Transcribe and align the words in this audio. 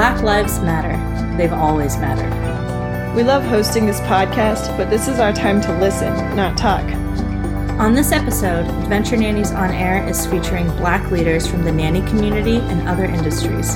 Black 0.00 0.22
Lives 0.22 0.58
Matter. 0.60 0.96
They've 1.36 1.52
always 1.52 1.98
mattered. 1.98 3.14
We 3.14 3.22
love 3.22 3.44
hosting 3.44 3.84
this 3.84 4.00
podcast, 4.00 4.74
but 4.78 4.88
this 4.88 5.08
is 5.08 5.18
our 5.18 5.30
time 5.30 5.60
to 5.60 5.78
listen, 5.78 6.14
not 6.34 6.56
talk. 6.56 6.84
On 7.78 7.92
this 7.92 8.10
episode, 8.10 8.64
Adventure 8.82 9.18
Nannies 9.18 9.52
on 9.52 9.70
Air 9.70 10.08
is 10.08 10.24
featuring 10.24 10.74
black 10.78 11.10
leaders 11.10 11.46
from 11.46 11.64
the 11.64 11.72
nanny 11.72 12.00
community 12.08 12.56
and 12.56 12.88
other 12.88 13.04
industries. 13.04 13.74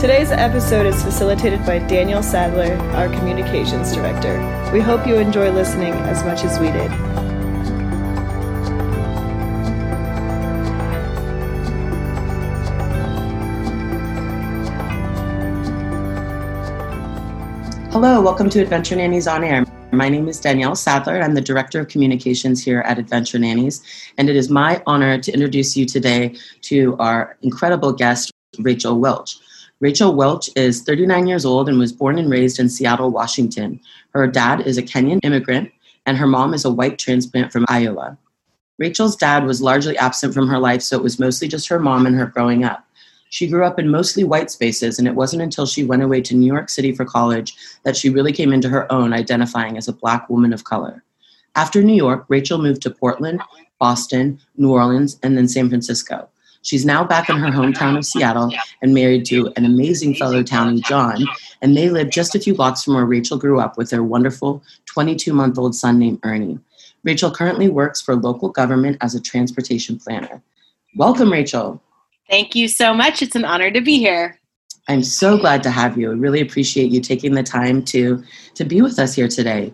Today's 0.00 0.30
episode 0.30 0.86
is 0.86 1.02
facilitated 1.02 1.66
by 1.66 1.80
Danielle 1.80 2.22
Sadler, 2.22 2.74
our 2.96 3.08
communications 3.18 3.92
director. 3.92 4.38
We 4.72 4.80
hope 4.80 5.06
you 5.06 5.16
enjoy 5.16 5.50
listening 5.50 5.92
as 5.92 6.24
much 6.24 6.42
as 6.44 6.58
we 6.58 6.72
did. 6.72 7.17
Hello, 18.00 18.20
welcome 18.20 18.48
to 18.50 18.60
Adventure 18.62 18.94
Nannies 18.94 19.26
on 19.26 19.42
Air. 19.42 19.66
My 19.90 20.08
name 20.08 20.28
is 20.28 20.38
Danielle 20.38 20.76
Sadler. 20.76 21.20
I'm 21.20 21.34
the 21.34 21.40
Director 21.40 21.80
of 21.80 21.88
Communications 21.88 22.64
here 22.64 22.78
at 22.82 22.96
Adventure 22.96 23.40
Nannies, 23.40 23.82
and 24.18 24.30
it 24.30 24.36
is 24.36 24.48
my 24.48 24.80
honor 24.86 25.18
to 25.18 25.32
introduce 25.32 25.76
you 25.76 25.84
today 25.84 26.36
to 26.60 26.96
our 27.00 27.36
incredible 27.42 27.92
guest, 27.92 28.30
Rachel 28.60 29.00
Welch. 29.00 29.40
Rachel 29.80 30.14
Welch 30.14 30.48
is 30.54 30.82
39 30.82 31.26
years 31.26 31.44
old 31.44 31.68
and 31.68 31.76
was 31.76 31.92
born 31.92 32.18
and 32.20 32.30
raised 32.30 32.60
in 32.60 32.68
Seattle, 32.68 33.10
Washington. 33.10 33.80
Her 34.14 34.28
dad 34.28 34.60
is 34.60 34.78
a 34.78 34.82
Kenyan 34.84 35.18
immigrant, 35.24 35.72
and 36.06 36.16
her 36.16 36.28
mom 36.28 36.54
is 36.54 36.64
a 36.64 36.70
white 36.70 37.00
transplant 37.00 37.50
from 37.50 37.66
Iowa. 37.68 38.16
Rachel's 38.78 39.16
dad 39.16 39.44
was 39.44 39.60
largely 39.60 39.98
absent 39.98 40.34
from 40.34 40.46
her 40.46 40.60
life, 40.60 40.82
so 40.82 40.96
it 40.96 41.02
was 41.02 41.18
mostly 41.18 41.48
just 41.48 41.66
her 41.66 41.80
mom 41.80 42.06
and 42.06 42.14
her 42.14 42.26
growing 42.26 42.62
up. 42.62 42.87
She 43.30 43.46
grew 43.46 43.64
up 43.64 43.78
in 43.78 43.90
mostly 43.90 44.24
white 44.24 44.50
spaces, 44.50 44.98
and 44.98 45.06
it 45.06 45.14
wasn't 45.14 45.42
until 45.42 45.66
she 45.66 45.84
went 45.84 46.02
away 46.02 46.20
to 46.22 46.34
New 46.34 46.46
York 46.46 46.70
City 46.70 46.92
for 46.92 47.04
college 47.04 47.54
that 47.84 47.96
she 47.96 48.10
really 48.10 48.32
came 48.32 48.52
into 48.52 48.68
her 48.68 48.90
own 48.90 49.12
identifying 49.12 49.76
as 49.76 49.88
a 49.88 49.92
Black 49.92 50.28
woman 50.30 50.52
of 50.52 50.64
color. 50.64 51.04
After 51.54 51.82
New 51.82 51.94
York, 51.94 52.24
Rachel 52.28 52.58
moved 52.58 52.82
to 52.82 52.90
Portland, 52.90 53.40
Boston, 53.78 54.40
New 54.56 54.72
Orleans, 54.72 55.18
and 55.22 55.36
then 55.36 55.48
San 55.48 55.68
Francisco. 55.68 56.28
She's 56.62 56.84
now 56.84 57.04
back 57.04 57.28
in 57.30 57.36
her 57.36 57.50
hometown 57.50 57.96
of 57.96 58.04
Seattle 58.04 58.52
and 58.82 58.92
married 58.92 59.24
to 59.26 59.52
an 59.56 59.64
amazing 59.64 60.14
fellow 60.14 60.42
townie, 60.42 60.84
John, 60.84 61.24
and 61.62 61.76
they 61.76 61.88
live 61.88 62.10
just 62.10 62.34
a 62.34 62.40
few 62.40 62.54
blocks 62.54 62.84
from 62.84 62.94
where 62.94 63.06
Rachel 63.06 63.38
grew 63.38 63.60
up 63.60 63.78
with 63.78 63.90
their 63.90 64.02
wonderful 64.02 64.62
22 64.86 65.32
month 65.32 65.58
old 65.58 65.74
son 65.74 65.98
named 65.98 66.18
Ernie. 66.24 66.58
Rachel 67.04 67.30
currently 67.30 67.68
works 67.68 68.00
for 68.00 68.16
local 68.16 68.48
government 68.48 68.98
as 69.00 69.14
a 69.14 69.20
transportation 69.20 69.98
planner. 69.98 70.42
Welcome, 70.96 71.32
Rachel. 71.32 71.80
Thank 72.28 72.54
you 72.54 72.68
so 72.68 72.92
much. 72.92 73.22
It's 73.22 73.36
an 73.36 73.44
honor 73.44 73.70
to 73.70 73.80
be 73.80 73.98
here. 73.98 74.38
I'm 74.88 75.02
so 75.02 75.36
glad 75.36 75.62
to 75.64 75.70
have 75.70 75.98
you. 75.98 76.10
I 76.10 76.14
really 76.14 76.40
appreciate 76.40 76.90
you 76.90 77.00
taking 77.00 77.34
the 77.34 77.42
time 77.42 77.84
to 77.86 78.22
to 78.54 78.64
be 78.64 78.80
with 78.80 78.98
us 78.98 79.14
here 79.14 79.28
today. 79.28 79.72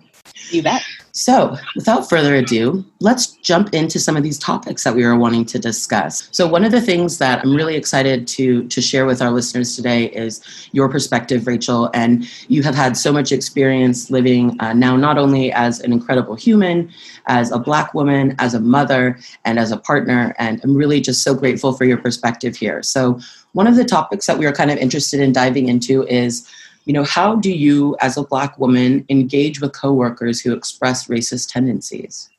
You 0.51 0.63
bet. 0.63 0.83
So, 1.17 1.57
without 1.77 2.09
further 2.11 2.34
ado, 2.34 2.84
let's 2.98 3.29
jump 3.29 3.73
into 3.73 4.01
some 4.01 4.17
of 4.17 4.25
these 4.25 4.37
topics 4.37 4.83
that 4.83 4.97
we 4.97 5.07
were 5.07 5.17
wanting 5.17 5.45
to 5.45 5.61
discuss. 5.61 6.29
So, 6.33 6.45
one 6.45 6.65
of 6.65 6.73
the 6.73 6.81
things 6.81 7.19
that 7.19 7.45
I'm 7.45 7.55
really 7.55 7.77
excited 7.77 8.27
to 8.29 8.67
to 8.67 8.81
share 8.83 9.07
with 9.07 9.23
our 9.23 9.31
listeners 9.31 9.77
today 9.77 10.07
is 10.07 10.41
your 10.73 10.89
perspective, 10.89 11.47
Rachel. 11.47 11.89
And 11.95 12.29
you 12.48 12.65
have 12.65 12.75
had 12.75 12.97
so 12.97 13.12
much 13.12 13.31
experience 13.31 14.11
living 14.11 14.61
uh, 14.61 14.73
now, 14.73 14.97
not 14.97 15.17
only 15.17 15.53
as 15.53 15.79
an 15.79 15.92
incredible 15.92 16.35
human, 16.35 16.91
as 17.27 17.53
a 17.53 17.61
Black 17.61 17.95
woman, 17.95 18.35
as 18.41 18.53
a 18.55 18.61
mother, 18.61 19.17
and 19.45 19.61
as 19.61 19.70
a 19.70 19.77
partner. 19.77 20.35
And 20.41 20.61
I'm 20.65 20.75
really 20.75 21.01
just 21.01 21.23
so 21.23 21.33
grateful 21.33 21.75
for 21.75 21.85
your 21.85 21.98
perspective 21.98 22.57
here. 22.57 22.83
So, 22.83 23.20
one 23.52 23.69
of 23.69 23.77
the 23.77 23.85
topics 23.85 24.27
that 24.27 24.36
we 24.36 24.46
are 24.46 24.52
kind 24.52 24.73
of 24.73 24.79
interested 24.79 25.20
in 25.20 25.33
diving 25.33 25.69
into 25.69 26.02
is 26.08 26.45
you 26.84 26.92
know 26.92 27.05
how 27.05 27.36
do 27.36 27.52
you 27.52 27.96
as 28.00 28.17
a 28.17 28.22
black 28.22 28.58
woman 28.58 29.05
engage 29.08 29.61
with 29.61 29.72
coworkers 29.72 30.40
who 30.40 30.52
express 30.52 31.08
racist 31.08 31.52
tendencies 31.52 32.30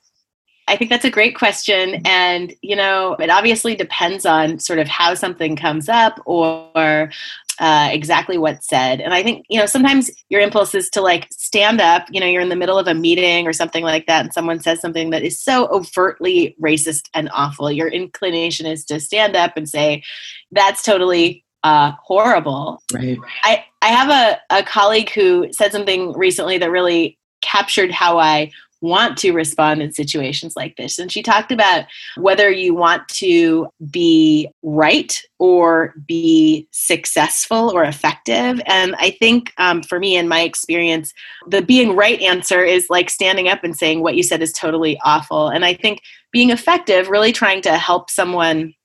I 0.68 0.76
think 0.76 0.90
that's 0.90 1.06
a 1.06 1.12
great 1.12 1.36
question. 1.36 2.02
And, 2.06 2.52
you 2.64 2.76
know, 2.76 3.14
it 3.20 3.30
obviously 3.30 3.76
depends 3.76 4.26
on 4.26 4.58
sort 4.58 4.80
of 4.80 4.88
how 4.88 5.14
something 5.14 5.56
comes 5.56 5.90
up 5.90 6.20
or 6.26 7.12
uh, 7.60 7.90
exactly 7.92 8.38
what's 8.38 8.68
said. 8.68 9.00
And 9.00 9.14
I 9.14 9.24
think, 9.24 9.46
you 9.50 9.60
know, 9.60 9.66
sometimes 9.66 10.12
your 10.30 10.42
impulse 10.42 10.76
is 10.76 10.90
to 10.92 11.02
like 11.02 11.28
stand 11.32 11.80
up, 11.80 12.08
you 12.10 12.20
know, 12.20 12.26
you're 12.26 12.42
in 12.42 12.50
the 12.50 12.56
middle 12.56 12.78
of 12.78 12.88
a 12.88 12.94
meeting 12.94 13.48
or 13.48 13.54
something 13.54 13.84
like 13.84 14.08
that, 14.08 14.26
and 14.26 14.34
someone 14.34 14.60
says 14.60 14.82
something 14.82 15.12
that 15.12 15.24
is 15.24 15.40
so 15.40 15.68
overtly 15.68 16.56
racist 16.62 17.10
and 17.14 17.30
awful. 17.34 17.72
Your 17.72 17.88
inclination 17.88 18.66
is 18.66 18.84
to 18.86 19.00
stand 19.00 19.36
up 19.36 19.56
and 19.56 19.70
say, 19.70 20.04
that's 20.52 20.84
totally 20.84 21.45
uh, 21.66 21.94
horrible. 22.04 22.80
Right. 22.94 23.18
I, 23.42 23.66
I 23.82 23.88
have 23.88 24.10
a, 24.10 24.60
a 24.60 24.64
colleague 24.64 25.10
who 25.10 25.52
said 25.52 25.72
something 25.72 26.14
recently 26.14 26.60
that 26.60 26.70
really 26.70 27.18
captured 27.42 27.92
how 27.92 28.20
I 28.20 28.52
want 28.82 29.18
to 29.18 29.32
respond 29.32 29.82
in 29.82 29.92
situations 29.92 30.56
like 30.56 30.76
this. 30.76 31.00
And 31.00 31.12
she 31.12 31.24
talked 31.24 31.52
about 31.52 31.86
whether 32.18 32.52
you 32.52 32.76
want 32.76 33.08
to 33.10 33.68
be 33.90 34.48
right 34.62 35.20
or 35.40 35.96
be 36.06 36.68
successful 36.70 37.72
or 37.74 37.84
effective. 37.84 38.62
And 38.68 38.94
I 39.00 39.10
think 39.10 39.52
um, 39.58 39.82
for 39.82 40.00
me, 40.00 40.16
in 40.18 40.28
my 40.28 40.42
experience, 40.42 41.16
the 41.48 41.64
being 41.64 41.96
right 41.96 42.22
answer 42.22 42.64
is 42.64 42.92
like 42.92 43.10
standing 43.10 43.48
up 43.48 43.64
and 43.64 43.76
saying 43.76 44.04
what 44.04 44.16
you 44.16 44.22
said 44.22 44.44
is 44.44 44.54
totally 44.54 45.00
awful. 45.04 45.48
And 45.48 45.66
I 45.66 45.74
think 45.74 46.02
being 46.32 46.52
effective, 46.52 47.10
really 47.10 47.32
trying 47.32 47.64
to 47.64 47.76
help 47.76 48.12
someone 48.12 48.76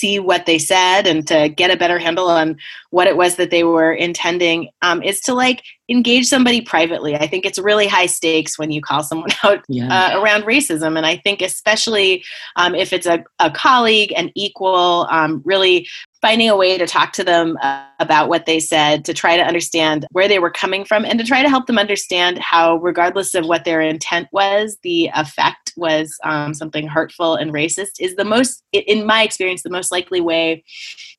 see 0.00 0.18
what 0.18 0.46
they 0.46 0.58
said 0.58 1.06
and 1.06 1.26
to 1.28 1.48
get 1.48 1.70
a 1.70 1.76
better 1.76 1.98
handle 1.98 2.28
on 2.28 2.56
what 2.90 3.06
it 3.06 3.16
was 3.16 3.36
that 3.36 3.50
they 3.50 3.64
were 3.64 3.92
intending 3.92 4.68
um, 4.82 5.02
is 5.02 5.20
to 5.20 5.34
like 5.34 5.62
engage 5.90 6.26
somebody 6.26 6.60
privately. 6.60 7.16
I 7.16 7.26
think 7.26 7.44
it's 7.44 7.58
really 7.58 7.86
high 7.86 8.06
stakes 8.06 8.58
when 8.58 8.70
you 8.70 8.80
call 8.80 9.02
someone 9.02 9.30
out 9.44 9.64
yeah. 9.68 10.14
uh, 10.14 10.20
around 10.20 10.44
racism. 10.44 10.96
And 10.96 11.04
I 11.04 11.16
think, 11.16 11.42
especially 11.42 12.24
um, 12.56 12.74
if 12.74 12.92
it's 12.92 13.06
a, 13.06 13.24
a 13.38 13.50
colleague, 13.50 14.12
an 14.16 14.30
equal, 14.34 15.06
um, 15.10 15.42
really 15.44 15.86
finding 16.22 16.50
a 16.50 16.56
way 16.56 16.76
to 16.76 16.86
talk 16.86 17.12
to 17.14 17.24
them 17.24 17.56
uh, 17.62 17.82
about 17.98 18.28
what 18.28 18.44
they 18.44 18.60
said, 18.60 19.04
to 19.06 19.14
try 19.14 19.36
to 19.36 19.42
understand 19.42 20.06
where 20.12 20.28
they 20.28 20.38
were 20.38 20.50
coming 20.50 20.84
from, 20.84 21.04
and 21.04 21.18
to 21.18 21.24
try 21.24 21.42
to 21.42 21.48
help 21.48 21.66
them 21.66 21.78
understand 21.78 22.38
how, 22.38 22.76
regardless 22.76 23.34
of 23.34 23.46
what 23.46 23.64
their 23.64 23.80
intent 23.80 24.28
was, 24.30 24.76
the 24.82 25.10
effect 25.14 25.72
was 25.76 26.14
um, 26.24 26.52
something 26.52 26.86
hurtful 26.86 27.34
and 27.34 27.52
racist 27.52 28.00
is 28.00 28.16
the 28.16 28.24
most, 28.24 28.62
in 28.72 29.06
my 29.06 29.22
experience, 29.22 29.62
the 29.62 29.70
most 29.70 29.89
likely 29.90 30.20
way 30.20 30.64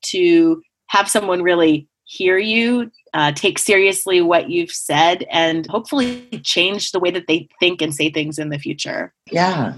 to 0.03 0.61
have 0.87 1.09
someone 1.09 1.41
really 1.41 1.87
hear 2.03 2.37
you, 2.37 2.91
uh, 3.13 3.31
take 3.31 3.57
seriously 3.57 4.21
what 4.21 4.49
you've 4.49 4.71
said, 4.71 5.25
and 5.31 5.65
hopefully 5.67 6.27
change 6.43 6.91
the 6.91 6.99
way 6.99 7.09
that 7.11 7.27
they 7.27 7.47
think 7.59 7.81
and 7.81 7.95
say 7.95 8.09
things 8.09 8.37
in 8.37 8.49
the 8.49 8.59
future. 8.59 9.13
Yeah. 9.31 9.73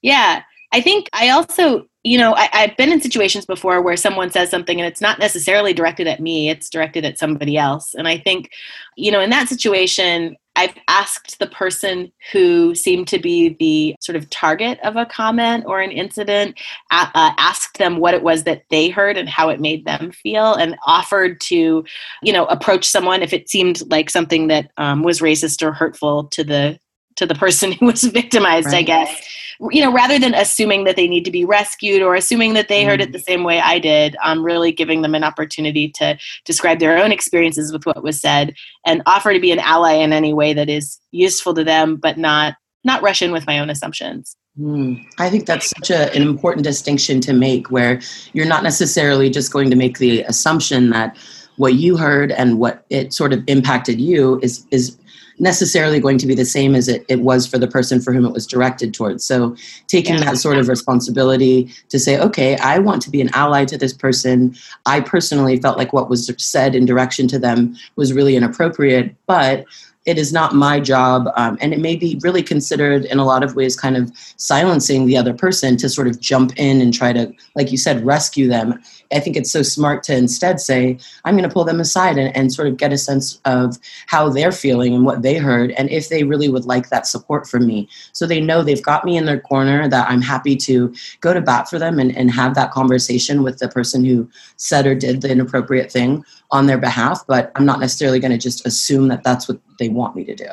Yeah. 0.00 0.42
I 0.72 0.80
think 0.80 1.10
I 1.12 1.30
also, 1.30 1.86
you 2.04 2.18
know, 2.18 2.34
I, 2.34 2.48
have 2.52 2.76
been 2.76 2.90
in 2.90 3.00
situations 3.00 3.46
before 3.46 3.80
where 3.80 3.96
someone 3.96 4.30
says 4.30 4.50
something 4.50 4.80
and 4.80 4.86
it's 4.86 5.00
not 5.00 5.20
necessarily 5.20 5.72
directed 5.72 6.08
at 6.08 6.20
me, 6.20 6.50
it's 6.50 6.68
directed 6.68 7.04
at 7.04 7.18
somebody 7.18 7.56
else. 7.56 7.94
And 7.94 8.08
I 8.08 8.18
think, 8.18 8.50
you 8.96 9.12
know, 9.12 9.20
in 9.20 9.30
that 9.30 9.48
situation, 9.48 10.36
I've 10.56 10.74
asked 10.88 11.38
the 11.38 11.46
person 11.46 12.12
who 12.32 12.74
seemed 12.74 13.08
to 13.08 13.18
be 13.18 13.56
the 13.58 13.94
sort 14.00 14.16
of 14.16 14.28
target 14.30 14.78
of 14.80 14.96
a 14.96 15.06
comment 15.06 15.64
or 15.66 15.80
an 15.80 15.92
incident, 15.92 16.58
uh, 16.90 17.08
asked 17.14 17.78
them 17.78 17.98
what 17.98 18.14
it 18.14 18.22
was 18.22 18.44
that 18.44 18.64
they 18.68 18.90
heard 18.90 19.16
and 19.16 19.28
how 19.28 19.48
it 19.48 19.60
made 19.60 19.86
them 19.86 20.12
feel, 20.12 20.54
and 20.54 20.76
offered 20.86 21.40
to, 21.42 21.84
you 22.22 22.32
know, 22.32 22.44
approach 22.46 22.84
someone 22.86 23.22
if 23.22 23.32
it 23.32 23.48
seemed 23.48 23.80
like 23.90 24.10
something 24.10 24.48
that 24.48 24.70
um, 24.76 25.02
was 25.02 25.20
racist 25.20 25.62
or 25.62 25.72
hurtful 25.72 26.24
to 26.24 26.44
the 26.44 26.78
to 27.16 27.26
the 27.26 27.34
person 27.34 27.72
who 27.72 27.86
was 27.86 28.02
victimized, 28.04 28.66
right. 28.68 28.78
I 28.78 28.82
guess 28.82 29.28
you 29.70 29.80
know, 29.80 29.92
rather 29.92 30.18
than 30.18 30.34
assuming 30.34 30.84
that 30.84 30.96
they 30.96 31.06
need 31.06 31.24
to 31.24 31.30
be 31.30 31.44
rescued 31.44 32.02
or 32.02 32.14
assuming 32.14 32.54
that 32.54 32.68
they 32.68 32.84
heard 32.84 33.00
it 33.00 33.12
the 33.12 33.18
same 33.18 33.44
way 33.44 33.60
I 33.60 33.78
did, 33.78 34.16
um, 34.22 34.42
really 34.42 34.72
giving 34.72 35.02
them 35.02 35.14
an 35.14 35.22
opportunity 35.22 35.88
to 35.90 36.18
describe 36.44 36.80
their 36.80 36.98
own 36.98 37.12
experiences 37.12 37.72
with 37.72 37.86
what 37.86 38.02
was 38.02 38.20
said 38.20 38.54
and 38.84 39.02
offer 39.06 39.32
to 39.32 39.40
be 39.40 39.52
an 39.52 39.60
ally 39.60 39.92
in 39.92 40.12
any 40.12 40.34
way 40.34 40.52
that 40.52 40.68
is 40.68 40.98
useful 41.12 41.54
to 41.54 41.64
them, 41.64 41.96
but 41.96 42.18
not 42.18 42.54
not 42.84 43.02
rush 43.02 43.22
in 43.22 43.30
with 43.30 43.46
my 43.46 43.60
own 43.60 43.70
assumptions. 43.70 44.36
Mm. 44.60 45.06
I 45.18 45.30
think 45.30 45.46
that's 45.46 45.68
such 45.68 45.90
a, 45.90 46.12
an 46.14 46.22
important 46.22 46.64
distinction 46.64 47.20
to 47.20 47.32
make, 47.32 47.70
where 47.70 48.00
you're 48.32 48.46
not 48.46 48.64
necessarily 48.64 49.30
just 49.30 49.52
going 49.52 49.70
to 49.70 49.76
make 49.76 49.98
the 49.98 50.22
assumption 50.22 50.90
that 50.90 51.16
what 51.56 51.74
you 51.74 51.96
heard 51.96 52.32
and 52.32 52.58
what 52.58 52.84
it 52.90 53.12
sort 53.12 53.32
of 53.32 53.44
impacted 53.46 54.00
you 54.00 54.40
is 54.42 54.66
is 54.70 54.98
necessarily 55.38 56.00
going 56.00 56.18
to 56.18 56.26
be 56.26 56.34
the 56.34 56.44
same 56.44 56.74
as 56.74 56.88
it, 56.88 57.04
it 57.08 57.20
was 57.20 57.46
for 57.46 57.58
the 57.58 57.66
person 57.66 58.00
for 58.00 58.12
whom 58.12 58.24
it 58.24 58.32
was 58.32 58.46
directed 58.46 58.94
towards. 58.94 59.24
So 59.24 59.56
taking 59.86 60.14
yeah. 60.14 60.24
that 60.24 60.38
sort 60.38 60.58
of 60.58 60.68
responsibility 60.68 61.72
to 61.88 61.98
say, 61.98 62.18
okay, 62.18 62.56
I 62.58 62.78
want 62.78 63.02
to 63.02 63.10
be 63.10 63.20
an 63.20 63.30
ally 63.34 63.64
to 63.66 63.78
this 63.78 63.92
person. 63.92 64.54
I 64.86 65.00
personally 65.00 65.58
felt 65.58 65.78
like 65.78 65.92
what 65.92 66.10
was 66.10 66.30
said 66.38 66.74
in 66.74 66.84
direction 66.84 67.28
to 67.28 67.38
them 67.38 67.76
was 67.96 68.12
really 68.12 68.36
inappropriate, 68.36 69.14
but 69.26 69.64
it 70.04 70.18
is 70.18 70.32
not 70.32 70.54
my 70.54 70.80
job 70.80 71.28
um, 71.36 71.56
and 71.60 71.72
it 71.72 71.78
may 71.78 71.94
be 71.94 72.18
really 72.22 72.42
considered 72.42 73.04
in 73.04 73.18
a 73.18 73.24
lot 73.24 73.44
of 73.44 73.54
ways 73.54 73.76
kind 73.76 73.96
of 73.96 74.10
silencing 74.36 75.06
the 75.06 75.16
other 75.16 75.32
person 75.32 75.76
to 75.76 75.88
sort 75.88 76.08
of 76.08 76.18
jump 76.18 76.52
in 76.56 76.80
and 76.80 76.92
try 76.92 77.12
to 77.12 77.32
like 77.54 77.70
you 77.70 77.78
said 77.78 78.04
rescue 78.04 78.48
them. 78.48 78.80
I 79.12 79.20
think 79.20 79.36
it's 79.36 79.52
so 79.52 79.62
smart 79.62 80.02
to 80.04 80.16
instead 80.16 80.60
say 80.60 80.98
i'm 81.24 81.36
going 81.36 81.48
to 81.48 81.52
pull 81.52 81.64
them 81.64 81.80
aside 81.80 82.18
and, 82.18 82.34
and 82.36 82.52
sort 82.52 82.68
of 82.68 82.76
get 82.76 82.92
a 82.92 82.98
sense 82.98 83.40
of 83.44 83.78
how 84.06 84.28
they're 84.28 84.52
feeling 84.52 84.94
and 84.94 85.04
what 85.04 85.22
they 85.22 85.36
heard 85.36 85.70
and 85.72 85.90
if 85.90 86.08
they 86.08 86.24
really 86.24 86.48
would 86.48 86.64
like 86.64 86.88
that 86.88 87.06
support 87.06 87.46
from 87.46 87.66
me. 87.66 87.88
So 88.12 88.26
they 88.26 88.40
know 88.40 88.62
they've 88.62 88.82
got 88.82 89.04
me 89.04 89.16
in 89.16 89.26
their 89.26 89.40
corner 89.40 89.88
that 89.88 90.08
i'm 90.08 90.22
happy 90.22 90.56
to 90.56 90.92
go 91.20 91.32
to 91.32 91.40
bat 91.40 91.68
for 91.68 91.78
them 91.78 91.98
and, 91.98 92.16
and 92.16 92.30
have 92.30 92.54
that 92.54 92.72
conversation 92.72 93.42
with 93.42 93.58
the 93.58 93.68
person 93.68 94.04
who 94.04 94.28
said 94.56 94.86
or 94.86 94.94
did 94.94 95.22
the 95.22 95.30
inappropriate 95.30 95.92
thing 95.92 96.24
on 96.50 96.66
their 96.66 96.78
behalf 96.78 97.22
but 97.26 97.52
i'm 97.54 97.66
not 97.66 97.80
necessarily 97.80 98.18
going 98.18 98.32
to 98.32 98.38
just 98.38 98.66
assume 98.66 99.08
that 99.08 99.22
that's 99.22 99.48
what 99.48 99.58
they 99.82 99.88
want 99.88 100.14
me 100.14 100.24
to 100.24 100.34
do. 100.34 100.50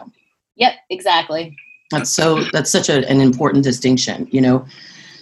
Yep, 0.56 0.74
exactly. 0.90 1.56
That's 1.92 2.10
so 2.10 2.26
that's 2.54 2.72
such 2.72 2.90
a, 2.90 3.08
an 3.10 3.22
important 3.22 3.64
distinction, 3.64 4.28
you 4.32 4.42
know. 4.42 4.66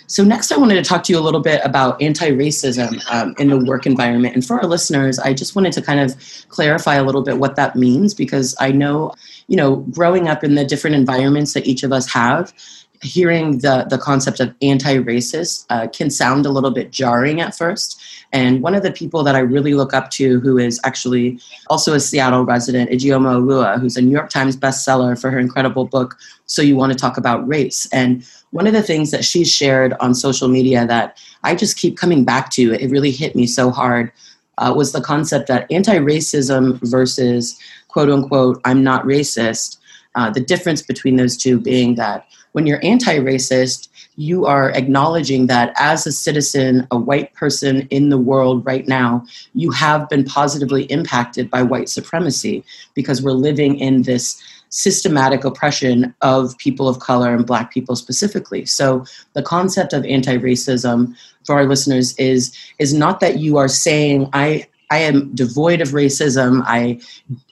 So 0.09 0.24
next, 0.24 0.54
I 0.54 0.57
wanted 0.57 0.75
to 0.75 0.89
talk 0.89 1.04
to 1.04 1.13
you 1.13 1.19
a 1.19 1.25
little 1.27 1.42
bit 1.42 1.59
about 1.65 2.01
anti-racism 2.01 2.92
um, 3.12 3.36
in 3.39 3.50
the 3.50 3.57
work 3.71 3.86
environment. 3.86 4.36
And 4.36 4.45
for 4.45 4.57
our 4.57 4.65
listeners, 4.65 5.19
I 5.19 5.33
just 5.33 5.54
wanted 5.54 5.74
to 5.74 5.81
kind 5.81 6.00
of 6.00 6.15
clarify 6.48 6.95
a 6.95 7.04
little 7.04 7.24
bit 7.24 7.39
what 7.39 7.57
that 7.57 7.75
means 7.75 8.13
because 8.13 8.56
I 8.57 8.71
know, 8.71 9.13
you 9.48 9.57
know, 9.57 9.77
growing 9.92 10.30
up 10.30 10.45
in 10.45 10.56
the 10.56 10.63
different 10.63 10.95
environments 10.95 11.51
that 11.54 11.68
each 11.68 11.83
of 11.83 11.92
us 11.92 12.09
have, 12.13 12.54
hearing 13.01 13.59
the, 13.59 13.86
the 13.89 13.98
concept 13.98 14.39
of 14.39 14.56
anti-racist 14.62 15.65
uh, 15.69 15.88
can 15.88 16.09
sound 16.09 16.45
a 16.45 16.51
little 16.51 16.71
bit 16.71 16.89
jarring 16.89 17.42
at 17.42 17.54
first. 17.54 18.01
And 18.34 18.62
one 18.62 18.76
of 18.76 18.84
the 18.84 18.92
people 18.92 19.24
that 19.24 19.36
I 19.36 19.40
really 19.40 19.74
look 19.74 19.94
up 19.94 20.10
to, 20.12 20.40
who 20.42 20.58
is 20.58 20.80
actually 20.84 21.40
also 21.70 21.94
a 21.94 22.00
Seattle 22.00 22.44
resident, 22.44 22.90
Ijeoma 22.90 23.42
Oluo, 23.42 23.80
who's 23.80 23.96
a 23.96 24.02
New 24.02 24.12
York 24.12 24.30
Times 24.30 24.58
bestseller 24.58 25.20
for 25.20 25.32
her 25.32 25.40
incredible 25.40 25.86
book, 25.86 26.18
So 26.46 26.62
You 26.62 26.76
Want 26.76 26.92
to 26.92 26.98
Talk 26.98 27.18
About 27.18 27.48
Race. 27.48 27.88
And 27.94 28.26
one 28.52 28.68
of 28.68 28.74
the 28.74 28.84
things 28.84 29.12
that 29.12 29.24
she 29.24 29.46
shared 29.46 29.94
on 30.00 30.14
social 30.14 30.48
media 30.48 30.86
that 30.88 31.18
I 31.44 31.56
just 31.56 31.78
keep 31.78 31.98
coming 31.98 32.26
back 32.26 32.50
to, 32.52 32.74
it 32.74 32.92
really 32.92 33.12
hit 33.12 33.36
me 33.36 33.48
so 33.48 33.72
hard, 33.72 34.12
uh, 34.58 34.74
was 34.76 34.92
the 34.92 35.02
concept 35.02 35.48
that 35.48 35.72
anti-racism 35.72 36.80
versus 36.82 37.58
quote 37.88 38.10
unquote, 38.10 38.60
I'm 38.66 38.84
not 38.84 39.06
racist, 39.06 39.78
uh, 40.16 40.30
the 40.30 40.42
difference 40.42 40.82
between 40.82 41.16
those 41.16 41.38
two 41.38 41.60
being 41.60 41.96
that 41.96 42.28
when 42.54 42.66
you're 42.66 42.84
anti 42.84 43.18
racist, 43.18 43.90
you 44.16 44.46
are 44.46 44.72
acknowledging 44.72 45.48
that 45.48 45.74
as 45.78 46.08
a 46.08 46.12
citizen, 46.12 46.88
a 46.92 46.98
white 46.98 47.34
person 47.34 47.88
in 47.90 48.10
the 48.10 48.18
world 48.18 48.66
right 48.66 48.88
now, 48.88 49.26
you 49.54 49.72
have 49.72 50.10
been 50.10 50.24
positively 50.24 50.84
impacted 50.86 51.50
by 51.50 51.62
white 51.62 51.90
supremacy 51.90 52.64
because 52.96 53.22
we're 53.22 53.32
living 53.32 53.78
in 53.80 54.02
this 54.04 54.42
systematic 54.70 55.44
oppression 55.44 56.14
of 56.22 56.58
people 56.58 56.90
of 56.90 57.00
color 57.00 57.34
and 57.34 57.46
black 57.46 57.72
people 57.72 57.96
specifically. 57.96 58.66
So 58.66 59.06
the 59.34 59.44
concept 59.44 59.94
of 59.94 60.06
anti-racism 60.06 61.16
for 61.46 61.56
our 61.56 61.66
listeners 61.66 62.16
is 62.18 62.56
is 62.80 62.94
not 62.94 63.20
that 63.22 63.40
you 63.40 63.58
are 63.58 63.70
saying 63.70 64.30
I 64.34 64.68
I 64.90 65.00
am 65.00 65.34
devoid 65.36 65.82
of 65.82 65.90
racism, 65.90 66.64
I 66.66 67.00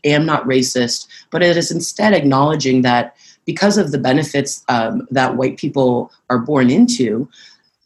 am 0.04 0.26
not 0.26 0.46
racist, 0.46 1.08
but 1.32 1.44
it 1.44 1.58
is 1.58 1.72
instead 1.72 2.14
acknowledging 2.14 2.82
that 2.84 3.16
because 3.46 3.78
of 3.78 3.92
the 3.92 3.98
benefits 3.98 4.64
um, 4.70 5.08
that 5.12 5.38
white 5.38 5.58
people 5.58 6.12
are 6.30 6.40
born 6.40 6.70
into, 6.70 7.30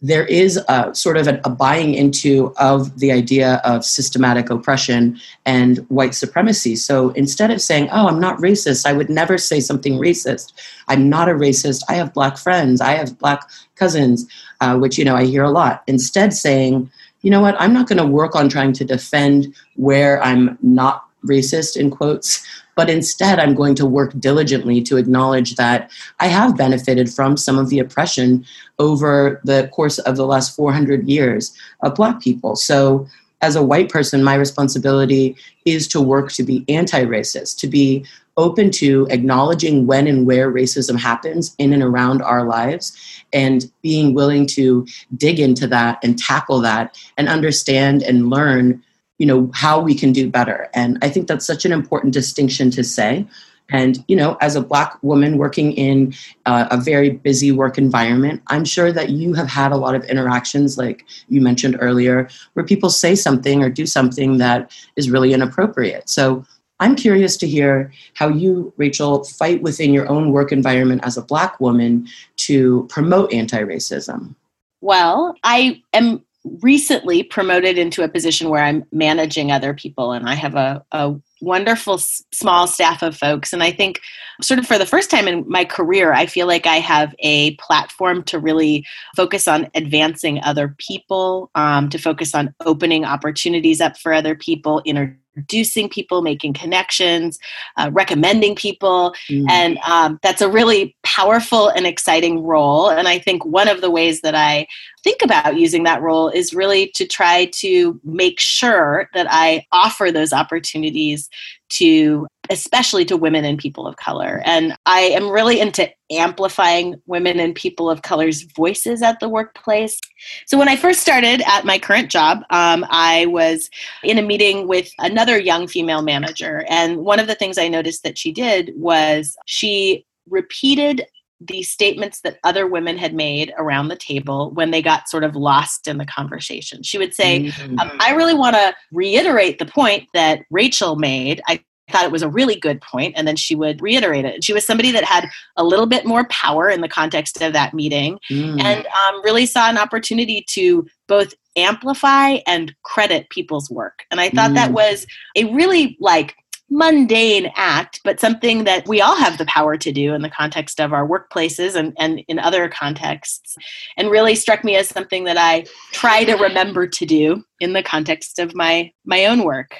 there 0.01 0.25
is 0.25 0.57
a 0.69 0.95
sort 0.95 1.17
of 1.17 1.27
a, 1.27 1.41
a, 1.43 1.49
buying 1.49 1.93
into 1.93 2.53
of 2.57 2.99
the 2.99 3.11
idea 3.11 3.61
of 3.65 3.83
systematic 3.83 4.49
oppression 4.49 5.19
and 5.45 5.79
white 5.89 6.15
supremacy. 6.15 6.75
So 6.75 7.09
instead 7.11 7.51
of 7.51 7.61
saying, 7.61 7.89
"Oh, 7.91 8.07
I'm 8.07 8.19
not 8.19 8.37
racist," 8.39 8.85
I 8.85 8.93
would 8.93 9.09
never 9.09 9.37
say 9.37 9.59
something 9.59 9.99
racist. 9.99 10.53
I'm 10.87 11.09
not 11.09 11.27
a 11.27 11.33
racist. 11.33 11.83
I 11.89 11.95
have 11.95 12.13
black 12.13 12.37
friends. 12.37 12.79
I 12.79 12.91
have 12.91 13.19
black 13.19 13.49
cousins, 13.75 14.25
uh, 14.61 14.77
which 14.77 14.97
you 14.97 15.03
know 15.03 15.15
I 15.15 15.25
hear 15.25 15.43
a 15.43 15.51
lot. 15.51 15.83
Instead, 15.87 16.33
saying, 16.33 16.89
"You 17.21 17.31
know 17.31 17.41
what? 17.41 17.59
I'm 17.59 17.73
not 17.73 17.87
going 17.87 17.97
to 17.97 18.07
work 18.07 18.35
on 18.35 18.47
trying 18.47 18.71
to 18.73 18.85
defend 18.85 19.53
where 19.75 20.23
I'm 20.23 20.57
not 20.61 21.03
racist 21.25 21.75
in 21.75 21.89
quotes 21.89 22.45
but 22.79 22.89
instead 22.89 23.41
I'm 23.41 23.55
going 23.55 23.75
to 23.75 23.85
work 23.85 24.17
diligently 24.21 24.81
to 24.83 24.95
acknowledge 24.95 25.55
that 25.55 25.91
I 26.21 26.27
have 26.27 26.55
benefited 26.55 27.09
from 27.09 27.35
some 27.35 27.59
of 27.59 27.67
the 27.67 27.79
oppression 27.79 28.45
over 28.79 29.41
the 29.43 29.67
course 29.73 29.99
of 29.99 30.15
the 30.15 30.25
last 30.25 30.55
400 30.55 31.05
years 31.05 31.53
of 31.83 31.95
Black 31.95 32.21
people. 32.21 32.55
So, 32.55 33.05
as 33.41 33.57
a 33.57 33.63
white 33.63 33.89
person, 33.89 34.23
my 34.23 34.35
responsibility 34.35 35.35
is 35.65 35.89
to 35.89 35.99
work 35.99 36.31
to 36.31 36.43
be 36.43 36.63
anti 36.69 37.03
racist, 37.03 37.57
to 37.57 37.67
be 37.67 38.05
open 38.37 38.71
to 38.71 39.05
acknowledging 39.09 39.85
when 39.85 40.07
and 40.07 40.25
where 40.25 40.49
racism 40.49 40.97
happens 40.97 41.53
in 41.57 41.73
and 41.73 41.83
around 41.83 42.21
our 42.21 42.45
lives 42.45 42.93
and 43.33 43.69
being 43.81 44.13
willing 44.13 44.45
to 44.45 44.87
dig 45.17 45.37
into 45.37 45.67
that 45.67 45.99
and 46.01 46.17
tackle 46.17 46.61
that 46.61 46.97
and 47.17 47.27
understand 47.27 48.03
and 48.03 48.29
learn 48.29 48.81
you 49.19 49.25
know 49.25 49.51
how 49.53 49.79
we 49.79 49.93
can 49.93 50.11
do 50.11 50.29
better. 50.29 50.69
And 50.73 50.97
i 51.01 51.09
think 51.09 51.27
that's 51.27 51.45
such 51.45 51.65
an 51.65 51.71
important 51.71 52.13
distinction 52.13 52.71
to 52.71 52.83
say. 52.83 53.27
And 53.71 54.03
you 54.07 54.15
know 54.15 54.35
as 54.41 54.55
a 54.55 54.61
black 54.61 54.97
woman 55.03 55.37
working 55.37 55.73
in 55.73 56.13
uh, 56.47 56.67
a 56.71 56.77
very 56.77 57.11
busy 57.11 57.51
work 57.51 57.77
environment 57.77 58.41
i'm 58.47 58.65
sure 58.65 58.91
that 58.91 59.09
you 59.09 59.33
have 59.35 59.47
had 59.47 59.71
a 59.71 59.77
lot 59.77 59.93
of 59.93 60.03
interactions 60.05 60.75
like 60.75 61.05
you 61.27 61.39
mentioned 61.39 61.77
earlier 61.79 62.27
where 62.53 62.65
people 62.65 62.89
say 62.89 63.13
something 63.13 63.61
or 63.63 63.69
do 63.69 63.85
something 63.85 64.39
that 64.39 64.71
is 64.95 65.11
really 65.11 65.33
inappropriate. 65.33 66.09
So 66.09 66.43
i'm 66.79 66.95
curious 66.95 67.37
to 67.37 67.47
hear 67.47 67.91
how 68.15 68.27
you 68.27 68.73
rachel 68.77 69.23
fight 69.23 69.61
within 69.61 69.93
your 69.93 70.09
own 70.09 70.31
work 70.31 70.51
environment 70.51 71.01
as 71.03 71.15
a 71.17 71.21
black 71.21 71.59
woman 71.59 72.07
to 72.47 72.87
promote 72.89 73.31
anti-racism. 73.31 74.33
Well 74.81 75.35
i 75.43 75.83
am 75.93 76.23
recently 76.61 77.23
promoted 77.23 77.77
into 77.77 78.03
a 78.03 78.09
position 78.09 78.49
where 78.49 78.63
I'm 78.63 78.85
managing 78.91 79.51
other 79.51 79.73
people, 79.73 80.11
and 80.11 80.27
I 80.27 80.35
have 80.35 80.55
a, 80.55 80.83
a 80.91 81.15
wonderful 81.41 81.95
s- 81.95 82.23
small 82.31 82.67
staff 82.67 83.01
of 83.01 83.15
folks. 83.15 83.53
And 83.53 83.63
I 83.63 83.71
think, 83.71 84.01
sort 84.41 84.59
of 84.59 84.67
for 84.67 84.77
the 84.77 84.85
first 84.85 85.09
time 85.09 85.27
in 85.27 85.43
my 85.47 85.65
career, 85.65 86.13
I 86.13 86.25
feel 86.25 86.47
like 86.47 86.65
I 86.65 86.77
have 86.77 87.15
a 87.19 87.55
platform 87.55 88.23
to 88.23 88.39
really 88.39 88.85
focus 89.15 89.47
on 89.47 89.67
advancing 89.75 90.41
other 90.43 90.75
people, 90.77 91.51
um, 91.55 91.89
to 91.89 91.97
focus 91.97 92.33
on 92.33 92.53
opening 92.65 93.05
opportunities 93.05 93.81
up 93.81 93.97
for 93.97 94.13
other 94.13 94.35
people, 94.35 94.81
introducing 94.85 95.89
people, 95.89 96.21
making 96.21 96.53
connections, 96.53 97.39
uh, 97.77 97.89
recommending 97.93 98.55
people. 98.55 99.13
Mm. 99.29 99.49
And 99.49 99.77
um, 99.87 100.19
that's 100.23 100.41
a 100.41 100.49
really 100.49 100.95
powerful 101.03 101.69
and 101.69 101.85
exciting 101.85 102.43
role. 102.43 102.89
And 102.89 103.07
I 103.07 103.19
think 103.19 103.45
one 103.45 103.67
of 103.67 103.81
the 103.81 103.91
ways 103.91 104.21
that 104.21 104.35
I 104.35 104.67
think 105.03 105.21
about 105.21 105.57
using 105.57 105.83
that 105.83 106.01
role 106.01 106.29
is 106.29 106.53
really 106.53 106.91
to 106.95 107.05
try 107.05 107.45
to 107.55 107.99
make 108.03 108.39
sure 108.39 109.09
that 109.13 109.27
I 109.29 109.65
offer 109.71 110.11
those 110.11 110.33
opportunities 110.33 111.29
to 111.69 112.27
especially 112.49 113.05
to 113.05 113.17
women 113.17 113.45
and 113.45 113.59
people 113.59 113.85
of 113.85 113.95
color. 113.97 114.41
And 114.45 114.75
I 114.85 115.01
am 115.01 115.29
really 115.29 115.59
into 115.59 115.89
amplifying 116.11 116.95
women 117.05 117.39
and 117.39 117.53
people 117.53 117.89
of 117.89 118.01
color's 118.01 118.41
voices 118.41 119.01
at 119.01 119.19
the 119.19 119.29
workplace. 119.29 119.99
So 120.47 120.57
when 120.57 120.67
I 120.67 120.75
first 120.75 121.01
started 121.01 121.41
at 121.45 121.65
my 121.65 121.77
current 121.77 122.09
job, 122.09 122.39
um, 122.49 122.85
I 122.89 123.27
was 123.27 123.69
in 124.03 124.17
a 124.17 124.23
meeting 124.23 124.67
with 124.67 124.89
another 124.97 125.39
young 125.39 125.67
female 125.67 126.01
manager. 126.01 126.65
And 126.69 126.97
one 126.97 127.19
of 127.19 127.27
the 127.27 127.35
things 127.35 127.57
I 127.57 127.67
noticed 127.67 128.03
that 128.03 128.17
she 128.17 128.31
did 128.31 128.71
was 128.75 129.35
she 129.45 130.05
repeated 130.27 131.05
the 131.41 131.63
statements 131.63 132.21
that 132.21 132.37
other 132.43 132.67
women 132.67 132.97
had 132.97 133.13
made 133.13 133.53
around 133.57 133.87
the 133.87 133.95
table 133.95 134.51
when 134.51 134.71
they 134.71 134.81
got 134.81 135.07
sort 135.07 135.23
of 135.23 135.35
lost 135.35 135.87
in 135.87 135.97
the 135.97 136.05
conversation. 136.05 136.83
She 136.83 136.97
would 136.97 137.13
say, 137.13 137.45
mm-hmm. 137.45 137.79
um, 137.79 137.91
I 137.99 138.13
really 138.13 138.33
want 138.33 138.57
to 138.57 138.75
reiterate 138.91 139.57
the 139.57 139.65
point 139.65 140.09
that 140.13 140.41
Rachel 140.51 140.97
made. 140.97 141.41
I 141.47 141.63
thought 141.91 142.05
it 142.05 142.11
was 142.11 142.21
a 142.21 142.29
really 142.29 142.55
good 142.55 142.81
point, 142.81 143.13
and 143.17 143.27
then 143.27 143.35
she 143.35 143.55
would 143.55 143.81
reiterate 143.81 144.25
it. 144.25 144.43
She 144.43 144.53
was 144.53 144.65
somebody 144.65 144.91
that 144.91 145.03
had 145.03 145.29
a 145.57 145.63
little 145.63 145.85
bit 145.85 146.05
more 146.05 146.25
power 146.27 146.69
in 146.69 146.81
the 146.81 146.87
context 146.87 147.41
of 147.41 147.53
that 147.53 147.73
meeting 147.73 148.19
mm. 148.29 148.61
and 148.61 148.85
um, 148.85 149.23
really 149.23 149.45
saw 149.45 149.69
an 149.69 149.77
opportunity 149.77 150.45
to 150.49 150.85
both 151.07 151.33
amplify 151.55 152.37
and 152.47 152.73
credit 152.83 153.29
people's 153.29 153.69
work. 153.69 154.03
And 154.11 154.21
I 154.21 154.29
thought 154.29 154.51
mm. 154.51 154.55
that 154.55 154.71
was 154.71 155.05
a 155.35 155.45
really 155.53 155.97
like 155.99 156.35
mundane 156.69 157.51
act, 157.55 157.99
but 158.03 158.19
something 158.19 158.63
that 158.63 158.87
we 158.87 159.01
all 159.01 159.15
have 159.15 159.37
the 159.37 159.45
power 159.45 159.77
to 159.77 159.91
do 159.91 160.13
in 160.13 160.21
the 160.21 160.29
context 160.29 160.79
of 160.79 160.93
our 160.93 161.07
workplaces 161.07 161.75
and, 161.75 161.93
and 161.97 162.19
in 162.27 162.39
other 162.39 162.69
contexts. 162.69 163.55
And 163.97 164.11
really 164.11 164.35
struck 164.35 164.63
me 164.63 164.75
as 164.75 164.87
something 164.87 165.23
that 165.23 165.37
I 165.37 165.65
try 165.91 166.23
to 166.25 166.35
remember 166.35 166.87
to 166.87 167.05
do 167.05 167.43
in 167.59 167.73
the 167.73 167.83
context 167.83 168.39
of 168.39 168.55
my 168.55 168.91
my 169.05 169.25
own 169.25 169.43
work. 169.43 169.75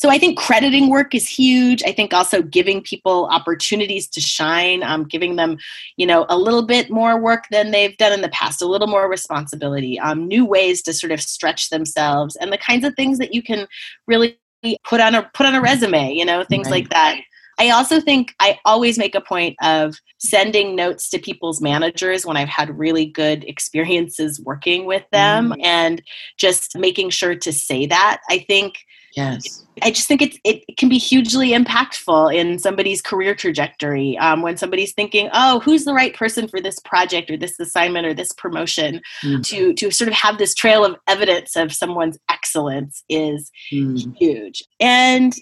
So 0.00 0.08
I 0.08 0.18
think 0.18 0.38
crediting 0.38 0.88
work 0.88 1.14
is 1.14 1.28
huge. 1.28 1.82
I 1.82 1.92
think 1.92 2.14
also 2.14 2.40
giving 2.40 2.80
people 2.80 3.28
opportunities 3.30 4.08
to 4.08 4.20
shine, 4.22 4.82
um, 4.82 5.04
giving 5.04 5.36
them, 5.36 5.58
you 5.98 6.06
know, 6.06 6.24
a 6.30 6.38
little 6.38 6.64
bit 6.64 6.90
more 6.90 7.20
work 7.20 7.44
than 7.50 7.70
they've 7.70 7.94
done 7.98 8.10
in 8.14 8.22
the 8.22 8.30
past, 8.30 8.62
a 8.62 8.66
little 8.66 8.86
more 8.86 9.10
responsibility, 9.10 10.00
um, 10.00 10.26
new 10.26 10.46
ways 10.46 10.80
to 10.84 10.94
sort 10.94 11.12
of 11.12 11.20
stretch 11.20 11.68
themselves, 11.68 12.34
and 12.36 12.50
the 12.50 12.56
kinds 12.56 12.82
of 12.86 12.94
things 12.94 13.18
that 13.18 13.34
you 13.34 13.42
can 13.42 13.66
really 14.06 14.38
put 14.84 15.02
on 15.02 15.14
a 15.14 15.30
put 15.34 15.46
on 15.46 15.54
a 15.54 15.60
resume 15.60 16.12
you 16.12 16.22
know 16.22 16.44
things 16.44 16.66
right. 16.66 16.82
like 16.82 16.90
that 16.90 17.18
I 17.60 17.70
also 17.70 18.00
think 18.00 18.34
I 18.40 18.58
always 18.64 18.96
make 18.96 19.14
a 19.14 19.20
point 19.20 19.54
of 19.62 19.96
sending 20.18 20.74
notes 20.74 21.10
to 21.10 21.18
people's 21.18 21.60
managers 21.60 22.24
when 22.24 22.38
I've 22.38 22.48
had 22.48 22.78
really 22.78 23.04
good 23.04 23.44
experiences 23.44 24.40
working 24.40 24.86
with 24.86 25.04
them 25.12 25.50
mm-hmm. 25.50 25.60
and 25.62 26.02
just 26.38 26.78
making 26.78 27.10
sure 27.10 27.34
to 27.34 27.52
say 27.52 27.84
that. 27.84 28.22
I 28.30 28.38
think 28.38 28.76
Yes. 29.16 29.64
I 29.82 29.90
just 29.90 30.06
think 30.06 30.22
it's, 30.22 30.38
it 30.44 30.62
can 30.76 30.88
be 30.88 30.98
hugely 30.98 31.50
impactful 31.50 32.34
in 32.34 32.58
somebody's 32.58 33.00
career 33.00 33.34
trajectory 33.34 34.16
um, 34.18 34.42
when 34.42 34.56
somebody's 34.56 34.92
thinking, 34.92 35.28
oh, 35.32 35.60
who's 35.60 35.84
the 35.84 35.94
right 35.94 36.14
person 36.14 36.48
for 36.48 36.60
this 36.60 36.78
project 36.80 37.30
or 37.30 37.36
this 37.36 37.58
assignment 37.58 38.06
or 38.06 38.14
this 38.14 38.32
promotion 38.32 39.00
mm. 39.22 39.44
to, 39.46 39.72
to 39.74 39.90
sort 39.90 40.08
of 40.08 40.14
have 40.14 40.38
this 40.38 40.54
trail 40.54 40.84
of 40.84 40.96
evidence 41.08 41.56
of 41.56 41.72
someone's 41.72 42.18
excellence 42.28 43.02
is 43.08 43.50
mm. 43.72 44.16
huge. 44.18 44.62
And 44.78 45.34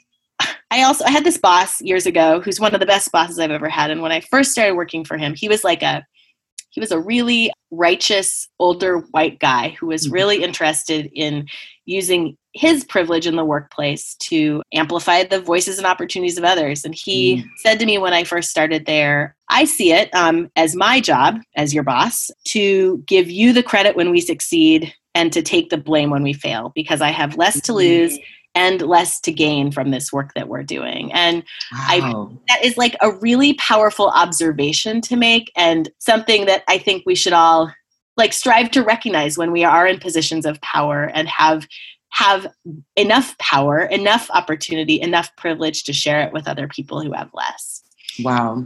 I 0.71 0.83
also 0.83 1.05
I 1.05 1.11
had 1.11 1.25
this 1.25 1.39
boss 1.39 1.81
years 1.81 2.07
ago 2.07 2.41
who's 2.41 2.61
one 2.61 2.75
of 2.75 2.81
the 2.81 2.87
best 2.87 3.11
bosses 3.11 3.39
I've 3.39 3.51
ever 3.51 3.69
had. 3.69 3.91
And 3.91 4.03
when 4.03 4.13
I 4.13 4.21
first 4.21 4.53
started 4.53 4.77
working 4.77 5.05
for 5.05 5.17
him, 5.17 5.35
he 5.35 5.49
was 5.49 5.65
like 5.65 5.83
a 5.83 6.05
he 6.71 6.81
was 6.81 6.93
a 6.93 7.01
really 7.01 7.51
righteous 7.71 8.49
older 8.59 8.99
white 9.11 9.39
guy 9.39 9.71
who 9.81 9.87
was 9.87 10.05
mm-hmm. 10.05 10.15
really 10.15 10.43
interested 10.43 11.11
in 11.15 11.47
using 11.87 12.37
his 12.53 12.85
privilege 12.85 13.27
in 13.27 13.37
the 13.37 13.45
workplace 13.45 14.15
to 14.17 14.63
amplify 14.75 15.23
the 15.23 15.41
voices 15.41 15.79
and 15.79 15.87
opportunities 15.87 16.37
of 16.37 16.45
others. 16.45 16.85
And 16.85 16.95
he 16.95 17.37
mm. 17.37 17.45
said 17.59 17.79
to 17.79 17.87
me 17.87 17.99
when 17.99 18.13
I 18.13 18.25
first 18.25 18.51
started 18.51 18.85
there, 18.85 19.37
I 19.49 19.65
see 19.65 19.93
it 19.93 20.13
um, 20.15 20.51
as 20.57 20.75
my 20.75 21.01
job 21.01 21.41
as 21.57 21.73
your 21.73 21.85
boss 21.85 22.31
to 22.49 23.03
give 23.07 23.31
you 23.31 23.53
the 23.53 23.63
credit 23.63 23.97
when 23.97 24.11
we 24.11 24.21
succeed 24.21 24.93
and 25.15 25.33
to 25.33 25.43
take 25.43 25.71
the 25.71 25.79
blame 25.79 26.11
when 26.11 26.23
we 26.23 26.33
fail 26.33 26.73
because 26.75 27.01
I 27.01 27.11
have 27.11 27.37
less 27.37 27.61
to 27.63 27.73
lose 27.73 28.19
and 28.59 28.83
less 28.83 29.21
to 29.21 29.31
gain 29.31 29.71
from 29.71 29.93
this 29.93 30.13
work 30.13 30.35
that 30.35 30.49
we're 30.49 30.65
doing. 30.65 31.13
And 31.13 31.45
wow. 31.73 31.79
I 31.89 32.37
that 32.49 32.65
is 32.65 32.77
like 32.77 32.97
a 33.01 33.13
really 33.13 33.55
powerful 33.55 34.09
observation 34.09 35.01
to 35.03 35.15
make 35.15 35.53
and 35.55 35.89
something 35.99 36.47
that 36.47 36.65
I 36.67 36.79
think 36.79 37.05
we 37.07 37.15
should 37.15 37.33
all 37.33 37.73
like 38.17 38.33
strive 38.33 38.73
to 38.73 38.83
recognize 38.83 39.39
when 39.39 39.53
we 39.53 39.63
are 39.63 39.87
in 39.87 40.01
positions 40.01 40.45
of 40.45 40.61
power 40.61 41.05
and 41.15 41.29
have 41.29 41.69
have 42.11 42.49
enough 42.97 43.39
power, 43.39 43.83
enough 43.83 44.29
opportunity, 44.33 45.01
enough 45.01 45.31
privilege 45.37 45.85
to 45.85 45.93
share 45.93 46.23
it 46.23 46.33
with 46.33 46.49
other 46.49 46.67
people 46.67 47.01
who 47.01 47.13
have 47.13 47.31
less. 47.33 47.85
Wow. 48.25 48.65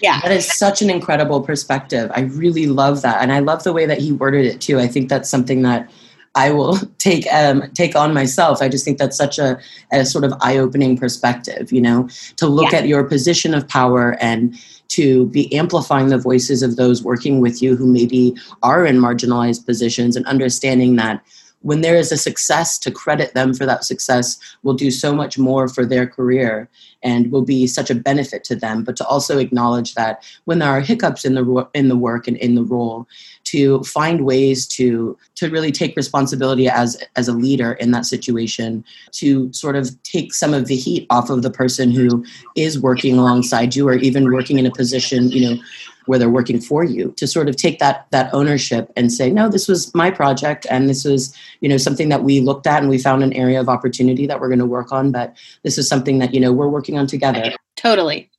Yeah. 0.00 0.20
That 0.22 0.32
is 0.32 0.46
such 0.46 0.80
an 0.80 0.88
incredible 0.88 1.42
perspective. 1.42 2.10
I 2.14 2.22
really 2.22 2.66
love 2.66 3.02
that. 3.02 3.20
And 3.20 3.30
I 3.30 3.40
love 3.40 3.62
the 3.62 3.74
way 3.74 3.84
that 3.84 3.98
he 3.98 4.12
worded 4.12 4.46
it 4.46 4.60
too. 4.60 4.78
I 4.78 4.86
think 4.86 5.10
that's 5.10 5.28
something 5.28 5.62
that 5.62 5.90
I 6.34 6.50
will 6.50 6.76
take 6.98 7.26
um, 7.32 7.70
take 7.72 7.96
on 7.96 8.14
myself. 8.14 8.60
I 8.62 8.68
just 8.68 8.84
think 8.84 8.98
that's 8.98 9.16
such 9.16 9.38
a, 9.38 9.58
a 9.92 10.04
sort 10.04 10.24
of 10.24 10.32
eye 10.40 10.58
opening 10.58 10.96
perspective, 10.96 11.72
you 11.72 11.80
know, 11.80 12.08
to 12.36 12.46
look 12.46 12.72
yeah. 12.72 12.78
at 12.78 12.88
your 12.88 13.04
position 13.04 13.54
of 13.54 13.66
power 13.68 14.16
and 14.20 14.54
to 14.88 15.26
be 15.26 15.52
amplifying 15.54 16.08
the 16.08 16.18
voices 16.18 16.62
of 16.62 16.76
those 16.76 17.02
working 17.02 17.40
with 17.40 17.62
you 17.62 17.74
who 17.74 17.86
maybe 17.86 18.36
are 18.62 18.84
in 18.84 18.98
marginalized 18.98 19.64
positions 19.66 20.14
and 20.14 20.26
understanding 20.26 20.96
that 20.96 21.22
when 21.62 21.80
there 21.80 21.96
is 21.96 22.12
a 22.12 22.18
success 22.18 22.78
to 22.78 22.90
credit 22.90 23.32
them 23.32 23.54
for 23.54 23.64
that 23.64 23.84
success 23.84 24.38
will 24.62 24.74
do 24.74 24.90
so 24.90 25.14
much 25.14 25.38
more 25.38 25.66
for 25.66 25.86
their 25.86 26.06
career 26.06 26.68
and 27.04 27.30
will 27.30 27.42
be 27.44 27.66
such 27.66 27.90
a 27.90 27.94
benefit 27.94 28.42
to 28.42 28.56
them 28.56 28.82
but 28.82 28.96
to 28.96 29.06
also 29.06 29.38
acknowledge 29.38 29.94
that 29.94 30.24
when 30.44 30.58
there 30.58 30.70
are 30.70 30.80
hiccups 30.80 31.24
in 31.24 31.34
the 31.34 31.68
in 31.74 31.88
the 31.88 31.96
work 31.96 32.26
and 32.26 32.36
in 32.38 32.54
the 32.54 32.64
role 32.64 33.06
to 33.44 33.82
find 33.84 34.24
ways 34.24 34.66
to 34.66 35.16
to 35.34 35.50
really 35.50 35.70
take 35.70 35.94
responsibility 35.96 36.68
as 36.68 37.00
as 37.14 37.28
a 37.28 37.32
leader 37.32 37.72
in 37.74 37.90
that 37.90 38.06
situation 38.06 38.84
to 39.12 39.52
sort 39.52 39.76
of 39.76 40.02
take 40.02 40.34
some 40.34 40.54
of 40.54 40.66
the 40.66 40.76
heat 40.76 41.06
off 41.10 41.30
of 41.30 41.42
the 41.42 41.50
person 41.50 41.90
who 41.90 42.24
is 42.56 42.80
working 42.80 43.18
alongside 43.18 43.76
you 43.76 43.86
or 43.86 43.94
even 43.94 44.32
working 44.32 44.58
in 44.58 44.66
a 44.66 44.70
position 44.70 45.30
you 45.30 45.48
know 45.48 45.62
where 46.06 46.18
they're 46.18 46.30
working 46.30 46.60
for 46.60 46.84
you 46.84 47.12
to 47.16 47.26
sort 47.26 47.48
of 47.48 47.56
take 47.56 47.78
that 47.78 48.06
that 48.10 48.32
ownership 48.34 48.92
and 48.96 49.12
say 49.12 49.30
no 49.30 49.48
this 49.48 49.68
was 49.68 49.94
my 49.94 50.10
project 50.10 50.66
and 50.70 50.88
this 50.88 51.04
was 51.04 51.34
you 51.60 51.68
know 51.68 51.76
something 51.76 52.08
that 52.08 52.22
we 52.22 52.40
looked 52.40 52.66
at 52.66 52.80
and 52.80 52.90
we 52.90 52.98
found 52.98 53.22
an 53.22 53.32
area 53.32 53.60
of 53.60 53.68
opportunity 53.68 54.26
that 54.26 54.40
we're 54.40 54.48
going 54.48 54.58
to 54.58 54.66
work 54.66 54.92
on 54.92 55.10
but 55.10 55.34
this 55.62 55.78
is 55.78 55.88
something 55.88 56.18
that 56.18 56.34
you 56.34 56.40
know 56.40 56.52
we're 56.52 56.68
working 56.68 56.98
on 56.98 57.06
together. 57.06 57.52
Totally. 57.76 58.30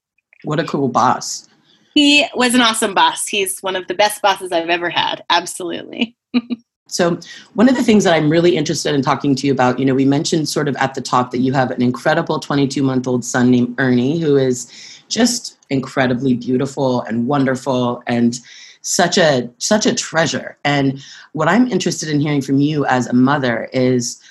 What 0.44 0.60
a 0.60 0.64
cool 0.64 0.88
boss. 0.88 1.48
He 1.94 2.26
was 2.36 2.54
an 2.54 2.62
awesome 2.62 2.94
boss. 2.94 3.28
He's 3.28 3.60
one 3.62 3.76
of 3.76 3.88
the 3.88 3.94
best 3.94 4.22
bosses 4.22 4.52
i've 4.52 4.70
ever 4.70 4.90
had. 4.90 5.24
Absolutely. 5.30 6.16
So, 6.88 7.20
one 7.56 7.68
of 7.68 7.76
the 7.76 7.82
things 7.82 8.04
that 8.04 8.14
I'm 8.14 8.30
really 8.30 8.56
interested 8.56 8.94
in 8.94 9.02
talking 9.02 9.34
to 9.36 9.48
you 9.48 9.52
about, 9.52 9.80
you 9.80 9.86
know, 9.86 9.96
we 9.96 10.06
mentioned 10.06 10.48
sort 10.48 10.68
of 10.68 10.76
at 10.76 10.94
the 10.94 11.02
top 11.02 11.32
that 11.32 11.40
you 11.40 11.52
have 11.52 11.72
an 11.72 11.82
incredible 11.82 12.40
22 12.40 12.84
month 12.84 13.08
old 13.08 13.26
son 13.26 13.50
named 13.50 13.74
Ernie 13.80 14.20
who 14.20 14.38
is 14.38 14.95
just 15.10 15.58
incredibly 15.70 16.36
beautiful 16.36 17.02
and 17.02 17.28
wonderful 17.28 18.04
and 18.08 18.40
such 18.82 19.18
a 19.18 19.50
such 19.58 19.86
a 19.86 19.96
treasure 19.96 20.58
and 20.64 21.02
what 21.34 21.48
i'm 21.48 21.68
interested 21.72 22.08
in 22.08 22.20
hearing 22.20 22.42
from 22.42 22.60
you 22.60 22.86
as 22.86 23.08
a 23.08 23.14
mother 23.14 23.68
is 23.74 24.22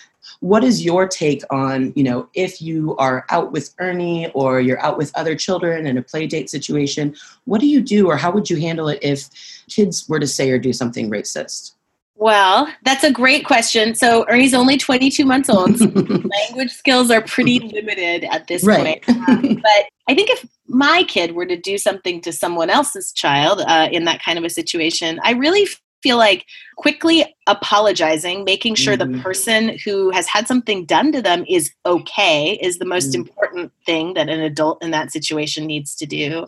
what 0.41 0.63
is 0.63 0.85
your 0.85 1.09
take 1.09 1.43
on 1.51 1.93
you 1.97 2.05
know 2.05 2.29
if 2.35 2.63
you 2.63 2.97
are 2.97 3.25
out 3.31 3.51
with 3.51 3.75
ernie 3.81 4.31
or 4.31 4.61
you're 4.61 4.81
out 4.81 4.97
with 4.97 5.11
other 5.17 5.35
children 5.35 5.87
in 5.87 5.99
a 5.99 6.03
play 6.03 6.27
date 6.27 6.49
situation 6.49 7.15
what 7.47 7.61
do 7.61 7.67
you 7.67 7.81
do 7.81 8.07
or 8.07 8.17
how 8.17 8.31
would 8.31 8.49
you 8.49 8.57
handle 8.57 8.89
it 8.89 8.99
if 9.03 9.29
kids 9.69 10.09
were 10.09 10.21
to 10.21 10.27
say 10.27 10.51
or 10.51 10.59
do 10.59 10.73
something 10.73 11.11
racist 11.11 11.73
well, 12.17 12.69
that's 12.85 13.03
a 13.03 13.11
great 13.11 13.45
question. 13.45 13.95
So 13.95 14.25
Ernie's 14.29 14.55
only 14.55 14.77
22 14.77 15.25
months 15.25 15.51
old. 15.51 15.77
So 15.77 15.85
language 15.87 16.71
skills 16.71 17.11
are 17.11 17.21
pretty 17.21 17.59
limited 17.59 18.25
at 18.25 18.47
this 18.47 18.65
right. 18.65 19.05
point. 19.05 19.29
Um, 19.29 19.55
but 19.63 19.87
I 20.09 20.15
think 20.15 20.31
if 20.31 20.47
my 20.67 21.05
kid 21.05 21.35
were 21.35 21.47
to 21.47 21.57
do 21.57 21.79
something 21.79 22.21
to 22.23 22.33
someone 22.33 22.71
else's 22.71 23.13
child 23.13 23.63
uh, 23.67 23.89
in 23.93 24.05
that 24.05 24.23
kind 24.23 24.39
of 24.39 24.45
a 24.45 24.51
situation, 24.51 25.21
I 25.23 25.33
really 25.33 25.67
feel 26.05 26.19
like 26.19 26.45
quickly 26.77 27.35
apologizing, 27.47 28.45
making 28.45 28.75
sure 28.75 28.95
mm-hmm. 28.95 29.13
the 29.13 29.23
person 29.23 29.79
who 29.85 30.11
has 30.11 30.27
had 30.27 30.47
something 30.47 30.85
done 30.85 31.11
to 31.13 31.23
them 31.23 31.47
is 31.49 31.71
okay 31.87 32.59
is 32.63 32.79
the 32.79 32.85
most 32.85 33.13
mm-hmm. 33.13 33.23
important 33.23 33.73
thing 33.87 34.13
that 34.13 34.29
an 34.29 34.41
adult 34.41 34.85
in 34.85 34.91
that 34.91 35.11
situation 35.11 35.65
needs 35.65 35.97
to 35.97 36.05
do. 36.05 36.47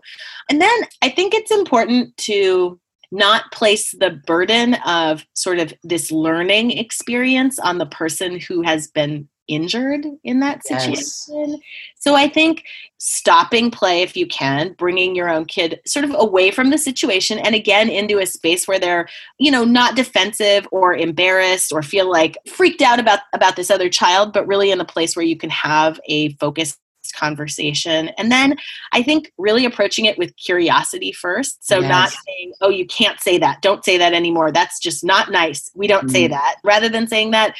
And 0.50 0.60
then 0.60 0.78
I 1.00 1.08
think 1.08 1.32
it's 1.32 1.50
important 1.50 2.14
to 2.18 2.78
not 3.10 3.50
place 3.50 3.94
the 3.98 4.10
burden 4.26 4.74
of 4.86 5.24
sort 5.32 5.58
of 5.58 5.72
this 5.82 6.12
learning 6.12 6.72
experience 6.72 7.58
on 7.58 7.78
the 7.78 7.86
person 7.86 8.38
who 8.38 8.60
has 8.60 8.88
been 8.88 9.26
injured 9.48 10.06
in 10.24 10.40
that 10.40 10.66
situation. 10.66 11.50
Yes. 11.50 11.60
So 11.96 12.14
I 12.14 12.28
think 12.28 12.64
stopping 12.98 13.70
play 13.70 14.02
if 14.02 14.16
you 14.16 14.26
can, 14.26 14.74
bringing 14.74 15.14
your 15.14 15.28
own 15.28 15.44
kid 15.44 15.80
sort 15.86 16.04
of 16.04 16.14
away 16.18 16.50
from 16.50 16.70
the 16.70 16.78
situation 16.78 17.38
and 17.38 17.54
again 17.54 17.88
into 17.88 18.18
a 18.18 18.26
space 18.26 18.66
where 18.66 18.78
they're, 18.78 19.08
you 19.38 19.50
know, 19.50 19.64
not 19.64 19.96
defensive 19.96 20.66
or 20.72 20.94
embarrassed 20.94 21.72
or 21.72 21.82
feel 21.82 22.10
like 22.10 22.36
freaked 22.48 22.82
out 22.82 22.98
about 22.98 23.20
about 23.32 23.56
this 23.56 23.70
other 23.70 23.88
child, 23.88 24.32
but 24.32 24.46
really 24.46 24.70
in 24.70 24.80
a 24.80 24.84
place 24.84 25.16
where 25.16 25.24
you 25.24 25.36
can 25.36 25.50
have 25.50 26.00
a 26.06 26.32
focused 26.34 26.78
conversation. 27.12 28.08
And 28.18 28.30
then 28.30 28.56
I 28.92 29.02
think 29.02 29.32
really 29.38 29.64
approaching 29.64 30.04
it 30.04 30.18
with 30.18 30.36
curiosity 30.36 31.12
first. 31.12 31.66
So 31.66 31.80
yes. 31.80 31.88
not 31.88 32.10
saying, 32.10 32.52
oh, 32.60 32.68
you 32.68 32.86
can't 32.86 33.20
say 33.20 33.38
that. 33.38 33.62
Don't 33.62 33.84
say 33.84 33.98
that 33.98 34.12
anymore. 34.12 34.52
That's 34.52 34.80
just 34.80 35.04
not 35.04 35.30
nice. 35.30 35.70
We 35.74 35.86
don't 35.86 36.08
mm. 36.08 36.12
say 36.12 36.26
that. 36.28 36.56
Rather 36.64 36.88
than 36.88 37.06
saying 37.06 37.30
that, 37.32 37.56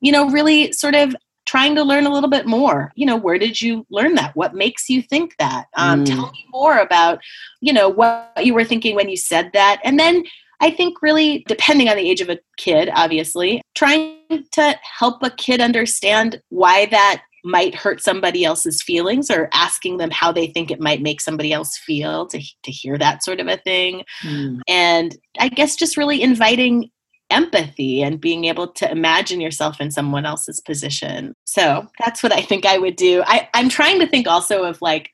you 0.00 0.12
know, 0.12 0.30
really 0.30 0.72
sort 0.72 0.94
of 0.94 1.16
trying 1.46 1.74
to 1.74 1.82
learn 1.82 2.06
a 2.06 2.12
little 2.12 2.30
bit 2.30 2.46
more 2.46 2.92
you 2.96 3.06
know 3.06 3.16
where 3.16 3.38
did 3.38 3.60
you 3.60 3.86
learn 3.90 4.14
that 4.14 4.34
what 4.36 4.54
makes 4.54 4.88
you 4.88 5.00
think 5.00 5.34
that 5.38 5.66
um, 5.76 6.04
mm. 6.04 6.06
tell 6.06 6.30
me 6.32 6.44
more 6.50 6.78
about 6.78 7.18
you 7.60 7.72
know 7.72 7.88
what 7.88 8.32
you 8.42 8.52
were 8.52 8.64
thinking 8.64 8.94
when 8.94 9.08
you 9.08 9.16
said 9.16 9.50
that 9.52 9.80
and 9.84 9.98
then 9.98 10.24
i 10.60 10.70
think 10.70 11.00
really 11.02 11.44
depending 11.48 11.88
on 11.88 11.96
the 11.96 12.08
age 12.08 12.20
of 12.20 12.28
a 12.28 12.38
kid 12.56 12.90
obviously 12.94 13.62
trying 13.74 14.18
to 14.52 14.78
help 14.98 15.22
a 15.22 15.30
kid 15.30 15.60
understand 15.60 16.40
why 16.50 16.86
that 16.86 17.22
might 17.46 17.76
hurt 17.76 18.02
somebody 18.02 18.44
else's 18.44 18.82
feelings 18.82 19.30
or 19.30 19.48
asking 19.52 19.98
them 19.98 20.10
how 20.10 20.32
they 20.32 20.48
think 20.48 20.68
it 20.70 20.80
might 20.80 21.00
make 21.00 21.20
somebody 21.20 21.52
else 21.52 21.78
feel 21.78 22.26
to, 22.26 22.42
to 22.64 22.72
hear 22.72 22.98
that 22.98 23.22
sort 23.22 23.38
of 23.38 23.46
a 23.46 23.56
thing. 23.58 24.02
Mm. 24.24 24.58
And 24.66 25.16
I 25.38 25.48
guess 25.48 25.76
just 25.76 25.96
really 25.96 26.20
inviting 26.20 26.90
empathy 27.30 28.02
and 28.02 28.20
being 28.20 28.44
able 28.44 28.68
to 28.68 28.90
imagine 28.90 29.40
yourself 29.40 29.80
in 29.80 29.90
someone 29.90 30.24
else's 30.24 30.60
position. 30.60 31.34
So 31.44 31.86
that's 31.98 32.22
what 32.22 32.32
I 32.32 32.40
think 32.40 32.64
I 32.66 32.78
would 32.78 32.96
do. 32.96 33.22
I, 33.26 33.48
I'm 33.54 33.68
trying 33.68 34.00
to 34.00 34.06
think 34.06 34.28
also 34.28 34.64
of 34.64 34.80
like, 34.80 35.10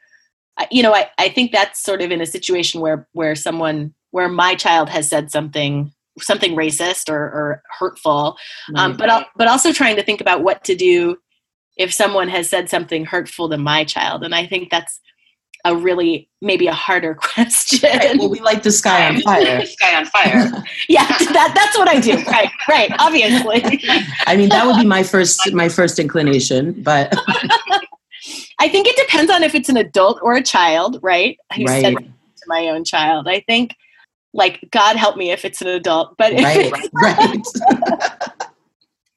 you 0.71 0.83
know, 0.83 0.95
I, 0.95 1.09
I 1.19 1.28
think 1.28 1.52
that's 1.52 1.83
sort 1.83 2.02
of 2.02 2.11
in 2.11 2.21
a 2.21 2.26
situation 2.26 2.81
where 2.81 3.09
where 3.12 3.35
someone 3.35 3.95
where 4.11 4.28
my 4.28 4.54
child 4.54 4.90
has 4.90 5.09
said 5.09 5.31
something 5.31 5.92
something 6.21 6.54
racist 6.54 7.09
or, 7.09 7.16
or 7.16 7.62
hurtful, 7.78 8.37
um, 8.75 8.95
but 8.99 9.28
but 9.35 9.49
also 9.49 9.73
trying 9.73 9.97
to 9.97 10.02
think 10.02 10.21
about 10.21 10.42
what 10.42 10.62
to 10.64 10.75
do 10.75 11.16
if 11.76 11.92
someone 11.92 12.28
has 12.28 12.49
said 12.49 12.69
something 12.69 13.04
hurtful 13.04 13.49
to 13.49 13.57
my 13.57 13.85
child 13.85 14.23
and 14.23 14.35
i 14.35 14.47
think 14.47 14.71
that's 14.71 15.00
a 15.64 15.76
really 15.76 16.28
maybe 16.40 16.66
a 16.66 16.73
harder 16.73 17.14
question 17.21 17.88
right. 17.92 18.19
well 18.19 18.28
we 18.28 18.40
like 18.40 18.62
the 18.64 18.73
sky 18.73 19.09
on 19.09 19.21
fire 19.23 19.64
sky 19.64 19.97
on 19.97 20.04
fire 20.07 20.50
yeah 20.88 21.07
that, 21.07 21.52
that's 21.54 21.78
what 21.78 21.88
i 21.88 22.00
do 22.00 22.16
right 22.25 22.50
right 22.69 22.90
obviously 22.99 23.62
i 24.26 24.37
mean 24.37 24.49
that 24.49 24.66
would 24.66 24.76
be 24.76 24.87
my 24.87 25.02
first 25.02 25.40
my 25.52 25.69
first 25.69 25.99
inclination 25.99 26.73
but 26.83 27.14
I 28.62 28.69
think 28.69 28.87
it 28.87 28.95
depends 28.97 29.31
on 29.33 29.42
if 29.42 29.57
it's 29.57 29.69
an 29.69 29.76
adult 29.76 30.21
or 30.23 30.35
a 30.35 30.42
child, 30.42 31.00
right? 31.02 31.37
I 31.50 31.64
Right. 31.64 31.97
to 31.97 32.45
my 32.47 32.69
own 32.69 32.85
child. 32.85 33.26
I 33.26 33.40
think, 33.40 33.75
like, 34.33 34.69
God 34.71 34.95
help 34.95 35.16
me 35.16 35.33
if 35.33 35.45
it's 35.45 35.61
an 35.61 35.66
adult, 35.66 36.16
but 36.16 36.33
Right, 36.33 36.71
it's, 36.73 36.88
right. 37.02 38.38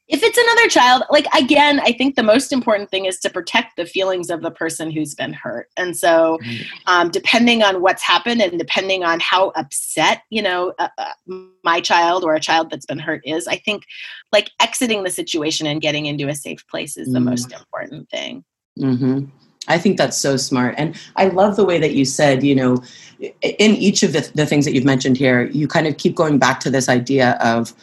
If 0.08 0.22
it's 0.22 0.38
another 0.38 0.70
child, 0.70 1.04
like, 1.10 1.26
again, 1.36 1.80
I 1.80 1.92
think 1.92 2.16
the 2.16 2.24
most 2.24 2.52
important 2.54 2.92
thing 2.92 3.06
is 3.06 3.20
to 3.22 3.30
protect 3.30 3.76
the 3.76 3.86
feelings 3.86 4.30
of 4.30 4.42
the 4.42 4.52
person 4.52 4.92
who's 4.92 5.16
been 5.16 5.34
hurt. 5.34 5.68
And 5.78 5.98
so, 5.98 6.40
um, 6.88 7.10
depending 7.10 7.64
on 7.64 7.82
what's 7.82 8.04
happened 8.04 8.42
and 8.42 8.58
depending 8.60 9.04
on 9.04 9.20
how 9.20 9.50
upset 9.56 10.22
you 10.30 10.42
know 10.42 10.74
uh, 10.80 10.90
uh, 10.98 11.14
my 11.64 11.82
child 11.82 12.24
or 12.24 12.36
a 12.36 12.40
child 12.40 12.70
that's 12.70 12.86
been 12.86 13.00
hurt 13.00 13.22
is 13.26 13.48
i 13.48 13.56
think 13.56 13.84
like 14.32 14.52
exiting 14.62 15.04
the 15.04 15.10
situation 15.10 15.68
and 15.68 15.82
getting 15.82 16.06
into 16.06 16.28
a 16.28 16.36
safe 16.36 16.66
place 16.68 16.98
is 16.98 17.12
the 17.12 17.20
Mm. 17.20 17.26
most 17.26 17.52
important 17.54 18.10
thing 18.10 18.44
hmm 18.78 19.26
I 19.68 19.80
think 19.80 19.98
that's 19.98 20.16
so 20.16 20.38
smart. 20.38 20.76
And 20.78 20.96
I 21.16 21.30
love 21.30 21.56
the 21.56 21.66
way 21.66 21.80
that 21.80 21.94
you 21.96 22.06
said, 22.06 22.44
you 22.44 22.54
know, 22.54 22.84
in 23.42 23.72
each 23.74 24.04
of 24.04 24.14
the, 24.14 24.30
the 24.36 24.46
things 24.46 24.64
that 24.66 24.76
you've 24.76 24.86
mentioned 24.86 25.18
here, 25.18 25.46
you 25.46 25.68
kind 25.68 25.88
of 25.88 25.98
keep 25.98 26.14
going 26.14 26.38
back 26.38 26.60
to 26.60 26.70
this 26.70 26.88
idea 26.88 27.32
of 27.42 27.74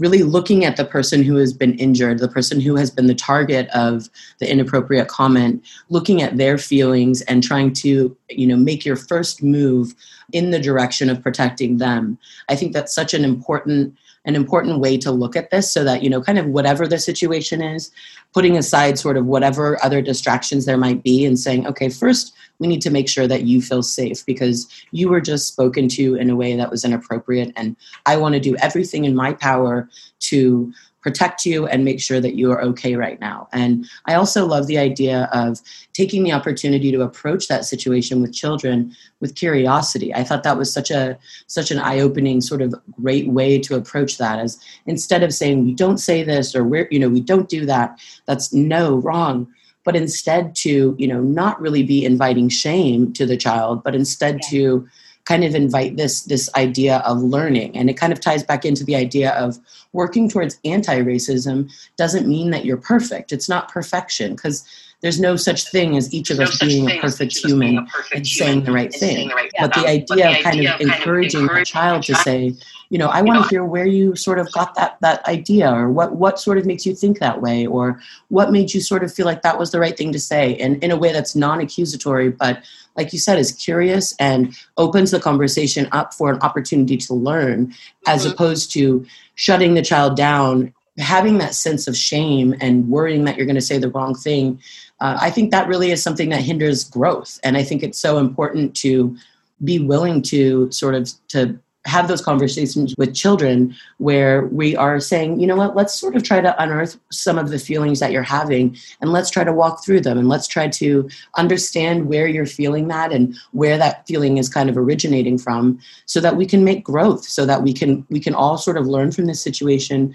really 0.00 0.22
looking 0.22 0.64
at 0.64 0.76
the 0.76 0.84
person 0.84 1.22
who 1.22 1.36
has 1.36 1.52
been 1.52 1.74
injured, 1.74 2.18
the 2.18 2.28
person 2.28 2.60
who 2.60 2.74
has 2.74 2.90
been 2.90 3.06
the 3.06 3.14
target 3.14 3.68
of 3.68 4.08
the 4.38 4.50
inappropriate 4.50 5.08
comment, 5.08 5.64
looking 5.90 6.22
at 6.22 6.38
their 6.38 6.56
feelings 6.56 7.20
and 7.22 7.44
trying 7.44 7.72
to, 7.74 8.16
you 8.30 8.46
know, 8.46 8.56
make 8.56 8.84
your 8.84 8.96
first 8.96 9.42
move 9.42 9.94
in 10.32 10.50
the 10.50 10.58
direction 10.58 11.10
of 11.10 11.22
protecting 11.22 11.76
them. 11.76 12.18
I 12.48 12.56
think 12.56 12.72
that's 12.72 12.94
such 12.94 13.14
an 13.14 13.24
important 13.24 13.96
an 14.26 14.36
important 14.36 14.80
way 14.80 14.98
to 14.98 15.10
look 15.10 15.34
at 15.34 15.50
this 15.50 15.72
so 15.72 15.82
that 15.82 16.02
you 16.02 16.10
know 16.10 16.20
kind 16.20 16.38
of 16.38 16.46
whatever 16.46 16.86
the 16.86 16.98
situation 16.98 17.62
is 17.62 17.90
putting 18.34 18.56
aside 18.56 18.98
sort 18.98 19.16
of 19.16 19.24
whatever 19.24 19.82
other 19.82 20.02
distractions 20.02 20.66
there 20.66 20.76
might 20.76 21.02
be 21.02 21.24
and 21.24 21.38
saying 21.38 21.66
okay 21.66 21.88
first 21.88 22.34
we 22.60 22.68
need 22.68 22.82
to 22.82 22.90
make 22.90 23.08
sure 23.08 23.26
that 23.26 23.42
you 23.42 23.60
feel 23.60 23.82
safe 23.82 24.24
because 24.24 24.68
you 24.92 25.08
were 25.08 25.20
just 25.20 25.48
spoken 25.48 25.88
to 25.88 26.14
in 26.14 26.30
a 26.30 26.36
way 26.36 26.54
that 26.54 26.70
was 26.70 26.84
inappropriate. 26.84 27.52
And 27.56 27.74
i 28.06 28.16
want 28.16 28.34
to 28.34 28.40
do 28.40 28.54
everything 28.56 29.04
in 29.04 29.16
my 29.16 29.32
power 29.32 29.88
to 30.20 30.72
protect 31.00 31.46
you 31.46 31.66
and 31.66 31.82
make 31.82 31.98
sure 31.98 32.20
that 32.20 32.34
you 32.34 32.52
are 32.52 32.60
okay 32.60 32.94
right 32.94 33.18
now. 33.20 33.48
And 33.52 33.88
i 34.04 34.14
also 34.14 34.46
love 34.46 34.66
the 34.66 34.78
idea 34.78 35.28
of 35.32 35.60
taking 35.94 36.22
the 36.22 36.32
opportunity 36.32 36.92
to 36.92 37.00
approach 37.00 37.48
that 37.48 37.64
situation 37.64 38.20
with 38.20 38.34
children 38.34 38.94
with 39.20 39.34
curiosity. 39.34 40.14
I 40.14 40.24
thought 40.24 40.42
that 40.42 40.58
was 40.58 40.72
such 40.72 40.90
a 40.90 41.18
such 41.46 41.70
an 41.70 41.78
eye-opening 41.78 42.42
sort 42.42 42.60
of 42.60 42.74
great 43.00 43.28
way 43.28 43.58
to 43.60 43.74
approach 43.76 44.18
that 44.18 44.38
as 44.38 44.58
instead 44.86 45.22
of 45.22 45.32
saying 45.32 45.64
we 45.64 45.74
don't 45.74 45.98
say 45.98 46.22
this 46.22 46.54
or 46.54 46.64
we're 46.64 46.88
you 46.90 46.98
know 46.98 47.08
we 47.08 47.20
don't 47.20 47.48
do 47.48 47.64
that 47.64 47.98
that's 48.26 48.52
no 48.52 48.96
wrong 48.96 49.48
but 49.84 49.96
instead 49.96 50.54
to 50.54 50.94
you 50.98 51.06
know 51.08 51.20
not 51.20 51.60
really 51.60 51.82
be 51.82 52.04
inviting 52.04 52.48
shame 52.48 53.12
to 53.12 53.26
the 53.26 53.36
child 53.36 53.82
but 53.82 53.94
instead 53.94 54.36
Yeah. 54.42 54.48
to 54.50 54.88
kind 55.24 55.44
of 55.44 55.54
invite 55.54 55.96
this 55.96 56.22
this 56.22 56.48
idea 56.56 56.98
of 56.98 57.22
learning 57.22 57.76
and 57.76 57.90
it 57.90 57.94
kind 57.94 58.12
of 58.12 58.20
ties 58.20 58.42
back 58.42 58.64
into 58.64 58.84
the 58.84 58.96
idea 58.96 59.32
of 59.32 59.58
working 59.92 60.28
towards 60.28 60.58
anti-racism 60.64 61.70
doesn't 61.96 62.26
mean 62.26 62.50
that 62.50 62.64
you're 62.64 62.76
perfect 62.76 63.32
it's 63.32 63.48
not 63.48 63.70
perfection 63.70 64.34
because 64.34 64.64
there's 65.02 65.18
no 65.18 65.34
such 65.36 65.68
thing 65.70 65.96
as 65.96 66.12
each 66.12 66.30
of 66.30 66.38
us 66.40 66.58
being 66.58 66.90
a 66.90 66.98
perfect 66.98 67.36
human 67.36 67.86
and 68.14 68.26
saying 68.26 68.64
the 68.64 68.72
right 68.72 68.92
thing. 68.92 69.30
but 69.58 69.72
the 69.74 69.86
idea 69.86 70.30
of 70.30 70.42
kind 70.44 70.66
of 70.66 70.80
encouraging 70.80 71.48
a 71.50 71.64
child 71.64 72.02
to 72.04 72.14
say 72.16 72.52
you 72.90 72.98
know 72.98 73.08
i 73.08 73.22
want 73.22 73.42
to 73.42 73.48
hear 73.48 73.64
where 73.64 73.86
you 73.86 74.14
sort 74.16 74.38
of 74.38 74.50
got 74.52 74.74
that 74.74 74.96
that 75.00 75.24
idea 75.28 75.70
or 75.72 75.88
what 75.90 76.16
what 76.16 76.38
sort 76.40 76.58
of 76.58 76.66
makes 76.66 76.84
you 76.84 76.94
think 76.94 77.18
that 77.20 77.40
way 77.40 77.66
or 77.66 78.00
what 78.28 78.50
made 78.50 78.74
you 78.74 78.80
sort 78.80 79.02
of 79.04 79.12
feel 79.12 79.26
like 79.26 79.42
that 79.42 79.58
was 79.58 79.70
the 79.70 79.78
right 79.80 79.96
thing 79.96 80.12
to 80.12 80.18
say 80.20 80.56
and 80.56 80.82
in 80.82 80.90
a 80.90 80.96
way 80.96 81.12
that's 81.12 81.34
non-accusatory 81.36 82.28
but 82.30 82.62
like 82.96 83.12
you 83.12 83.18
said 83.18 83.38
is 83.38 83.52
curious 83.52 84.14
and 84.18 84.54
opens 84.76 85.12
the 85.12 85.20
conversation 85.20 85.88
up 85.92 86.12
for 86.12 86.32
an 86.32 86.40
opportunity 86.40 86.96
to 86.96 87.14
learn 87.14 87.72
as 88.08 88.26
Mhm. 88.26 88.32
opposed 88.32 88.72
to 88.72 89.06
shutting 89.36 89.74
the 89.74 89.82
child 89.82 90.16
down 90.16 90.74
having 90.98 91.38
that 91.38 91.54
sense 91.54 91.86
of 91.86 91.96
shame 91.96 92.54
and 92.60 92.88
worrying 92.88 93.24
that 93.24 93.36
you're 93.36 93.46
going 93.46 93.54
to 93.54 93.62
say 93.62 93.78
the 93.78 93.88
wrong 93.90 94.14
thing 94.14 94.58
uh, 95.00 95.18
i 95.20 95.30
think 95.30 95.50
that 95.50 95.68
really 95.68 95.90
is 95.90 96.02
something 96.02 96.30
that 96.30 96.42
hinders 96.42 96.84
growth. 96.84 97.38
And 97.42 97.56
i 97.56 97.62
think 97.62 97.82
it's 97.82 97.98
so 97.98 98.18
important 98.18 98.74
to 98.76 99.16
be 99.62 99.78
willing 99.78 100.22
to 100.22 100.70
sort 100.72 100.94
of 100.94 101.10
to 101.28 101.58
have 101.86 102.08
those 102.08 102.20
conversations 102.20 102.94
with 102.98 103.14
children 103.14 103.74
where 103.98 104.44
we 104.46 104.76
are 104.76 105.00
saying 105.00 105.40
you 105.40 105.46
know 105.46 105.56
what? 105.56 105.74
Let's 105.74 105.98
sort 105.98 106.14
of 106.14 106.22
try 106.22 106.40
to 106.40 106.62
unearth 106.62 106.98
some 107.10 107.38
of 107.38 107.48
the 107.48 107.58
feelings 107.58 108.00
that 108.00 108.12
you're 108.12 108.22
having 108.22 108.76
and 109.00 109.12
let's 109.12 109.30
try 109.30 109.44
to 109.44 109.52
walk 109.52 109.82
through 109.82 110.02
them 110.02 110.18
and 110.18 110.28
let's 110.28 110.46
try 110.46 110.68
to 110.68 111.08
understand 111.36 112.06
where 112.06 112.26
you're 112.26 112.44
feeling 112.44 112.88
that 112.88 113.12
and 113.12 113.34
where 113.52 113.78
that 113.78 114.06
feeling 114.06 114.36
is 114.36 114.48
kind 114.48 114.68
of 114.68 114.76
originating 114.76 115.38
from 115.38 115.78
so 116.04 116.20
that 116.20 116.36
we 116.36 116.44
can 116.44 116.64
make 116.64 116.84
growth 116.84 117.24
so 117.24 117.46
that 117.46 117.62
we 117.62 117.72
can 117.72 118.06
we 118.10 118.20
can 118.20 118.34
all 118.34 118.58
sort 118.58 118.76
of 118.76 118.86
learn 118.86 119.10
from 119.10 119.24
this 119.24 119.40
situation 119.40 120.14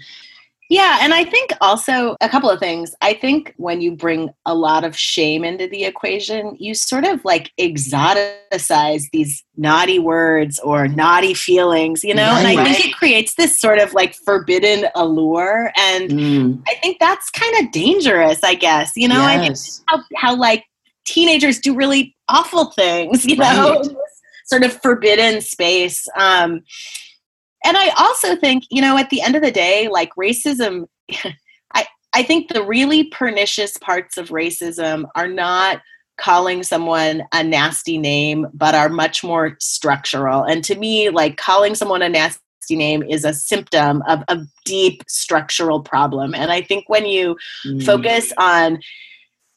Yeah, 0.68 0.98
and 1.00 1.14
I 1.14 1.24
think 1.24 1.50
also 1.60 2.16
a 2.20 2.28
couple 2.28 2.50
of 2.50 2.58
things. 2.58 2.94
I 3.00 3.14
think 3.14 3.54
when 3.56 3.80
you 3.80 3.92
bring 3.92 4.30
a 4.46 4.54
lot 4.54 4.82
of 4.84 4.96
shame 4.96 5.44
into 5.44 5.68
the 5.68 5.84
equation, 5.84 6.56
you 6.58 6.74
sort 6.74 7.04
of 7.06 7.24
like 7.24 7.52
exoticize 7.60 9.04
these 9.12 9.44
naughty 9.56 9.98
words 9.98 10.58
or 10.60 10.88
naughty 10.88 11.34
feelings, 11.34 12.02
you 12.02 12.14
know? 12.14 12.34
and 12.36 12.46
I 12.48 12.56
Right. 12.56 12.74
think 12.74 12.86
it 12.86 12.94
creates 12.96 13.34
this 13.36 13.60
sort 13.60 13.78
of 13.78 13.94
like 13.94 14.14
forbidden 14.14 14.86
allure. 14.94 15.72
And 15.76 16.10
Mm, 16.10 16.62
I 16.68 16.74
think 16.82 16.98
that's 16.98 17.30
kind 17.30 17.64
of 17.64 17.70
dangerous, 17.72 18.42
I 18.42 18.54
guess. 18.54 18.92
You 18.96 19.08
know, 19.08 19.24
I 19.24 19.38
think 19.38 19.56
how, 19.86 20.02
how 20.16 20.34
like 20.36 20.64
teenagers 21.04 21.58
do 21.60 21.74
really 21.74 22.16
awful 22.28 22.72
things, 22.72 23.24
you 23.26 23.36
know, 23.36 23.44
Right. 23.46 23.82
this 23.82 24.22
sort 24.46 24.64
of 24.64 24.72
forbidden 24.82 25.40
space. 25.40 26.06
Um, 26.16 26.62
and 27.66 27.76
I 27.76 27.88
also 27.98 28.36
think, 28.36 28.64
you 28.70 28.80
know, 28.80 28.96
at 28.96 29.10
the 29.10 29.20
end 29.20 29.34
of 29.34 29.42
the 29.42 29.50
day, 29.50 29.88
like 29.88 30.10
racism, 30.14 30.86
I, 31.74 31.86
I 32.14 32.22
think 32.22 32.52
the 32.52 32.62
really 32.62 33.04
pernicious 33.04 33.76
parts 33.78 34.16
of 34.16 34.28
racism 34.28 35.04
are 35.16 35.28
not 35.28 35.82
calling 36.16 36.62
someone 36.62 37.24
a 37.32 37.42
nasty 37.42 37.98
name, 37.98 38.46
but 38.54 38.74
are 38.74 38.88
much 38.88 39.24
more 39.24 39.56
structural. 39.60 40.44
And 40.44 40.62
to 40.64 40.76
me, 40.76 41.10
like 41.10 41.36
calling 41.36 41.74
someone 41.74 42.02
a 42.02 42.08
nasty 42.08 42.40
name 42.70 43.02
is 43.02 43.24
a 43.24 43.34
symptom 43.34 44.02
of 44.08 44.22
a 44.28 44.38
deep 44.64 45.02
structural 45.08 45.82
problem. 45.82 46.34
And 46.34 46.50
I 46.52 46.62
think 46.62 46.84
when 46.88 47.04
you 47.04 47.36
Mm, 47.64 47.84
focus 47.84 48.32
on 48.38 48.78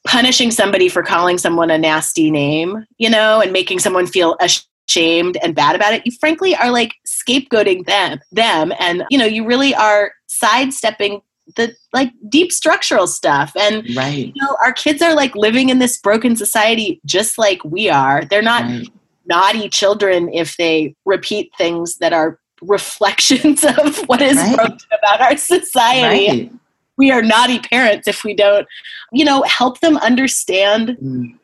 punishing 0.07 0.49
somebody 0.49 0.89
for 0.89 1.03
calling 1.03 1.37
someone 1.37 1.69
a 1.69 1.77
nasty 1.77 2.31
name, 2.31 2.85
you 2.97 3.09
know, 3.09 3.41
and 3.41 3.53
making 3.53 3.79
someone 3.79 4.07
feel 4.07 4.35
ashamed 4.41 4.65
and 4.97 5.55
bad 5.55 5.75
about 5.75 5.93
it, 5.93 6.01
you 6.05 6.11
frankly 6.11 6.55
are 6.55 6.71
like 6.71 6.95
scapegoating 7.07 7.85
them 7.85 8.19
them 8.31 8.73
and 8.79 9.03
you 9.09 9.17
know, 9.17 9.25
you 9.25 9.45
really 9.45 9.73
are 9.75 10.11
sidestepping 10.27 11.21
the 11.55 11.75
like 11.93 12.11
deep 12.29 12.51
structural 12.51 13.07
stuff 13.07 13.51
and 13.59 13.83
right. 13.95 14.31
you 14.35 14.41
know, 14.41 14.55
our 14.63 14.71
kids 14.71 15.01
are 15.01 15.15
like 15.15 15.35
living 15.35 15.69
in 15.69 15.79
this 15.79 15.97
broken 15.97 16.35
society 16.35 17.01
just 17.05 17.37
like 17.37 17.63
we 17.63 17.89
are. 17.89 18.23
They're 18.25 18.41
not 18.41 18.63
right. 18.63 18.87
naughty 19.25 19.69
children 19.69 20.31
if 20.33 20.57
they 20.57 20.95
repeat 21.05 21.51
things 21.57 21.97
that 21.97 22.13
are 22.13 22.39
reflections 22.61 23.63
of 23.77 23.97
what 24.07 24.21
is 24.21 24.37
Right. 24.37 24.55
broken 24.55 24.77
about 24.97 25.21
our 25.21 25.37
society. 25.37 26.51
We 26.97 27.11
are 27.11 27.21
naughty 27.21 27.59
parents 27.59 28.07
if 28.07 28.23
we 28.23 28.33
don't 28.33 28.67
you 29.11 29.25
know 29.25 29.41
help 29.43 29.79
them 29.79 29.97
understand 29.97 30.97
Mm, 31.01 31.39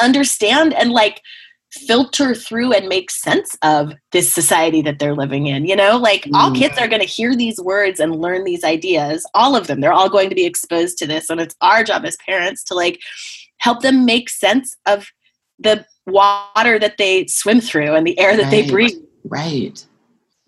understand 0.00 0.72
and 0.74 0.90
like 0.90 1.20
filter 1.86 2.34
through 2.34 2.72
and 2.72 2.88
make 2.88 3.10
sense 3.10 3.56
of 3.62 3.92
this 4.12 4.32
society 4.32 4.82
that 4.82 4.98
they're 4.98 5.14
living 5.14 5.46
in 5.46 5.66
you 5.66 5.76
know? 5.76 5.96
Like 5.96 6.26
all 6.34 6.50
Mm. 6.50 6.56
kids 6.58 6.78
are 6.78 6.88
going 6.88 7.00
to 7.02 7.06
hear 7.06 7.34
these 7.36 7.60
words 7.60 8.00
and 8.00 8.20
learn 8.20 8.44
these 8.44 8.64
ideas 8.64 9.26
all 9.34 9.56
of 9.56 9.66
them. 9.66 9.80
They're 9.80 9.92
all 9.92 10.08
going 10.08 10.28
to 10.28 10.34
be 10.34 10.44
exposed 10.46 10.98
to 10.98 11.06
this 11.06 11.30
and 11.30 11.40
it's 11.40 11.54
our 11.60 11.84
job 11.84 12.04
as 12.04 12.16
parents 12.26 12.64
to 12.64 12.74
like 12.74 13.00
help 13.58 13.82
them 13.82 14.04
make 14.04 14.28
sense 14.30 14.76
of 14.86 15.06
the 15.58 15.84
water 16.06 16.78
that 16.78 16.96
they 16.98 17.26
swim 17.26 17.60
through 17.60 17.94
and 17.94 18.06
the 18.06 18.18
air 18.18 18.36
that 18.36 18.50
they 18.50 18.68
breathe. 18.68 18.98
Right. 19.24 19.84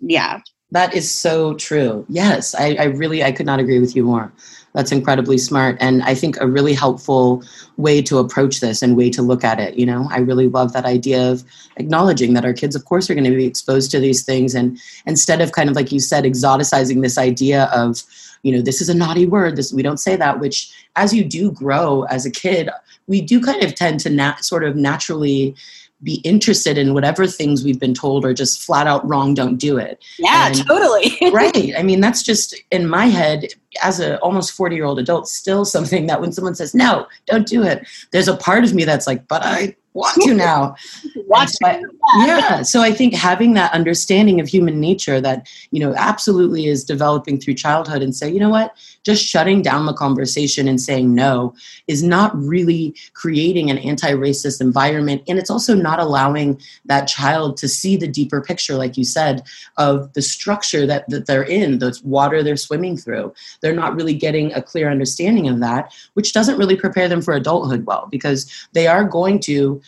Yeah 0.01 0.41
That 0.77 0.93
is 0.93 1.11
so 1.11 1.55
true. 1.55 2.05
Yes, 2.07 2.55
I, 2.55 2.77
I 2.79 2.85
really 2.85 3.25
I 3.25 3.33
could 3.33 3.47
not 3.47 3.59
agree 3.59 3.79
with 3.79 3.97
you 3.97 4.05
more. 4.05 4.31
That's 4.75 4.93
incredibly 4.93 5.39
smart, 5.39 5.79
and 5.81 6.03
I 6.03 6.15
think 6.15 6.39
a 6.39 6.47
really 6.47 6.75
helpful 6.75 7.43
way 7.79 8.03
to 8.03 8.19
approach 8.19 8.61
this 8.61 8.83
and 8.83 8.95
way 8.95 9.09
to 9.09 9.23
look 9.23 9.43
at 9.43 9.59
it. 9.59 9.79
You 9.79 9.87
know, 9.87 10.07
I 10.11 10.19
really 10.19 10.49
love 10.49 10.75
that 10.75 10.85
idea 10.85 11.33
of 11.33 11.45
acknowledging 11.79 12.35
that 12.35 12.45
our 12.45 12.53
kids, 12.53 12.77
of 12.77 12.85
course, 12.85 13.09
are 13.09 13.15
going 13.15 13.25
to 13.25 13.35
be 13.35 13.47
exposed 13.47 13.91
to 13.93 14.01
these 14.01 14.23
things, 14.23 14.55
and 14.55 14.79
instead 15.07 15.41
of 15.41 15.53
kind 15.53 15.71
of 15.71 15.77
like 15.77 15.93
you 15.93 15.99
said, 15.99 16.25
exoticizing 16.25 17.01
this 17.01 17.17
idea 17.17 17.71
of, 17.73 18.03
you 18.43 18.53
know, 18.53 18.61
this 18.61 18.83
is 18.83 18.91
a 18.91 18.95
naughty 18.95 19.25
word. 19.25 19.57
This 19.57 19.73
we 19.73 19.83
don't 19.83 19.97
say 19.97 20.15
that. 20.17 20.41
Which, 20.41 20.71
as 20.95 21.15
you 21.15 21.25
do 21.25 21.53
grow 21.53 22.03
as 22.11 22.27
a 22.27 22.31
kid, 22.31 22.69
we 23.07 23.23
do 23.23 23.41
kind 23.41 23.65
of 23.65 23.75
tend 23.75 24.01
to 24.01 24.11
nat- 24.11 24.45
sort 24.45 24.62
of 24.62 24.77
naturally 24.77 25.55
be 26.02 26.16
interested 26.16 26.76
in 26.76 26.92
whatever 26.94 27.26
things 27.26 27.64
we've 27.64 27.80
been 27.80 27.94
told 27.94 28.24
or 28.24 28.35
just 28.35 28.62
flat 28.62 28.87
out 28.87 29.06
wrong 29.09 29.35
don't 29.35 29.56
do 29.56 29.78
it. 29.78 30.04
Yeah 30.18 30.48
and, 30.48 30.66
totally. 30.66 31.16
Right. 31.32 31.72
I 31.76 31.82
mean 31.82 32.00
that's 32.00 32.22
just 32.22 32.54
in 32.70 32.87
my 32.87 33.06
head 33.06 33.46
as 33.82 34.00
a 34.00 34.18
almost 34.20 34.52
40 34.52 34.76
year 34.76 34.85
old 34.85 34.98
adult 34.98 35.28
still 35.28 35.64
something 35.64 36.06
that 36.06 36.20
when 36.20 36.32
someone 36.32 36.54
says 36.54 36.74
no 36.74 37.06
don't 37.26 37.46
do 37.46 37.62
it 37.62 37.87
there's 38.11 38.28
a 38.28 38.37
part 38.37 38.64
of 38.64 38.72
me 38.72 38.85
that's 38.85 39.06
like 39.06 39.26
but 39.28 39.42
i 39.44 39.74
want 39.96 40.22
to 40.22 40.35
now. 40.35 40.76
want 41.26 41.50
so 41.50 41.66
I, 41.66 41.82
yeah. 42.18 42.62
So 42.62 42.82
I 42.82 42.92
think 42.92 43.14
having 43.14 43.54
that 43.54 43.72
understanding 43.72 44.38
of 44.40 44.46
human 44.46 44.78
nature 44.78 45.20
that, 45.20 45.48
you 45.70 45.80
know, 45.80 45.94
absolutely 45.96 46.66
is 46.66 46.85
developing 46.85 47.40
through 47.40 47.54
childhood 47.54 48.02
and 48.02 48.14
say, 48.14 48.30
you 48.30 48.38
know 48.38 48.50
what, 48.50 48.76
just 49.02 49.24
shutting 49.24 49.62
down 49.62 49.87
the 49.87 49.94
conversation 49.94 50.68
and 50.68 50.80
saying 50.80 51.14
no 51.14 51.54
is 51.88 52.02
not 52.02 52.37
really 52.37 52.94
creating 53.14 53.70
an 53.70 53.78
anti 53.78 54.12
racist 54.12 54.61
environment. 54.61 55.22
And 55.26 55.38
it's 55.38 55.50
also 55.50 55.74
not 55.74 55.98
allowing 55.98 56.61
that 56.85 57.09
child 57.09 57.56
to 57.59 57.68
see 57.68 57.96
the 57.96 58.09
deeper 58.09 58.40
picture, 58.40 58.74
like 58.74 58.96
you 58.96 59.04
said, 59.04 59.42
of 59.78 60.12
the 60.12 60.22
structure 60.22 60.87
that, 60.87 61.09
that 61.09 61.26
they're 61.26 61.42
in, 61.42 61.78
the 61.78 61.98
water 62.04 62.42
they're 62.42 62.56
swimming 62.56 62.96
through. 62.96 63.32
They're 63.61 63.74
not 63.74 63.94
really 63.94 64.14
getting 64.14 64.52
a 64.52 64.62
clear 64.62 64.90
understanding 64.90 65.48
of 65.48 65.61
that, 65.61 65.94
which 66.14 66.32
doesn't 66.32 66.59
really 66.59 66.76
prepare 66.76 67.09
them 67.09 67.22
for 67.22 67.35
adulthood 67.35 67.87
well 67.87 68.09
because 68.11 68.50
they 68.72 68.87
are 68.87 69.04
going 69.04 69.40
to 69.40 69.80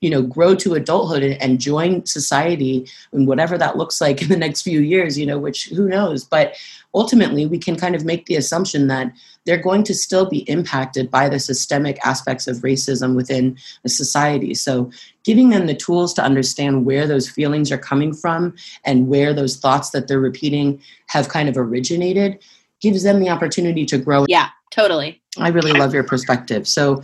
you 0.00 0.10
know 0.10 0.22
grow 0.22 0.54
to 0.54 0.74
adulthood 0.74 1.22
and, 1.22 1.58
join 1.58 2.06
society 2.06 2.86
and 3.12 3.26
whatever 3.26 3.58
that 3.58 3.76
looks 3.76 4.00
like 4.00 4.22
in 4.22 4.28
the 4.28 4.36
next 4.36 4.62
few 4.62 4.80
years 4.80 5.18
you 5.18 5.26
know 5.26 5.38
which 5.38 5.68
who 5.68 5.88
knows? 5.88 6.24
But 6.24 6.56
ultimately 6.94 7.46
we 7.46 7.58
can 7.58 7.76
kind 7.76 7.94
of 7.94 8.04
make 8.04 8.26
the 8.26 8.36
assumption 8.36 8.86
that 8.88 9.12
they're 9.44 9.62
going 9.62 9.82
to 9.84 9.94
still 9.94 10.26
be 10.26 10.38
impacted 10.50 11.10
by 11.10 11.28
the 11.28 11.38
systemic 11.38 11.98
aspects 12.04 12.46
of 12.46 12.58
racism 12.58 13.16
within 13.16 13.56
a 13.84 13.88
society. 13.88 14.54
So 14.54 14.90
giving 15.24 15.50
them 15.50 15.66
the 15.66 15.74
tools 15.74 16.12
to 16.14 16.22
understand 16.22 16.84
where 16.84 17.06
those 17.06 17.28
feelings 17.28 17.72
are 17.72 17.78
coming 17.78 18.12
from 18.12 18.54
and 18.84 19.08
where 19.08 19.32
those 19.32 19.56
thoughts 19.56 19.90
that 19.90 20.08
they're 20.08 20.20
repeating 20.20 20.80
have 21.06 21.28
kind 21.28 21.48
of 21.48 21.56
originated 21.56 22.38
gives 22.80 23.02
them 23.02 23.20
the 23.20 23.28
opportunity 23.28 23.84
to 23.86 23.98
grow. 23.98 24.24
Yeah 24.28 24.48
totally. 24.70 25.20
I 25.38 25.48
really 25.48 25.72
love 25.72 25.94
your 25.94 26.04
perspective. 26.04 26.66
So 26.66 27.02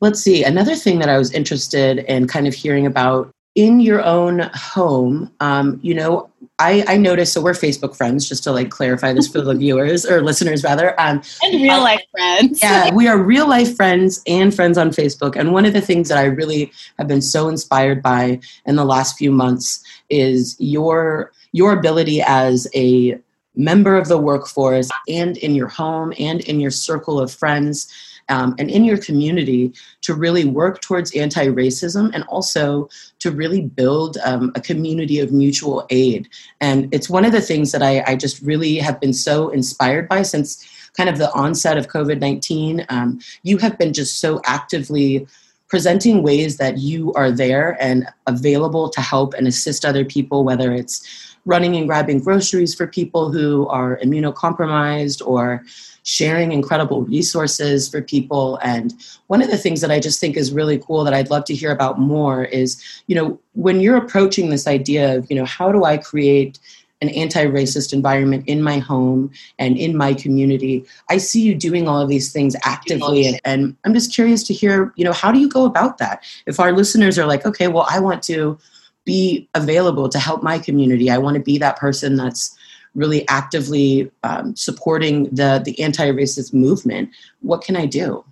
Let's 0.00 0.20
see. 0.20 0.44
Another 0.44 0.74
thing 0.74 0.98
that 0.98 1.08
I 1.08 1.18
was 1.18 1.32
interested 1.32 1.98
in 2.00 2.26
kind 2.26 2.46
of 2.46 2.54
hearing 2.54 2.86
about 2.86 3.30
in 3.54 3.80
your 3.80 4.04
own 4.04 4.50
home, 4.54 5.32
um, 5.40 5.80
you 5.82 5.94
know, 5.94 6.30
I, 6.58 6.84
I 6.86 6.96
noticed, 6.98 7.32
so 7.32 7.40
we're 7.40 7.52
Facebook 7.52 7.96
friends, 7.96 8.28
just 8.28 8.44
to 8.44 8.52
like 8.52 8.70
clarify 8.70 9.14
this 9.14 9.28
for 9.28 9.40
the 9.40 9.54
viewers 9.58 10.04
or 10.04 10.22
listeners 10.22 10.62
rather. 10.62 10.98
Um, 11.00 11.22
and 11.42 11.62
real 11.62 11.80
life 11.80 12.02
friends. 12.12 12.60
yeah, 12.62 12.90
we 12.94 13.08
are 13.08 13.18
real 13.18 13.48
life 13.48 13.74
friends 13.74 14.22
and 14.26 14.54
friends 14.54 14.76
on 14.76 14.90
Facebook. 14.90 15.36
And 15.36 15.52
one 15.52 15.64
of 15.64 15.72
the 15.72 15.80
things 15.80 16.08
that 16.10 16.18
I 16.18 16.24
really 16.24 16.70
have 16.98 17.08
been 17.08 17.22
so 17.22 17.48
inspired 17.48 18.02
by 18.02 18.40
in 18.66 18.76
the 18.76 18.84
last 18.84 19.16
few 19.16 19.32
months 19.32 19.82
is 20.10 20.54
your 20.58 21.32
your 21.52 21.72
ability 21.72 22.20
as 22.20 22.68
a 22.74 23.18
member 23.54 23.96
of 23.96 24.08
the 24.08 24.18
workforce 24.18 24.90
and 25.08 25.38
in 25.38 25.54
your 25.54 25.68
home 25.68 26.12
and 26.18 26.42
in 26.42 26.60
your 26.60 26.70
circle 26.70 27.18
of 27.18 27.32
friends 27.32 27.90
um, 28.28 28.54
and 28.58 28.70
in 28.70 28.84
your 28.84 28.98
community 28.98 29.72
to 30.02 30.14
really 30.14 30.44
work 30.44 30.80
towards 30.80 31.14
anti 31.14 31.46
racism 31.46 32.10
and 32.14 32.24
also 32.24 32.88
to 33.20 33.30
really 33.30 33.62
build 33.62 34.18
um, 34.24 34.52
a 34.54 34.60
community 34.60 35.20
of 35.20 35.32
mutual 35.32 35.86
aid. 35.90 36.28
And 36.60 36.92
it's 36.92 37.10
one 37.10 37.24
of 37.24 37.32
the 37.32 37.40
things 37.40 37.72
that 37.72 37.82
I, 37.82 38.02
I 38.06 38.16
just 38.16 38.42
really 38.42 38.76
have 38.76 39.00
been 39.00 39.12
so 39.14 39.48
inspired 39.50 40.08
by 40.08 40.22
since 40.22 40.66
kind 40.96 41.08
of 41.08 41.18
the 41.18 41.32
onset 41.32 41.78
of 41.78 41.88
COVID 41.88 42.20
19. 42.20 42.86
Um, 42.88 43.20
you 43.42 43.58
have 43.58 43.78
been 43.78 43.92
just 43.92 44.20
so 44.20 44.40
actively 44.44 45.26
presenting 45.68 46.22
ways 46.22 46.56
that 46.58 46.78
you 46.78 47.12
are 47.14 47.30
there 47.30 47.76
and 47.80 48.06
available 48.26 48.88
to 48.90 49.00
help 49.00 49.34
and 49.34 49.46
assist 49.46 49.84
other 49.84 50.04
people, 50.04 50.44
whether 50.44 50.72
it's 50.72 51.36
running 51.44 51.76
and 51.76 51.86
grabbing 51.86 52.20
groceries 52.20 52.74
for 52.74 52.86
people 52.86 53.30
who 53.32 53.66
are 53.68 53.98
immunocompromised 53.98 55.26
or 55.26 55.64
sharing 56.02 56.52
incredible 56.52 57.02
resources 57.02 57.88
for 57.88 58.00
people. 58.00 58.58
And 58.62 58.94
one 59.26 59.42
of 59.42 59.50
the 59.50 59.58
things 59.58 59.80
that 59.80 59.90
I 59.90 59.98
just 59.98 60.20
think 60.20 60.36
is 60.36 60.52
really 60.52 60.78
cool 60.78 61.02
that 61.02 61.14
I'd 61.14 61.30
love 61.30 61.44
to 61.46 61.54
hear 61.54 61.72
about 61.72 61.98
more 61.98 62.44
is, 62.44 62.80
you 63.08 63.16
know, 63.16 63.40
when 63.54 63.80
you're 63.80 63.96
approaching 63.96 64.50
this 64.50 64.68
idea 64.68 65.16
of, 65.16 65.26
you 65.28 65.36
know, 65.36 65.44
how 65.44 65.72
do 65.72 65.84
I 65.84 65.96
create 65.96 66.60
an 67.02 67.10
anti-racist 67.10 67.92
environment 67.92 68.44
in 68.46 68.62
my 68.62 68.78
home 68.78 69.30
and 69.58 69.76
in 69.76 69.96
my 69.96 70.14
community. 70.14 70.84
I 71.10 71.18
see 71.18 71.42
you 71.42 71.54
doing 71.54 71.88
all 71.88 72.00
of 72.00 72.08
these 72.08 72.32
things 72.32 72.56
actively 72.62 73.38
and, 73.44 73.76
i'm 73.84 73.94
just 73.94 74.14
curious 74.14 74.42
to 74.42 74.54
hear 74.54 74.92
you 74.96 75.04
know 75.04 75.12
how 75.12 75.30
do 75.30 75.38
you 75.38 75.48
go 75.48 75.64
about 75.64 75.98
that? 75.98 76.24
If 76.46 76.58
our 76.60 76.72
listeners 76.72 77.18
are 77.18 77.26
like 77.26 77.44
okay 77.44 77.68
well 77.68 77.86
i 77.90 77.98
want 78.00 78.22
to 78.24 78.58
be 79.04 79.48
available 79.54 80.08
to 80.08 80.18
help 80.18 80.42
my 80.42 80.58
community. 80.58 81.10
I 81.10 81.18
want 81.18 81.36
to 81.36 81.42
be 81.42 81.58
that 81.58 81.76
person 81.76 82.16
that's 82.16 82.56
really 82.94 83.26
actively 83.28 84.10
um, 84.24 84.56
supporting 84.56 85.24
the 85.34 85.62
the 85.64 85.78
anti-racist 85.80 86.52
movement 86.52 87.10
what 87.40 87.60
can 87.62 87.76
i 87.76 87.86
do 87.86 88.24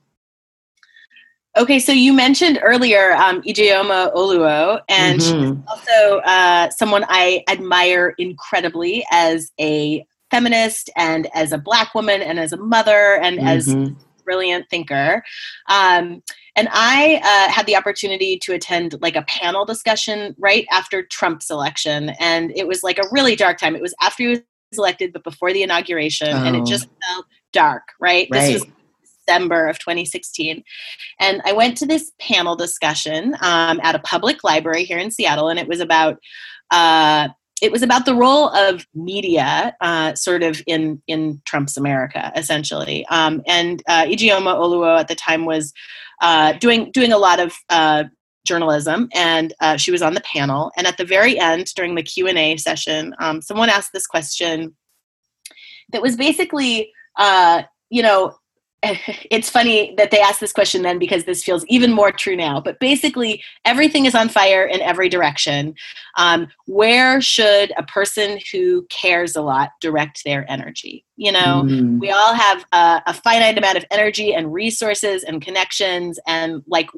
okay 1.57 1.79
so 1.79 1.93
you 1.93 2.13
mentioned 2.13 2.59
earlier 2.63 3.13
um, 3.13 3.41
ijeoma 3.43 4.13
oluo 4.15 4.81
and 4.89 5.21
mm-hmm. 5.21 5.61
also 5.69 6.19
uh, 6.21 6.71
someone 6.71 7.05
i 7.09 7.43
admire 7.49 8.15
incredibly 8.19 9.05
as 9.11 9.53
a 9.61 10.05
feminist 10.31 10.91
and 10.97 11.29
as 11.35 11.53
a 11.53 11.59
black 11.59 11.95
woman 11.95 12.21
and 12.21 12.39
as 12.39 12.53
a 12.53 12.57
mother 12.57 13.19
and 13.23 13.39
mm-hmm. 13.39 13.47
as 13.47 13.73
a 13.73 13.95
brilliant 14.25 14.69
thinker 14.71 15.23
um, 15.69 16.23
and 16.57 16.69
I 16.71 17.17
uh, 17.17 17.53
had 17.53 17.67
the 17.67 17.77
opportunity 17.77 18.39
to 18.39 18.53
attend 18.53 18.95
like 19.01 19.17
a 19.17 19.23
panel 19.23 19.65
discussion 19.65 20.37
right 20.39 20.67
after 20.71 21.03
Trump's 21.03 21.51
election. 21.51 22.11
And 22.21 22.53
it 22.57 22.69
was 22.69 22.85
like 22.85 22.99
a 22.99 23.09
really 23.11 23.35
dark 23.35 23.59
time. 23.59 23.75
It 23.75 23.83
was 23.83 23.95
after 24.01 24.23
he 24.23 24.29
was 24.29 24.41
elected, 24.73 25.13
but 25.13 25.25
before 25.25 25.53
the 25.53 25.65
inauguration, 25.65 26.29
oh. 26.29 26.45
and 26.45 26.55
it 26.55 26.65
just 26.65 26.87
oh. 26.87 27.15
felt 27.15 27.27
dark, 27.53 27.83
right? 28.01 28.29
right? 28.31 28.53
This 28.53 28.63
was 28.63 28.73
December 29.27 29.67
of 29.67 29.79
2016. 29.79 30.63
And 31.21 31.43
I 31.45 31.53
went 31.53 31.77
to 31.79 31.87
this 31.87 32.13
panel 32.21 32.57
discussion 32.57 33.35
um, 33.41 33.81
at 33.83 33.95
a 33.95 34.01
public 34.01 34.45
library 34.45 34.85
here 34.85 34.99
in 34.99 35.11
Seattle, 35.11 35.49
and 35.49 35.59
it 35.59 35.69
was 35.69 35.81
about 35.81 36.19
uh, 36.71 37.29
it 37.63 37.71
was 37.71 37.83
about 37.83 38.05
the 38.05 38.15
role 38.15 38.49
of 38.51 38.85
media, 38.95 39.75
uh, 39.81 40.15
sort 40.15 40.43
of 40.43 40.61
in 40.67 41.03
in 41.07 41.41
Trump's 41.45 41.77
America, 41.77 42.33
essentially. 42.37 43.07
Um, 43.07 43.43
and 43.47 43.83
uh, 43.89 44.05
Ijeoma 44.05 44.55
Oluo 44.57 44.99
at 44.99 45.09
the 45.09 45.15
time 45.15 45.45
was 45.45 45.73
uh, 46.21 46.53
doing 46.55 46.91
doing 46.93 47.13
a 47.13 47.19
lot 47.19 47.41
of 47.41 47.55
uh, 47.71 48.05
journalism 48.47 49.09
and 49.15 49.55
uh, 49.61 49.77
she 49.77 49.91
was 49.91 50.03
on 50.03 50.15
the 50.15 50.21
panel 50.21 50.71
and 50.77 50.87
at 50.87 50.99
the 50.99 51.05
very 51.05 51.39
end 51.39 51.67
during 51.75 51.95
the 51.95 52.03
q&a 52.03 52.59
session 52.59 53.15
um, 53.19 53.41
someone 53.41 53.71
asked 53.71 53.91
this 53.95 54.07
question 54.07 54.77
that 55.93 56.03
was 56.03 56.15
basically 56.15 56.91
uh, 57.19 57.63
you 57.89 58.03
know 58.03 58.35
it's 59.31 59.51
funny 59.51 59.95
that 59.97 60.11
they 60.11 60.21
asked 60.21 60.41
this 60.41 60.53
question 60.53 60.83
then 60.83 60.99
because 60.99 61.25
this 61.25 61.43
feels 61.43 61.65
even 61.67 61.93
more 61.93 62.13
true 62.13 62.37
now 62.37 62.61
but 62.61 62.79
basically 62.79 63.43
everything 63.65 64.05
is 64.05 64.15
on 64.15 64.29
fire 64.29 64.65
in 64.65 64.81
every 64.81 65.09
direction 65.09 65.75
um, 66.17 66.47
where 66.67 67.21
should 67.21 67.73
a 67.77 67.83
person 67.85 68.39
who 68.53 68.87
cares 68.91 69.37
a 69.37 69.43
lot 69.43 69.71
direct 69.81 70.23
their 70.25 70.51
energy 70.51 71.05
you 71.17 71.33
know 71.33 71.63
mm. 71.65 71.99
we 71.99 72.11
all 72.11 72.35
have 72.35 72.65
a, 72.73 73.03
a 73.07 73.15
finite 73.15 73.59
amount 73.59 73.77
of 73.77 73.85
energy 73.91 74.35
and 74.35 74.53
resources 74.53 75.25
and 75.25 75.43
connections 75.43 76.19
and 76.27 76.63
like 76.67 76.89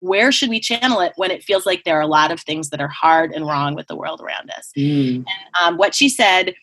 where 0.00 0.30
should 0.30 0.50
we 0.50 0.60
channel 0.60 1.00
it 1.00 1.12
when 1.16 1.30
it 1.30 1.42
feels 1.42 1.66
like 1.66 1.82
there 1.84 1.96
are 1.96 2.02
a 2.02 2.06
lot 2.06 2.30
of 2.30 2.40
things 2.40 2.70
that 2.70 2.80
are 2.80 2.88
hard 2.88 3.32
and 3.32 3.46
wrong 3.46 3.74
with 3.74 3.86
the 3.88 3.96
world 3.96 4.20
around 4.20 4.50
us 4.50 4.70
mm. 4.76 5.16
and 5.16 5.26
um, 5.60 5.76
what 5.76 5.94
she 5.94 6.08
said 6.08 6.54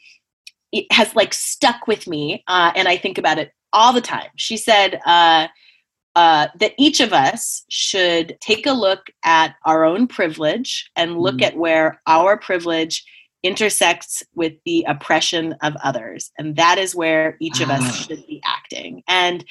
has 0.92 1.16
like 1.16 1.34
stuck 1.34 1.88
with 1.88 2.08
me 2.08 2.44
uh, 2.48 2.72
and 2.76 2.88
i 2.88 2.98
think 2.98 3.18
about 3.18 3.38
it 3.38 3.52
all 3.72 3.94
the 3.94 4.02
time 4.02 4.30
she 4.36 4.58
said 4.58 5.00
uh, 5.06 5.48
uh, 6.16 6.48
that 6.60 6.74
each 6.78 7.00
of 7.00 7.12
us 7.12 7.64
should 7.70 8.38
take 8.40 8.68
a 8.68 8.74
look 8.74 9.08
at 9.24 9.56
our 9.66 9.84
own 9.84 10.08
privilege 10.08 10.90
and 10.96 11.20
look 11.20 11.38
mm. 11.38 11.46
at 11.46 11.58
where 11.58 12.00
our 12.06 12.38
privilege 12.38 13.04
intersects 13.44 14.24
with 14.36 14.54
the 14.66 14.86
oppression 14.88 15.54
of 15.62 15.76
others. 15.84 16.32
And 16.38 16.56
that 16.56 16.78
is 16.78 16.96
where 16.96 17.36
each 17.42 17.60
of 17.60 17.70
us 17.70 17.82
ah. 17.84 17.92
should 17.92 18.26
be 18.26 18.42
acting. 18.46 19.04
And 19.08 19.44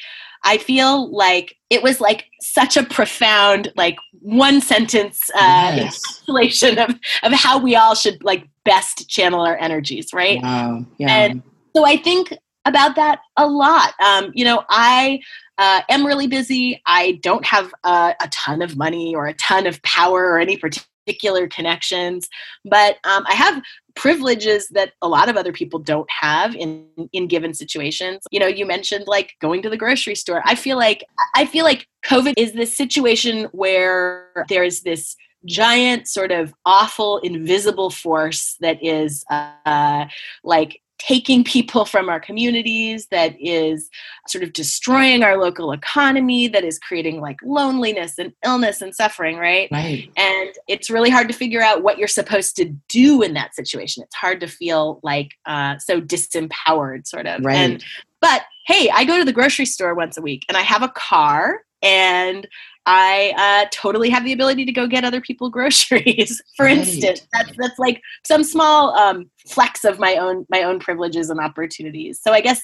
I 0.44 0.58
feel 0.58 1.10
like 1.14 1.56
it 1.70 1.82
was 1.82 2.00
like 2.00 2.26
such 2.40 2.76
a 2.76 2.82
profound, 2.82 3.72
like 3.76 3.96
one 4.20 4.60
sentence 4.60 5.30
uh, 5.34 5.72
yes. 5.76 6.00
encapsulation 6.28 6.88
of, 6.88 6.94
of 7.22 7.32
how 7.32 7.58
we 7.58 7.76
all 7.76 7.94
should 7.94 8.22
like 8.24 8.48
best 8.64 9.08
channel 9.08 9.40
our 9.40 9.56
energies, 9.56 10.08
right? 10.12 10.40
Wow. 10.42 10.84
Yeah. 10.98 11.08
And 11.10 11.42
so 11.76 11.84
I 11.84 11.96
think 11.96 12.36
about 12.64 12.96
that 12.96 13.20
a 13.36 13.46
lot. 13.46 13.94
Um, 14.00 14.30
you 14.34 14.44
know, 14.44 14.64
I 14.68 15.20
uh, 15.58 15.82
am 15.88 16.06
really 16.06 16.26
busy. 16.26 16.80
I 16.86 17.20
don't 17.22 17.44
have 17.44 17.72
uh, 17.84 18.14
a 18.20 18.28
ton 18.28 18.62
of 18.62 18.76
money 18.76 19.14
or 19.14 19.26
a 19.26 19.34
ton 19.34 19.66
of 19.66 19.82
power 19.82 20.24
or 20.24 20.38
any 20.38 20.56
particular 20.56 20.88
particular 21.04 21.48
connections 21.48 22.28
but 22.64 22.96
um, 23.04 23.24
i 23.28 23.34
have 23.34 23.60
privileges 23.94 24.68
that 24.68 24.92
a 25.02 25.08
lot 25.08 25.28
of 25.28 25.36
other 25.36 25.52
people 25.52 25.78
don't 25.78 26.10
have 26.10 26.54
in 26.54 26.86
in 27.12 27.26
given 27.26 27.54
situations. 27.54 28.22
You 28.30 28.40
know 28.40 28.46
you 28.46 28.66
mentioned 28.66 29.04
like 29.06 29.34
going 29.40 29.62
to 29.62 29.70
the 29.70 29.76
grocery 29.76 30.14
store. 30.14 30.42
I 30.44 30.54
feel 30.54 30.76
like 30.76 31.04
i 31.34 31.44
feel 31.46 31.64
like 31.64 31.86
covid 32.04 32.34
is 32.36 32.52
this 32.52 32.76
situation 32.76 33.44
where 33.52 34.44
there's 34.48 34.82
this 34.82 35.16
giant 35.44 36.06
sort 36.06 36.30
of 36.30 36.54
awful 36.64 37.18
invisible 37.18 37.90
force 37.90 38.56
that 38.60 38.82
is 38.82 39.24
uh, 39.30 40.06
like 40.44 40.80
taking 41.02 41.42
people 41.42 41.84
from 41.84 42.08
our 42.08 42.20
communities, 42.20 43.08
that 43.10 43.34
is 43.40 43.90
sort 44.28 44.44
of 44.44 44.52
destroying 44.52 45.24
our 45.24 45.36
local 45.36 45.72
economy, 45.72 46.46
that 46.46 46.62
is 46.62 46.78
creating 46.78 47.20
like 47.20 47.38
loneliness 47.42 48.18
and 48.18 48.32
illness 48.44 48.80
and 48.80 48.94
suffering, 48.94 49.36
right? 49.36 49.68
Right. 49.72 50.08
And 50.16 50.50
it's 50.68 50.90
really 50.90 51.10
hard 51.10 51.26
to 51.26 51.34
figure 51.34 51.60
out 51.60 51.82
what 51.82 51.98
you're 51.98 52.06
supposed 52.06 52.54
to 52.56 52.66
do 52.88 53.20
in 53.20 53.34
that 53.34 53.56
situation. 53.56 54.04
It's 54.04 54.14
hard 54.14 54.38
to 54.40 54.46
feel 54.46 55.00
like 55.02 55.32
uh, 55.44 55.78
so 55.78 56.00
disempowered, 56.00 57.08
sort 57.08 57.26
of. 57.26 57.44
Right. 57.44 57.56
And 57.56 57.84
but 58.20 58.42
hey, 58.66 58.88
I 58.94 59.04
go 59.04 59.18
to 59.18 59.24
the 59.24 59.32
grocery 59.32 59.66
store 59.66 59.94
once 59.94 60.16
a 60.16 60.22
week, 60.22 60.44
and 60.48 60.56
I 60.56 60.62
have 60.62 60.84
a 60.84 60.88
car, 60.88 61.62
and 61.82 62.46
I 62.86 63.32
uh, 63.64 63.68
totally 63.72 64.10
have 64.10 64.24
the 64.24 64.32
ability 64.32 64.64
to 64.64 64.72
go 64.72 64.86
get 64.86 65.04
other 65.04 65.20
people 65.20 65.50
groceries. 65.56 66.42
For 66.56 66.66
Right. 66.66 66.78
instance, 66.78 67.26
that's 67.32 67.50
that's 67.56 67.78
like 67.78 68.00
some 68.26 68.44
small 68.44 68.94
um, 68.96 69.30
flex 69.48 69.84
of 69.84 69.98
my 69.98 70.16
own 70.16 70.46
my 70.50 70.62
own 70.62 70.80
privileges 70.80 71.30
and 71.30 71.40
opportunities. 71.40 72.20
So 72.20 72.32
I 72.32 72.40
guess 72.40 72.62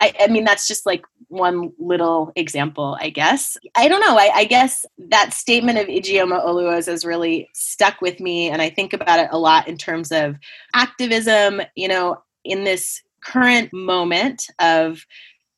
I, 0.00 0.12
I 0.20 0.26
mean 0.28 0.44
that's 0.44 0.66
just 0.66 0.86
like 0.86 1.04
one 1.28 1.70
little 1.78 2.32
example. 2.36 2.96
I 3.00 3.10
guess 3.10 3.56
I 3.76 3.88
don't 3.88 4.00
know. 4.00 4.16
I, 4.16 4.30
I 4.34 4.44
guess 4.44 4.86
that 5.10 5.34
statement 5.34 5.78
of 5.78 5.86
Ijeoma 5.86 6.44
Oluo's 6.44 6.86
has 6.86 7.04
really 7.04 7.48
stuck 7.54 8.00
with 8.00 8.18
me, 8.18 8.48
and 8.48 8.62
I 8.62 8.70
think 8.70 8.92
about 8.92 9.20
it 9.20 9.28
a 9.30 9.38
lot 9.38 9.68
in 9.68 9.76
terms 9.76 10.10
of 10.10 10.36
activism. 10.74 11.60
You 11.76 11.88
know, 11.88 12.22
in 12.44 12.64
this 12.64 13.02
current 13.22 13.70
moment 13.74 14.46
of 14.58 15.04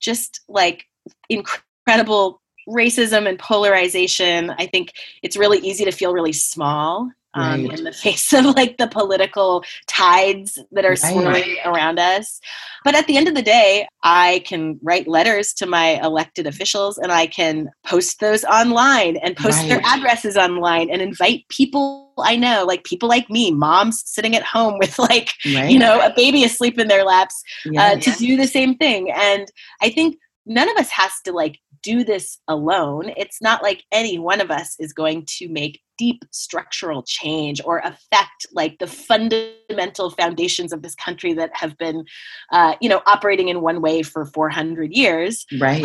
just 0.00 0.40
like 0.48 0.84
incredible 1.28 2.41
racism 2.68 3.28
and 3.28 3.38
polarization, 3.38 4.50
I 4.58 4.66
think 4.66 4.92
it's 5.22 5.36
really 5.36 5.58
easy 5.58 5.84
to 5.84 5.92
feel 5.92 6.12
really 6.12 6.32
small 6.32 7.10
um, 7.34 7.64
Right. 7.64 7.78
in 7.78 7.84
the 7.84 7.92
face 8.04 8.32
of 8.32 8.44
like 8.44 8.76
the 8.76 8.88
political 8.88 9.64
tides 9.86 10.58
that 10.72 10.84
are 10.84 10.90
Right. 10.90 10.98
swirling 10.98 11.56
around 11.64 11.98
us. 11.98 12.40
But 12.84 12.94
at 12.94 13.06
the 13.06 13.16
end 13.16 13.28
of 13.28 13.34
the 13.34 13.42
day, 13.42 13.86
I 14.02 14.42
can 14.44 14.78
write 14.82 15.08
letters 15.08 15.52
to 15.54 15.66
my 15.66 16.00
elected 16.04 16.46
officials 16.46 16.98
and 16.98 17.10
I 17.12 17.26
can 17.26 17.70
post 17.86 18.20
those 18.20 18.44
online 18.44 19.16
and 19.18 19.36
post 19.36 19.66
their 19.68 19.80
addresses 19.84 20.36
online 20.36 20.90
and 20.90 21.00
invite 21.00 21.46
people 21.48 22.00
I 22.18 22.36
know, 22.36 22.64
like 22.66 22.84
people 22.84 23.08
like 23.08 23.30
me, 23.30 23.50
moms 23.52 24.02
sitting 24.04 24.36
at 24.36 24.42
home 24.42 24.76
with 24.78 24.98
like, 24.98 25.30
Right. 25.54 25.70
you 25.70 25.78
know, 25.78 25.98
a 26.00 26.12
baby 26.14 26.44
asleep 26.44 26.78
in 26.78 26.88
their 26.88 27.04
laps 27.04 27.42
uh, 27.78 27.96
to 27.96 28.10
do 28.18 28.36
the 28.36 28.46
same 28.46 28.76
thing. 28.76 29.10
And 29.10 29.48
I 29.80 29.88
think 29.88 30.18
none 30.44 30.68
of 30.68 30.76
us 30.76 30.90
has 30.90 31.12
to 31.24 31.32
like 31.32 31.58
do 31.82 32.04
this 32.04 32.38
alone. 32.48 33.12
It's 33.16 33.40
not 33.40 33.62
like 33.62 33.84
any 33.92 34.18
one 34.18 34.40
of 34.40 34.50
us 34.50 34.76
is 34.78 34.92
going 34.92 35.26
to 35.38 35.48
make 35.48 35.80
deep 35.98 36.24
structural 36.30 37.02
change 37.02 37.60
or 37.64 37.78
affect 37.78 38.46
like 38.52 38.78
the 38.78 38.86
fundamental 38.86 40.10
foundations 40.10 40.72
of 40.72 40.82
this 40.82 40.94
country 40.94 41.32
that 41.34 41.50
have 41.54 41.76
been, 41.78 42.04
uh, 42.52 42.74
you 42.80 42.88
know, 42.88 43.02
operating 43.06 43.48
in 43.48 43.60
one 43.60 43.80
way 43.82 44.02
for 44.02 44.24
400 44.24 44.92
years. 44.92 45.46
right. 45.60 45.84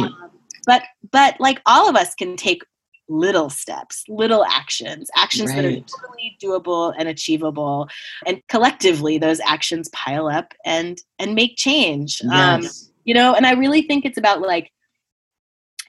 But 0.65 0.83
but 1.12 1.36
like 1.39 1.62
all 1.65 1.88
of 1.88 1.95
us 1.95 2.13
can 2.13 2.36
take 2.36 2.62
little 3.10 3.49
steps, 3.49 4.03
little 4.10 4.43
actions, 4.43 5.10
actions 5.15 5.49
that 5.53 5.63
are 5.63 5.71
totally 5.71 6.38
doable 6.43 6.93
and 6.97 7.07
achievable, 7.07 7.88
and 8.25 8.41
collectively 8.49 9.17
those 9.17 9.39
actions 9.39 9.88
pile 9.89 10.27
up 10.27 10.53
and 10.65 10.97
and 11.19 11.36
make 11.36 11.55
change. 11.55 12.21
Um, 12.29 12.63
you 13.07 13.13
know 13.13 13.33
and 13.33 13.47
i 13.47 13.53
really 13.53 13.81
think 13.81 14.05
it's 14.05 14.17
about 14.17 14.41
like 14.41 14.69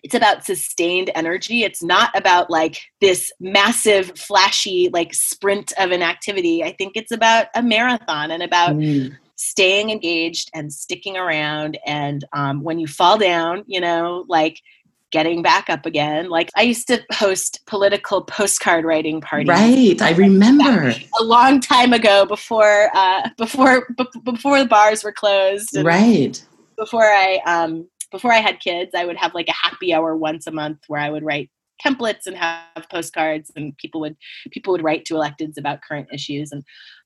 it's 0.05 0.15
about 0.15 0.45
sustained 0.45 1.11
energy 1.15 1.63
it's 1.65 1.83
not 1.83 2.11
about 2.17 2.51
like 2.51 2.81
this 3.01 3.31
massive 3.41 4.13
flashy 4.17 4.89
like 4.93 5.13
sprint 5.15 5.73
of 5.79 5.91
an 5.91 6.03
activity 6.03 6.63
i 6.65 6.73
think 6.73 6.93
it's 6.95 7.13
about 7.13 7.47
a 7.55 7.63
marathon 7.63 8.31
and 8.31 8.43
about 8.43 8.75
Mm. 8.77 9.17
staying 9.37 9.91
engaged 9.91 10.51
and 10.55 10.73
sticking 10.73 11.17
around 11.17 11.79
and 11.87 12.25
um, 12.33 12.63
when 12.63 12.79
you 12.79 12.87
fall 12.87 13.17
down 13.19 13.65
you 13.67 13.81
know 13.81 14.25
like 14.29 14.61
getting 15.11 15.41
back 15.43 15.71
up 15.71 15.87
again 15.87 16.29
like 16.29 16.51
i 16.57 16.63
used 16.63 16.87
to 16.87 17.03
host 17.13 17.61
political 17.67 18.23
postcard 18.25 18.85
writing 18.85 19.21
parties 19.23 19.49
Right. 19.49 20.03
I 20.03 20.11
remember. 20.13 20.93
a 21.19 21.25
long 21.25 21.61
time 21.61 21.93
ago 21.95 22.27
before 22.27 22.91
uh, 22.95 23.29
before 23.39 23.87
b- 23.97 24.05
before 24.25 24.59
the 24.59 24.67
bars 24.67 25.03
were 25.03 25.13
closed 25.13 25.77
Right. 25.83 26.45
before 26.77 27.05
I 27.05 27.41
um 27.47 27.89
before 28.11 28.33
I 28.33 28.39
had 28.39 28.61
kids, 28.61 28.93
I 28.97 29.05
would 29.05 29.17
have 29.17 29.35
like 29.35 29.49
a 29.49 29.53
happy 29.53 29.93
hour 29.93 30.17
once 30.17 30.47
a 30.47 30.51
month 30.51 30.79
where 30.89 31.01
I 31.01 31.11
would 31.11 31.25
write 31.25 31.51
templates 31.85 32.27
and 32.27 32.37
have 32.37 32.89
postcards 32.91 33.51
and 33.55 33.77
people 33.79 34.01
would 34.01 34.17
people 34.51 34.73
would 34.73 34.83
write 34.83 35.05
to 35.05 35.15
electeds 35.15 35.57
about 35.57 35.81
current 35.83 36.09
issues 36.13 36.51
and 36.51 36.65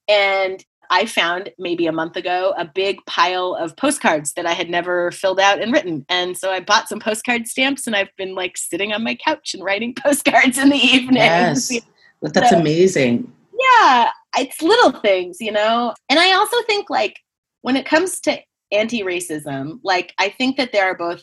and 0.09 0.65
I 0.91 1.07
found 1.07 1.51
maybe 1.59 1.87
a 1.87 1.93
month 1.93 2.17
ago 2.17 2.53
a 2.59 2.65
big 2.65 2.99
pile 3.07 3.55
of 3.55 3.77
postcards 3.77 4.33
that 4.35 4.47
I 4.47 4.53
had 4.53 4.69
never 4.69 5.11
filled 5.11 5.41
out 5.41 5.61
and 5.63 5.73
written. 5.73 6.05
And 6.11 6.37
so 6.37 6.51
I 6.51 6.61
bought 6.61 6.89
some 6.89 7.01
postcard 7.01 7.47
stamps 7.47 7.87
and 7.87 7.97
I've 7.97 8.15
been 8.19 8.35
like 8.35 8.59
sitting 8.59 8.93
on 8.93 9.03
my 9.03 9.15
couch 9.15 9.55
and 9.55 9.65
writing 9.65 9.95
postcards 10.03 10.59
in 10.59 10.69
the 10.71 10.77
evening. 10.77 11.17
Yes. 11.17 11.71
But 12.21 12.35
that's 12.35 12.51
So- 12.51 12.59
amazing. 12.61 13.33
yeah 13.59 14.11
it's 14.39 14.63
little 14.63 14.93
things 14.93 15.39
you 15.41 15.51
know 15.53 15.93
and 16.09 16.19
i 16.19 16.33
also 16.33 16.57
think 16.67 16.89
like 16.89 17.19
when 17.63 17.77
it 17.77 17.85
comes 17.85 18.19
to 18.21 18.39
anti-racism. 18.73 19.81
Like 19.83 20.15
i 20.19 20.29
think 20.29 20.57
that 20.57 20.73
there 20.73 20.85
are 20.85 20.97
both 20.97 21.23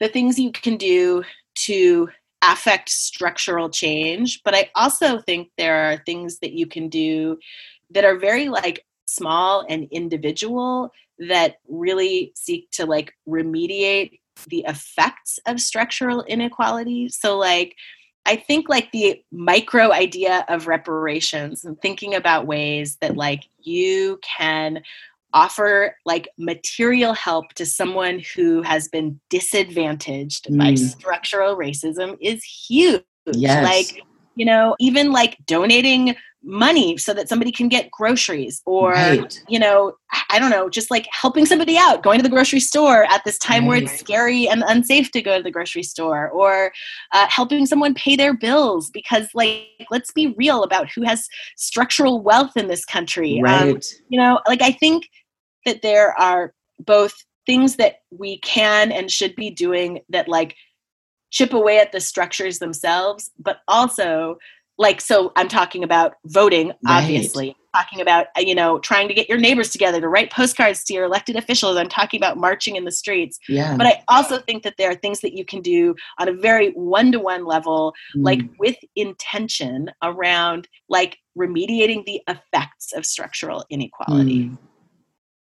the 0.00 0.08
things 0.08 0.38
you 0.38 0.52
can 0.52 0.76
do 0.76 1.22
to 1.54 2.08
affect 2.42 2.90
structural 2.90 3.70
change 3.70 4.42
but 4.44 4.54
i 4.54 4.70
also 4.74 5.18
think 5.20 5.48
there 5.56 5.90
are 5.90 6.02
things 6.04 6.38
that 6.40 6.52
you 6.52 6.66
can 6.66 6.88
do 6.88 7.38
that 7.90 8.04
are 8.04 8.18
very 8.18 8.48
like 8.48 8.84
small 9.06 9.64
and 9.68 9.88
individual 9.90 10.90
that 11.18 11.56
really 11.68 12.32
seek 12.34 12.70
to 12.72 12.84
like 12.84 13.14
remediate 13.28 14.20
the 14.48 14.64
effects 14.68 15.38
of 15.46 15.60
structural 15.60 16.22
inequality. 16.24 17.08
So 17.08 17.38
like 17.38 17.74
I 18.26 18.36
think 18.36 18.68
like 18.68 18.90
the 18.90 19.22
micro 19.30 19.92
idea 19.92 20.44
of 20.48 20.66
reparations 20.66 21.64
and 21.64 21.80
thinking 21.80 22.14
about 22.14 22.46
ways 22.46 22.96
that 22.96 23.16
like 23.16 23.44
you 23.60 24.18
can 24.36 24.82
offer 25.32 25.96
like 26.04 26.28
material 26.38 27.12
help 27.12 27.52
to 27.54 27.66
someone 27.66 28.22
who 28.34 28.62
has 28.62 28.88
been 28.88 29.20
disadvantaged 29.30 30.56
by 30.56 30.72
Mm. 30.72 30.78
structural 30.78 31.56
racism 31.56 32.16
is 32.20 32.42
huge. 32.44 33.02
Yes. 33.32 33.64
Like, 33.64 34.02
you 34.36 34.44
know, 34.44 34.76
even 34.78 35.12
like 35.12 35.36
donating 35.46 36.14
money 36.42 36.96
so 36.96 37.12
that 37.12 37.28
somebody 37.28 37.50
can 37.50 37.68
get 37.68 37.90
groceries 37.90 38.62
or 38.66 38.92
Right. 38.92 39.42
you 39.48 39.58
know 39.58 39.94
i 40.30 40.38
don't 40.38 40.50
know 40.50 40.68
just 40.68 40.90
like 40.92 41.08
helping 41.10 41.44
somebody 41.44 41.76
out 41.76 42.02
going 42.04 42.18
to 42.18 42.22
the 42.22 42.28
grocery 42.28 42.60
store 42.60 43.04
at 43.10 43.24
this 43.24 43.36
time 43.38 43.66
where 43.66 43.78
it's 43.78 43.98
scary 43.98 44.46
and 44.48 44.62
unsafe 44.68 45.10
to 45.12 45.22
go 45.22 45.38
to 45.38 45.42
the 45.42 45.50
grocery 45.50 45.82
store 45.82 46.28
or 46.30 46.72
uh, 47.12 47.26
helping 47.28 47.66
someone 47.66 47.94
pay 47.94 48.14
their 48.14 48.32
bills 48.34 48.90
because 48.90 49.28
like 49.34 49.66
let's 49.90 50.12
be 50.12 50.34
real 50.36 50.62
about 50.62 50.88
who 50.92 51.02
has 51.02 51.26
structural 51.56 52.22
wealth 52.22 52.56
in 52.56 52.68
this 52.68 52.84
country 52.84 53.38
Um, 53.40 53.42
Right. 53.44 53.86
you 54.08 54.18
know 54.20 54.38
like 54.46 54.62
i 54.62 54.70
think 54.70 55.08
that 55.64 55.82
there 55.82 56.12
are 56.20 56.52
both 56.78 57.14
things 57.46 57.76
that 57.76 57.96
we 58.10 58.38
can 58.40 58.92
and 58.92 59.10
should 59.10 59.34
be 59.34 59.50
doing 59.50 60.00
that 60.10 60.28
like 60.28 60.54
chip 61.30 61.52
away 61.52 61.78
at 61.80 61.90
the 61.90 62.00
structures 62.00 62.60
themselves 62.60 63.32
but 63.38 63.58
also 63.66 64.36
like 64.78 65.00
so 65.00 65.32
i'm 65.36 65.48
talking 65.48 65.82
about 65.84 66.14
voting 66.26 66.68
Right. 66.68 67.02
obviously 67.02 67.56
talking 67.74 68.00
about 68.00 68.26
uh, 68.36 68.40
you 68.40 68.54
know 68.54 68.78
trying 68.78 69.06
to 69.08 69.14
get 69.14 69.28
your 69.28 69.38
neighbors 69.38 69.70
together 69.70 70.00
to 70.00 70.08
write 70.08 70.30
postcards 70.32 70.82
to 70.84 70.94
your 70.94 71.04
elected 71.04 71.36
officials 71.36 71.76
i'm 71.76 71.88
talking 71.88 72.18
about 72.18 72.36
marching 72.38 72.76
in 72.76 72.84
the 72.84 72.90
streets 72.92 73.38
yeah. 73.48 73.76
but 73.76 73.86
i 73.86 74.02
also 74.08 74.38
think 74.38 74.62
that 74.62 74.74
there 74.78 74.90
are 74.90 74.94
things 74.94 75.20
that 75.20 75.34
you 75.34 75.44
can 75.44 75.60
do 75.60 75.94
on 76.18 76.28
a 76.28 76.32
very 76.32 76.70
one-to-one 76.72 77.44
level 77.44 77.92
like 78.16 78.38
Mm. 78.40 78.50
with 78.58 78.76
intention 78.96 79.90
around 80.02 80.68
like 80.88 81.18
remediating 81.38 82.04
the 82.06 82.20
effects 82.28 82.92
of 82.94 83.04
structural 83.06 83.64
inequality 83.70 84.44
Mm. 84.44 84.58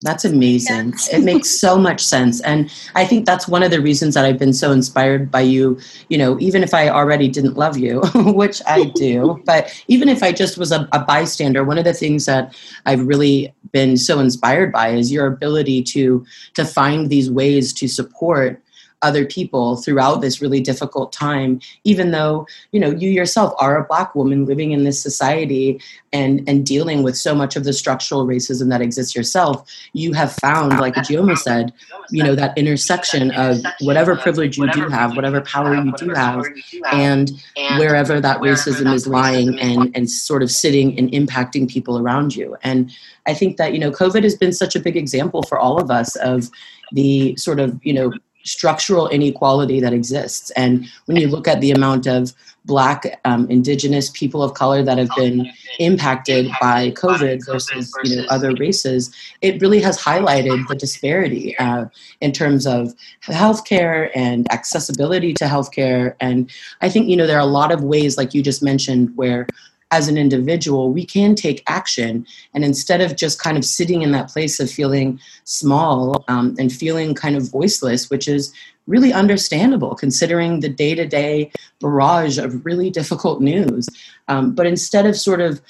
That's 0.01 0.25
amazing. 0.25 0.93
It 1.11 1.23
makes 1.23 1.49
so 1.49 1.77
much 1.77 2.03
sense. 2.03 2.41
And 2.41 2.69
I 2.95 3.05
think 3.05 3.25
that's 3.25 3.47
one 3.47 3.63
of 3.63 3.71
the 3.71 3.81
reasons 3.81 4.13
that 4.13 4.25
I've 4.25 4.37
been 4.37 4.53
so 4.53 4.71
inspired 4.71 5.31
by 5.31 5.41
you. 5.41 5.79
You 6.09 6.17
know, 6.17 6.39
even 6.39 6.63
if 6.63 6.73
I 6.73 6.89
already 6.89 7.29
didn't 7.29 7.55
love 7.55 7.77
you, 7.77 8.01
which 8.15 8.61
I 8.67 8.83
do, 8.95 9.41
but 9.45 9.73
even 9.87 10.09
if 10.09 10.21
I 10.21 10.31
just 10.31 10.57
was 10.57 10.71
a, 10.71 10.87
a 10.91 10.99
bystander, 10.99 11.63
one 11.63 11.77
of 11.77 11.85
the 11.85 11.93
things 11.93 12.25
that 12.25 12.55
I've 12.85 13.07
really 13.07 13.53
been 13.71 13.95
so 13.95 14.19
inspired 14.19 14.71
by 14.71 14.89
is 14.89 15.11
your 15.11 15.27
ability 15.27 15.81
to 15.83 16.25
to 16.55 16.65
find 16.65 17.09
these 17.09 17.31
ways 17.31 17.71
to 17.73 17.87
support 17.87 18.61
other 19.01 19.25
people 19.25 19.75
throughout 19.77 20.21
this 20.21 20.41
really 20.41 20.59
difficult 20.59 21.11
time 21.11 21.59
even 21.83 22.11
though 22.11 22.47
you 22.71 22.79
know 22.79 22.91
you 22.91 23.09
yourself 23.09 23.53
are 23.59 23.77
a 23.77 23.83
black 23.85 24.15
woman 24.15 24.45
living 24.45 24.71
in 24.71 24.83
this 24.83 25.01
society 25.01 25.79
and 26.13 26.47
and 26.47 26.65
dealing 26.65 27.03
with 27.03 27.17
so 27.17 27.35
much 27.35 27.55
of 27.55 27.63
the 27.63 27.73
structural 27.73 28.25
racism 28.25 28.69
that 28.69 28.81
exists 28.81 29.15
yourself 29.15 29.69
you 29.93 30.13
have 30.13 30.31
found 30.33 30.79
like 30.79 30.95
Ijeoma 30.95 31.37
said 31.37 31.73
you 32.09 32.23
know 32.23 32.35
that 32.35 32.57
intersection 32.57 33.31
of 33.31 33.57
whatever 33.81 34.15
privilege 34.15 34.57
you 34.57 34.69
do 34.71 34.87
have 34.87 35.15
whatever 35.15 35.41
power 35.41 35.75
you 35.75 35.91
do 35.97 36.09
have 36.09 36.43
and 36.91 37.31
wherever 37.77 38.19
that 38.21 38.39
racism 38.39 38.93
is 38.93 39.07
lying 39.07 39.59
and 39.59 39.95
and 39.95 40.09
sort 40.09 40.41
of 40.41 40.49
sitting 40.49 40.97
and 40.97 41.11
impacting 41.11 41.69
people 41.69 41.99
around 41.99 42.35
you. 42.35 42.57
And 42.63 42.91
i 43.27 43.33
think 43.33 43.57
that 43.57 43.73
you 43.73 43.79
know 43.79 43.91
covid 43.91 44.23
has 44.23 44.35
been 44.35 44.53
such 44.53 44.75
a 44.75 44.79
big 44.79 44.95
example 44.95 45.43
for 45.43 45.57
all 45.57 45.79
of 45.81 45.89
us 45.91 46.15
of 46.17 46.49
the 46.91 47.35
sort 47.37 47.59
of 47.59 47.79
you 47.83 47.93
know 47.93 48.11
structural 48.45 49.07
inequality 49.09 49.79
that 49.79 49.93
exists. 49.93 50.51
And 50.51 50.87
when 51.05 51.17
you 51.17 51.27
look 51.27 51.47
at 51.47 51.61
the 51.61 51.71
amount 51.71 52.07
of 52.07 52.33
Black, 52.65 53.19
um, 53.25 53.47
Indigenous 53.49 54.09
people 54.09 54.41
of 54.41 54.55
color 54.55 54.81
that 54.81 54.97
have 54.97 55.09
been 55.15 55.47
impacted 55.77 56.49
by 56.59 56.91
COVID 56.91 57.45
versus 57.45 57.93
you 58.03 58.17
know 58.17 58.25
other 58.29 58.53
races, 58.55 59.13
it 59.41 59.61
really 59.61 59.79
has 59.81 59.99
highlighted 59.99 60.67
the 60.67 60.75
disparity 60.75 61.55
uh, 61.59 61.85
in 62.21 62.31
terms 62.31 62.65
of 62.65 62.93
healthcare 63.27 64.09
and 64.15 64.51
accessibility 64.51 65.33
to 65.35 65.45
healthcare. 65.45 66.15
And 66.19 66.51
I 66.81 66.89
think 66.89 67.07
you 67.07 67.15
know 67.15 67.27
there 67.27 67.37
are 67.37 67.47
a 67.47 67.57
lot 67.59 67.71
of 67.71 67.83
ways, 67.83 68.17
like 68.17 68.33
you 68.33 68.41
just 68.41 68.63
mentioned, 68.63 69.15
where 69.15 69.45
as 69.91 70.07
an 70.07 70.17
individual, 70.17 70.91
we 70.91 71.05
can 71.05 71.35
take 71.35 71.63
action. 71.67 72.25
And 72.53 72.63
instead 72.65 73.01
of 73.01 73.15
just 73.15 73.41
kind 73.41 73.57
of 73.57 73.63
sitting 73.63 74.01
in 74.01 74.11
that 74.11 74.29
place 74.29 74.59
of 74.59 74.69
feeling 74.69 75.19
small 75.43 76.23
um, 76.27 76.55
and 76.57 76.71
feeling 76.71 77.13
kind 77.13 77.35
of 77.35 77.49
voiceless, 77.51 78.09
which 78.09 78.27
is 78.27 78.53
really 78.87 79.13
understandable 79.13 79.95
considering 79.95 80.59
the 80.59 80.69
day 80.69 80.95
to 80.95 81.07
day 81.07 81.51
barrage 81.79 82.37
of 82.37 82.65
really 82.65 82.89
difficult 82.89 83.41
news, 83.41 83.87
um, 84.27 84.53
but 84.53 84.65
instead 84.65 85.05
of 85.05 85.15
sort 85.15 85.41
of 85.41 85.61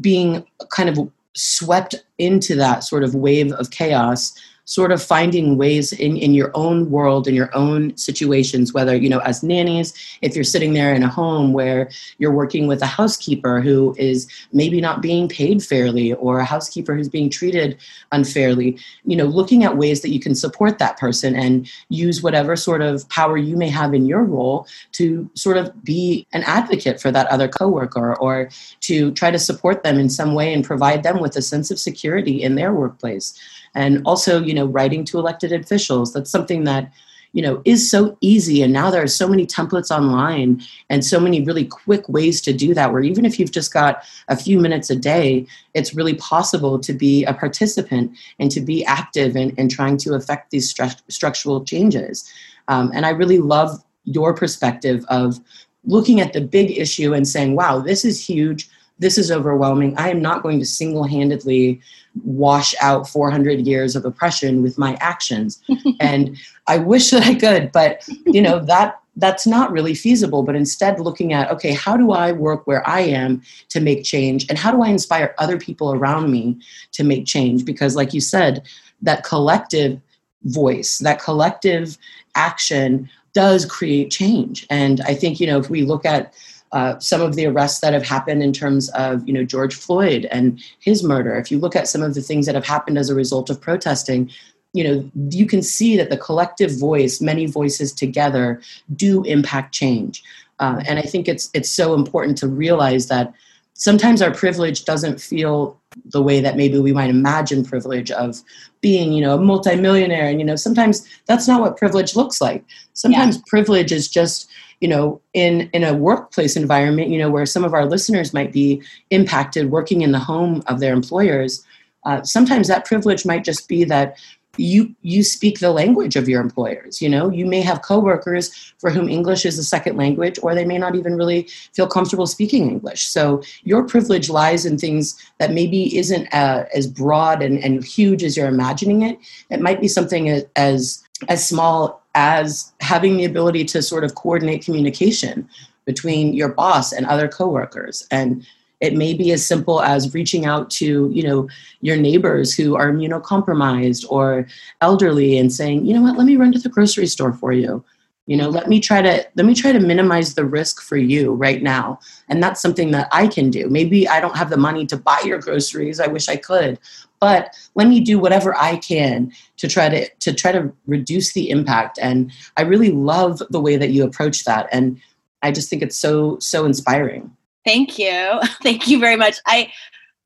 being 0.00 0.44
kind 0.70 0.88
of 0.88 1.10
swept 1.34 1.94
into 2.18 2.54
that 2.56 2.84
sort 2.84 3.04
of 3.04 3.14
wave 3.14 3.52
of 3.52 3.70
chaos, 3.70 4.34
sort 4.68 4.92
of 4.92 5.02
finding 5.02 5.56
ways 5.56 5.94
in, 5.94 6.14
in 6.18 6.34
your 6.34 6.50
own 6.52 6.90
world, 6.90 7.26
in 7.26 7.34
your 7.34 7.48
own 7.56 7.96
situations, 7.96 8.74
whether, 8.74 8.94
you 8.94 9.08
know, 9.08 9.20
as 9.20 9.42
nannies, 9.42 9.94
if 10.20 10.34
you're 10.34 10.44
sitting 10.44 10.74
there 10.74 10.92
in 10.92 11.02
a 11.02 11.08
home 11.08 11.54
where 11.54 11.88
you're 12.18 12.30
working 12.30 12.66
with 12.66 12.82
a 12.82 12.86
housekeeper 12.86 13.62
who 13.62 13.96
is 13.98 14.28
maybe 14.52 14.78
not 14.78 15.00
being 15.00 15.26
paid 15.26 15.62
fairly 15.62 16.12
or 16.12 16.38
a 16.38 16.44
housekeeper 16.44 16.94
who's 16.94 17.08
being 17.08 17.30
treated 17.30 17.78
unfairly, 18.12 18.78
you 19.06 19.16
know, 19.16 19.24
looking 19.24 19.64
at 19.64 19.78
ways 19.78 20.02
that 20.02 20.10
you 20.10 20.20
can 20.20 20.34
support 20.34 20.78
that 20.78 20.98
person 20.98 21.34
and 21.34 21.70
use 21.88 22.22
whatever 22.22 22.54
sort 22.54 22.82
of 22.82 23.08
power 23.08 23.38
you 23.38 23.56
may 23.56 23.70
have 23.70 23.94
in 23.94 24.04
your 24.04 24.22
role 24.22 24.66
to 24.92 25.30
sort 25.32 25.56
of 25.56 25.82
be 25.82 26.26
an 26.34 26.42
advocate 26.42 27.00
for 27.00 27.10
that 27.10 27.26
other 27.28 27.48
coworker 27.48 28.14
or 28.16 28.50
to 28.80 29.12
try 29.12 29.30
to 29.30 29.38
support 29.38 29.82
them 29.82 29.98
in 29.98 30.10
some 30.10 30.34
way 30.34 30.52
and 30.52 30.62
provide 30.62 31.04
them 31.04 31.20
with 31.20 31.34
a 31.36 31.42
sense 31.42 31.70
of 31.70 31.78
security 31.78 32.42
in 32.42 32.54
their 32.54 32.74
workplace 32.74 33.32
and 33.74 34.02
also 34.04 34.42
you 34.42 34.54
know 34.54 34.66
writing 34.66 35.04
to 35.04 35.18
elected 35.18 35.52
officials 35.52 36.12
that's 36.12 36.30
something 36.30 36.64
that 36.64 36.92
you 37.32 37.42
know 37.42 37.60
is 37.64 37.90
so 37.90 38.16
easy 38.20 38.62
and 38.62 38.72
now 38.72 38.90
there 38.90 39.02
are 39.02 39.08
so 39.08 39.28
many 39.28 39.46
templates 39.46 39.90
online 39.90 40.60
and 40.88 41.04
so 41.04 41.20
many 41.20 41.42
really 41.42 41.64
quick 41.64 42.08
ways 42.08 42.40
to 42.40 42.52
do 42.52 42.74
that 42.74 42.92
where 42.92 43.02
even 43.02 43.24
if 43.24 43.38
you've 43.38 43.50
just 43.50 43.72
got 43.72 44.02
a 44.28 44.36
few 44.36 44.58
minutes 44.58 44.90
a 44.90 44.96
day 44.96 45.46
it's 45.74 45.94
really 45.94 46.14
possible 46.14 46.78
to 46.78 46.92
be 46.92 47.24
a 47.24 47.34
participant 47.34 48.10
and 48.38 48.50
to 48.50 48.60
be 48.60 48.84
active 48.84 49.36
in, 49.36 49.50
in 49.56 49.68
trying 49.68 49.96
to 49.96 50.14
affect 50.14 50.50
these 50.50 50.72
stru- 50.72 51.00
structural 51.08 51.64
changes. 51.64 52.30
Um, 52.68 52.90
and 52.94 53.04
i 53.06 53.10
really 53.10 53.38
love 53.38 53.82
your 54.04 54.32
perspective 54.34 55.04
of 55.08 55.38
looking 55.84 56.20
at 56.20 56.32
the 56.32 56.40
big 56.40 56.76
issue 56.76 57.12
and 57.14 57.28
saying 57.28 57.54
wow 57.54 57.78
this 57.78 58.04
is 58.04 58.24
huge 58.24 58.68
this 58.98 59.18
is 59.18 59.30
overwhelming. 59.30 59.96
I 59.96 60.10
am 60.10 60.20
not 60.20 60.42
going 60.42 60.58
to 60.58 60.66
single 60.66 61.04
handedly 61.04 61.80
wash 62.24 62.74
out 62.80 63.08
400 63.08 63.66
years 63.66 63.94
of 63.94 64.04
oppression 64.04 64.62
with 64.62 64.78
my 64.78 64.96
actions. 65.00 65.62
and 66.00 66.36
I 66.66 66.78
wish 66.78 67.10
that 67.10 67.22
I 67.24 67.34
could, 67.34 67.72
but 67.72 68.06
you 68.26 68.42
know, 68.42 68.58
that 68.64 69.00
that's 69.18 69.48
not 69.48 69.72
really 69.72 69.94
feasible 69.94 70.44
but 70.44 70.54
instead 70.54 71.00
looking 71.00 71.32
at 71.32 71.50
okay 71.50 71.72
how 71.72 71.96
do 71.96 72.12
i 72.12 72.30
work 72.32 72.66
where 72.66 72.88
i 72.88 73.00
am 73.00 73.42
to 73.68 73.80
make 73.80 74.04
change 74.04 74.46
and 74.48 74.56
how 74.56 74.70
do 74.70 74.80
i 74.80 74.88
inspire 74.88 75.34
other 75.38 75.58
people 75.58 75.92
around 75.92 76.30
me 76.30 76.56
to 76.92 77.04
make 77.04 77.26
change 77.26 77.64
because 77.64 77.96
like 77.96 78.14
you 78.14 78.20
said 78.20 78.62
that 79.02 79.24
collective 79.24 80.00
voice 80.44 80.98
that 80.98 81.20
collective 81.20 81.98
action 82.36 83.10
does 83.34 83.66
create 83.66 84.10
change 84.10 84.64
and 84.70 85.00
i 85.00 85.14
think 85.14 85.40
you 85.40 85.46
know 85.46 85.58
if 85.58 85.68
we 85.68 85.82
look 85.82 86.06
at 86.06 86.32
uh, 86.72 86.98
some 86.98 87.20
of 87.20 87.34
the 87.34 87.46
arrests 87.46 87.80
that 87.80 87.92
have 87.92 88.04
happened 88.04 88.42
in 88.42 88.52
terms 88.52 88.88
of 88.90 89.26
you 89.26 89.32
know 89.32 89.44
George 89.44 89.74
Floyd 89.74 90.26
and 90.30 90.60
his 90.80 91.02
murder. 91.02 91.36
If 91.36 91.50
you 91.50 91.58
look 91.58 91.76
at 91.76 91.88
some 91.88 92.02
of 92.02 92.14
the 92.14 92.22
things 92.22 92.46
that 92.46 92.54
have 92.54 92.66
happened 92.66 92.98
as 92.98 93.10
a 93.10 93.14
result 93.14 93.50
of 93.50 93.60
protesting, 93.60 94.30
you 94.72 94.84
know 94.84 95.10
you 95.30 95.46
can 95.46 95.62
see 95.62 95.96
that 95.96 96.10
the 96.10 96.16
collective 96.16 96.78
voice, 96.78 97.20
many 97.20 97.46
voices 97.46 97.92
together, 97.92 98.60
do 98.94 99.22
impact 99.24 99.74
change. 99.74 100.22
Uh, 100.60 100.82
and 100.86 100.98
I 100.98 101.02
think 101.02 101.28
it's 101.28 101.50
it's 101.54 101.70
so 101.70 101.94
important 101.94 102.36
to 102.38 102.48
realize 102.48 103.08
that 103.08 103.32
sometimes 103.78 104.20
our 104.20 104.34
privilege 104.34 104.84
doesn't 104.84 105.20
feel 105.20 105.80
the 106.04 106.22
way 106.22 106.40
that 106.40 106.56
maybe 106.56 106.78
we 106.78 106.92
might 106.92 107.08
imagine 107.08 107.64
privilege 107.64 108.10
of 108.10 108.42
being 108.80 109.12
you 109.12 109.22
know 109.22 109.34
a 109.34 109.40
multimillionaire 109.40 110.28
and 110.28 110.38
you 110.38 110.44
know 110.44 110.56
sometimes 110.56 111.08
that's 111.26 111.48
not 111.48 111.60
what 111.60 111.76
privilege 111.76 112.14
looks 112.14 112.40
like 112.40 112.64
sometimes 112.92 113.36
yeah. 113.36 113.42
privilege 113.46 113.90
is 113.90 114.08
just 114.08 114.50
you 114.80 114.88
know 114.88 115.20
in 115.34 115.68
in 115.72 115.84
a 115.84 115.94
workplace 115.94 116.56
environment 116.56 117.10
you 117.10 117.18
know 117.18 117.30
where 117.30 117.46
some 117.46 117.64
of 117.64 117.74
our 117.74 117.86
listeners 117.86 118.34
might 118.34 118.52
be 118.52 118.82
impacted 119.10 119.70
working 119.70 120.02
in 120.02 120.12
the 120.12 120.18
home 120.18 120.62
of 120.66 120.80
their 120.80 120.92
employers 120.92 121.64
uh, 122.04 122.22
sometimes 122.22 122.68
that 122.68 122.84
privilege 122.84 123.26
might 123.26 123.44
just 123.44 123.68
be 123.68 123.84
that 123.84 124.16
you 124.58 124.94
you 125.02 125.22
speak 125.22 125.60
the 125.60 125.70
language 125.70 126.16
of 126.16 126.28
your 126.28 126.40
employers 126.40 127.00
you 127.00 127.08
know? 127.08 127.30
You 127.30 127.46
may 127.46 127.60
have 127.60 127.82
coworkers 127.82 128.50
for 128.78 128.90
whom 128.90 129.08
english 129.08 129.46
is 129.46 129.58
a 129.58 129.64
second 129.64 129.96
language 129.96 130.38
or 130.42 130.54
they 130.54 130.64
may 130.64 130.78
not 130.78 130.94
even 130.94 131.16
really 131.16 131.48
feel 131.72 131.86
comfortable 131.86 132.26
speaking 132.26 132.68
english. 132.68 133.06
So 133.06 133.42
your 133.62 133.84
privilege 133.84 134.28
lies 134.28 134.66
in 134.66 134.78
things 134.78 135.16
that 135.38 135.52
maybe 135.52 135.96
isn't 135.96 136.32
uh, 136.34 136.64
as 136.74 136.86
broad 136.86 137.42
and, 137.42 137.62
and 137.62 137.84
huge 137.84 138.24
as 138.24 138.36
you're 138.36 138.48
imagining 138.48 139.02
it. 139.02 139.18
It 139.50 139.60
might 139.60 139.80
be 139.80 139.88
something 139.88 140.28
as 140.56 141.04
as 141.28 141.46
small 141.46 142.02
as 142.18 142.72
having 142.80 143.16
the 143.16 143.24
ability 143.24 143.64
to 143.64 143.80
sort 143.80 144.02
of 144.02 144.16
coordinate 144.16 144.64
communication 144.64 145.48
between 145.84 146.34
your 146.34 146.48
boss 146.48 146.92
and 146.92 147.06
other 147.06 147.28
coworkers. 147.28 148.04
And 148.10 148.44
it 148.80 148.94
may 148.94 149.14
be 149.14 149.30
as 149.30 149.46
simple 149.46 149.80
as 149.80 150.14
reaching 150.14 150.44
out 150.44 150.68
to 150.70 151.08
you 151.12 151.22
know 151.22 151.48
your 151.80 151.96
neighbors 151.96 152.52
who 152.52 152.74
are 152.74 152.90
immunocompromised 152.90 154.04
or 154.10 154.48
elderly 154.80 155.38
and 155.38 155.52
saying 155.52 155.86
you 155.86 155.94
know 155.94 156.02
what? 156.02 156.18
Let 156.18 156.26
me 156.26 156.36
run 156.36 156.50
to 156.52 156.58
the 156.58 156.68
grocery 156.68 157.06
store 157.06 157.32
for 157.32 157.52
you 157.52 157.84
you 158.28 158.36
know 158.36 158.48
let 158.48 158.68
me 158.68 158.78
try 158.78 159.00
to 159.00 159.26
let 159.36 159.46
me 159.46 159.54
try 159.54 159.72
to 159.72 159.80
minimize 159.80 160.34
the 160.34 160.44
risk 160.44 160.82
for 160.82 160.98
you 160.98 161.32
right 161.32 161.62
now. 161.62 161.98
And 162.28 162.42
that's 162.42 162.60
something 162.60 162.90
that 162.92 163.08
i 163.10 163.26
can 163.26 163.50
do. 163.50 163.68
Maybe 163.68 164.06
i 164.06 164.20
don't 164.20 164.36
have 164.36 164.50
the 164.50 164.56
money 164.56 164.86
to 164.86 164.96
buy 164.96 165.20
your 165.24 165.38
groceries. 165.38 165.98
I 165.98 166.06
wish 166.06 166.28
i 166.28 166.36
could. 166.36 166.78
But 167.20 167.56
let 167.74 167.88
me 167.88 168.00
do 168.00 168.18
whatever 168.18 168.54
i 168.56 168.76
can 168.76 169.32
to 169.56 169.66
try 169.66 169.88
to 169.88 170.08
to 170.08 170.32
try 170.32 170.52
to 170.52 170.70
reduce 170.86 171.32
the 171.32 171.48
impact. 171.50 171.98
And 172.00 172.30
i 172.58 172.62
really 172.62 172.92
love 172.92 173.42
the 173.50 173.60
way 173.60 173.76
that 173.78 173.90
you 173.90 174.04
approach 174.04 174.44
that. 174.44 174.68
And 174.70 175.00
i 175.42 175.50
just 175.50 175.70
think 175.70 175.82
it's 175.82 175.96
so 175.96 176.38
so 176.38 176.66
inspiring. 176.66 177.34
Thank 177.64 177.98
you. 177.98 178.40
Thank 178.62 178.88
you 178.88 178.98
very 178.98 179.16
much. 179.16 179.36
I 179.46 179.72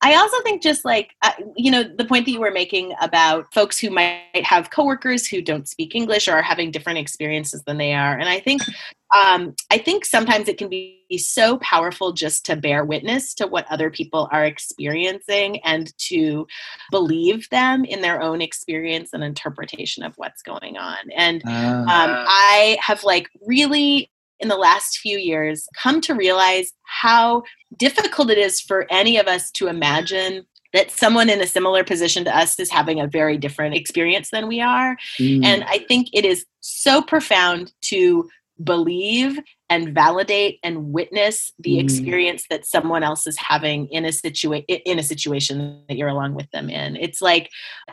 I 0.02 0.16
also 0.16 0.36
think 0.42 0.62
just 0.62 0.84
like 0.84 1.14
uh, 1.22 1.30
you 1.56 1.70
know 1.70 1.84
the 1.84 2.04
point 2.04 2.26
that 2.26 2.32
you 2.32 2.40
were 2.40 2.50
making 2.50 2.92
about 3.00 3.52
folks 3.54 3.78
who 3.78 3.90
might 3.90 4.44
have 4.44 4.70
coworkers 4.70 5.26
who 5.26 5.40
don't 5.40 5.68
speak 5.68 5.94
English 5.94 6.28
or 6.28 6.32
are 6.32 6.42
having 6.42 6.70
different 6.70 6.98
experiences 6.98 7.62
than 7.62 7.78
they 7.78 7.94
are, 7.94 8.18
and 8.18 8.28
I 8.28 8.40
think 8.40 8.62
um, 9.14 9.54
I 9.70 9.78
think 9.78 10.04
sometimes 10.04 10.48
it 10.48 10.58
can 10.58 10.68
be 10.68 10.98
so 11.18 11.58
powerful 11.58 12.12
just 12.12 12.46
to 12.46 12.56
bear 12.56 12.84
witness 12.84 13.34
to 13.34 13.46
what 13.46 13.66
other 13.70 13.90
people 13.90 14.28
are 14.32 14.44
experiencing 14.44 15.60
and 15.60 15.96
to 15.98 16.46
believe 16.90 17.48
them 17.50 17.84
in 17.84 18.00
their 18.00 18.22
own 18.22 18.40
experience 18.40 19.10
and 19.12 19.22
interpretation 19.22 20.02
of 20.02 20.14
what's 20.16 20.42
going 20.42 20.78
on. 20.78 20.96
And 21.14 21.42
um, 21.44 21.86
ah. 21.88 22.24
I 22.26 22.78
have 22.80 23.04
like 23.04 23.28
really 23.46 24.10
in 24.42 24.48
the 24.48 24.56
last 24.56 24.98
few 24.98 25.16
years 25.16 25.66
come 25.76 26.00
to 26.02 26.14
realize 26.14 26.72
how 26.84 27.42
difficult 27.76 28.30
it 28.30 28.38
is 28.38 28.60
for 28.60 28.86
any 28.90 29.16
of 29.16 29.26
us 29.26 29.50
to 29.52 29.68
imagine 29.68 30.44
that 30.72 30.90
someone 30.90 31.28
in 31.28 31.40
a 31.40 31.46
similar 31.46 31.84
position 31.84 32.24
to 32.24 32.36
us 32.36 32.58
is 32.58 32.70
having 32.70 32.98
a 33.00 33.06
very 33.06 33.36
different 33.36 33.74
experience 33.74 34.30
than 34.30 34.48
we 34.48 34.60
are. 34.60 34.96
Mm. 35.18 35.44
And 35.44 35.64
I 35.64 35.78
think 35.78 36.08
it 36.12 36.24
is 36.24 36.46
so 36.60 37.02
profound 37.02 37.72
to 37.82 38.28
believe 38.64 39.38
and 39.70 39.94
validate 39.94 40.58
and 40.62 40.92
witness 40.92 41.52
the 41.58 41.76
Mm. 41.76 41.80
experience 41.80 42.44
that 42.50 42.66
someone 42.66 43.02
else 43.02 43.26
is 43.26 43.36
having 43.38 43.86
in 43.88 44.04
a 44.04 44.12
situation 44.12 44.64
in 44.68 44.98
a 44.98 45.02
situation 45.02 45.82
that 45.88 45.96
you're 45.96 46.08
along 46.08 46.34
with 46.34 46.50
them 46.50 46.68
in 46.68 46.96
it's 46.96 47.20
like 47.22 47.48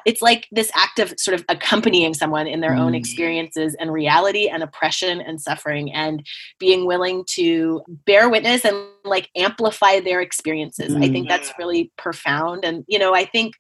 it's 0.06 0.22
like 0.22 0.48
this 0.52 0.72
act 0.76 1.00
of 1.00 1.14
sort 1.18 1.36
of 1.40 1.46
accompanying 1.50 2.14
someone 2.14 2.48
in 2.48 2.60
their 2.60 2.76
own 2.76 2.92
Mm. 2.94 2.98
experiences 2.98 3.76
and 3.80 3.94
reality 3.94 4.48
and 4.50 4.62
oppression 4.64 5.22
and 5.22 5.40
suffering 5.40 5.92
and 5.94 6.26
being 6.60 6.86
willing 6.86 7.24
to 7.36 7.82
bear 8.06 8.30
witness 8.30 8.66
and 8.66 8.76
like 9.06 9.30
amplify 9.38 10.00
their 10.02 10.20
experiences 10.22 10.94
i 10.96 11.08
think 11.08 11.26
Mm. 11.26 11.30
that's 11.30 11.54
really 11.58 11.92
profound 11.98 12.66
and 12.66 12.84
you 12.88 13.00
know 13.00 13.14
i 13.16 13.26
think 13.26 13.54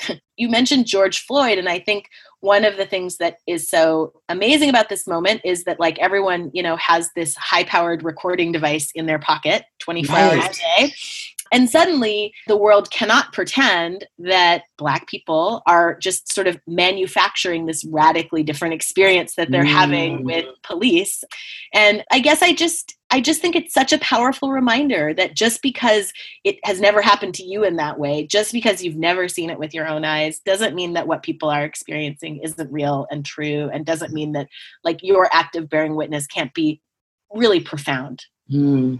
you 0.36 0.48
mentioned 0.48 0.86
George 0.86 1.18
Floyd, 1.26 1.58
and 1.58 1.68
I 1.68 1.78
think 1.78 2.06
one 2.40 2.64
of 2.64 2.76
the 2.76 2.86
things 2.86 3.18
that 3.18 3.36
is 3.46 3.68
so 3.68 4.12
amazing 4.28 4.70
about 4.70 4.88
this 4.88 5.06
moment 5.06 5.42
is 5.44 5.64
that 5.64 5.78
like 5.78 5.98
everyone, 5.98 6.50
you 6.54 6.62
know, 6.62 6.76
has 6.76 7.10
this 7.14 7.34
high-powered 7.36 8.02
recording 8.02 8.50
device 8.50 8.90
in 8.94 9.06
their 9.06 9.18
pocket 9.18 9.64
24 9.80 10.16
hours 10.16 10.44
a 10.44 10.52
day. 10.52 10.94
And 11.52 11.68
suddenly 11.68 12.32
the 12.46 12.56
world 12.56 12.90
cannot 12.90 13.32
pretend 13.32 14.06
that 14.18 14.62
black 14.78 15.08
people 15.08 15.62
are 15.66 15.98
just 15.98 16.32
sort 16.32 16.46
of 16.46 16.58
manufacturing 16.66 17.66
this 17.66 17.84
radically 17.84 18.42
different 18.42 18.74
experience 18.74 19.34
that 19.34 19.50
they're 19.50 19.64
having 19.64 20.20
Mm. 20.20 20.24
with 20.24 20.46
police. 20.62 21.24
And 21.72 22.04
I 22.10 22.20
guess 22.20 22.42
I 22.42 22.52
just 22.52 22.96
I 23.12 23.20
just 23.20 23.40
think 23.42 23.56
it's 23.56 23.74
such 23.74 23.92
a 23.92 23.98
powerful 23.98 24.52
reminder 24.52 25.12
that 25.14 25.34
just 25.34 25.62
because 25.62 26.12
it 26.44 26.58
has 26.62 26.80
never 26.80 27.02
happened 27.02 27.34
to 27.34 27.42
you 27.42 27.64
in 27.64 27.74
that 27.74 27.98
way, 27.98 28.24
just 28.24 28.52
because 28.52 28.84
you've 28.84 28.94
never 28.94 29.26
seen 29.26 29.50
it 29.50 29.58
with 29.58 29.74
your 29.74 29.88
own 29.88 30.04
eyes, 30.04 30.38
doesn't 30.38 30.76
mean 30.76 30.92
that 30.92 31.08
what 31.08 31.24
people 31.24 31.50
are 31.50 31.64
experiencing 31.64 32.38
isn't 32.44 32.70
real 32.70 33.08
and 33.10 33.24
true, 33.24 33.68
and 33.72 33.84
doesn't 33.84 34.12
mean 34.12 34.30
that 34.32 34.46
like 34.84 35.00
your 35.02 35.28
act 35.32 35.56
of 35.56 35.68
bearing 35.68 35.96
witness 35.96 36.28
can't 36.28 36.54
be 36.54 36.80
really 37.34 37.58
profound. 37.58 38.24
Hmm. 38.48 38.96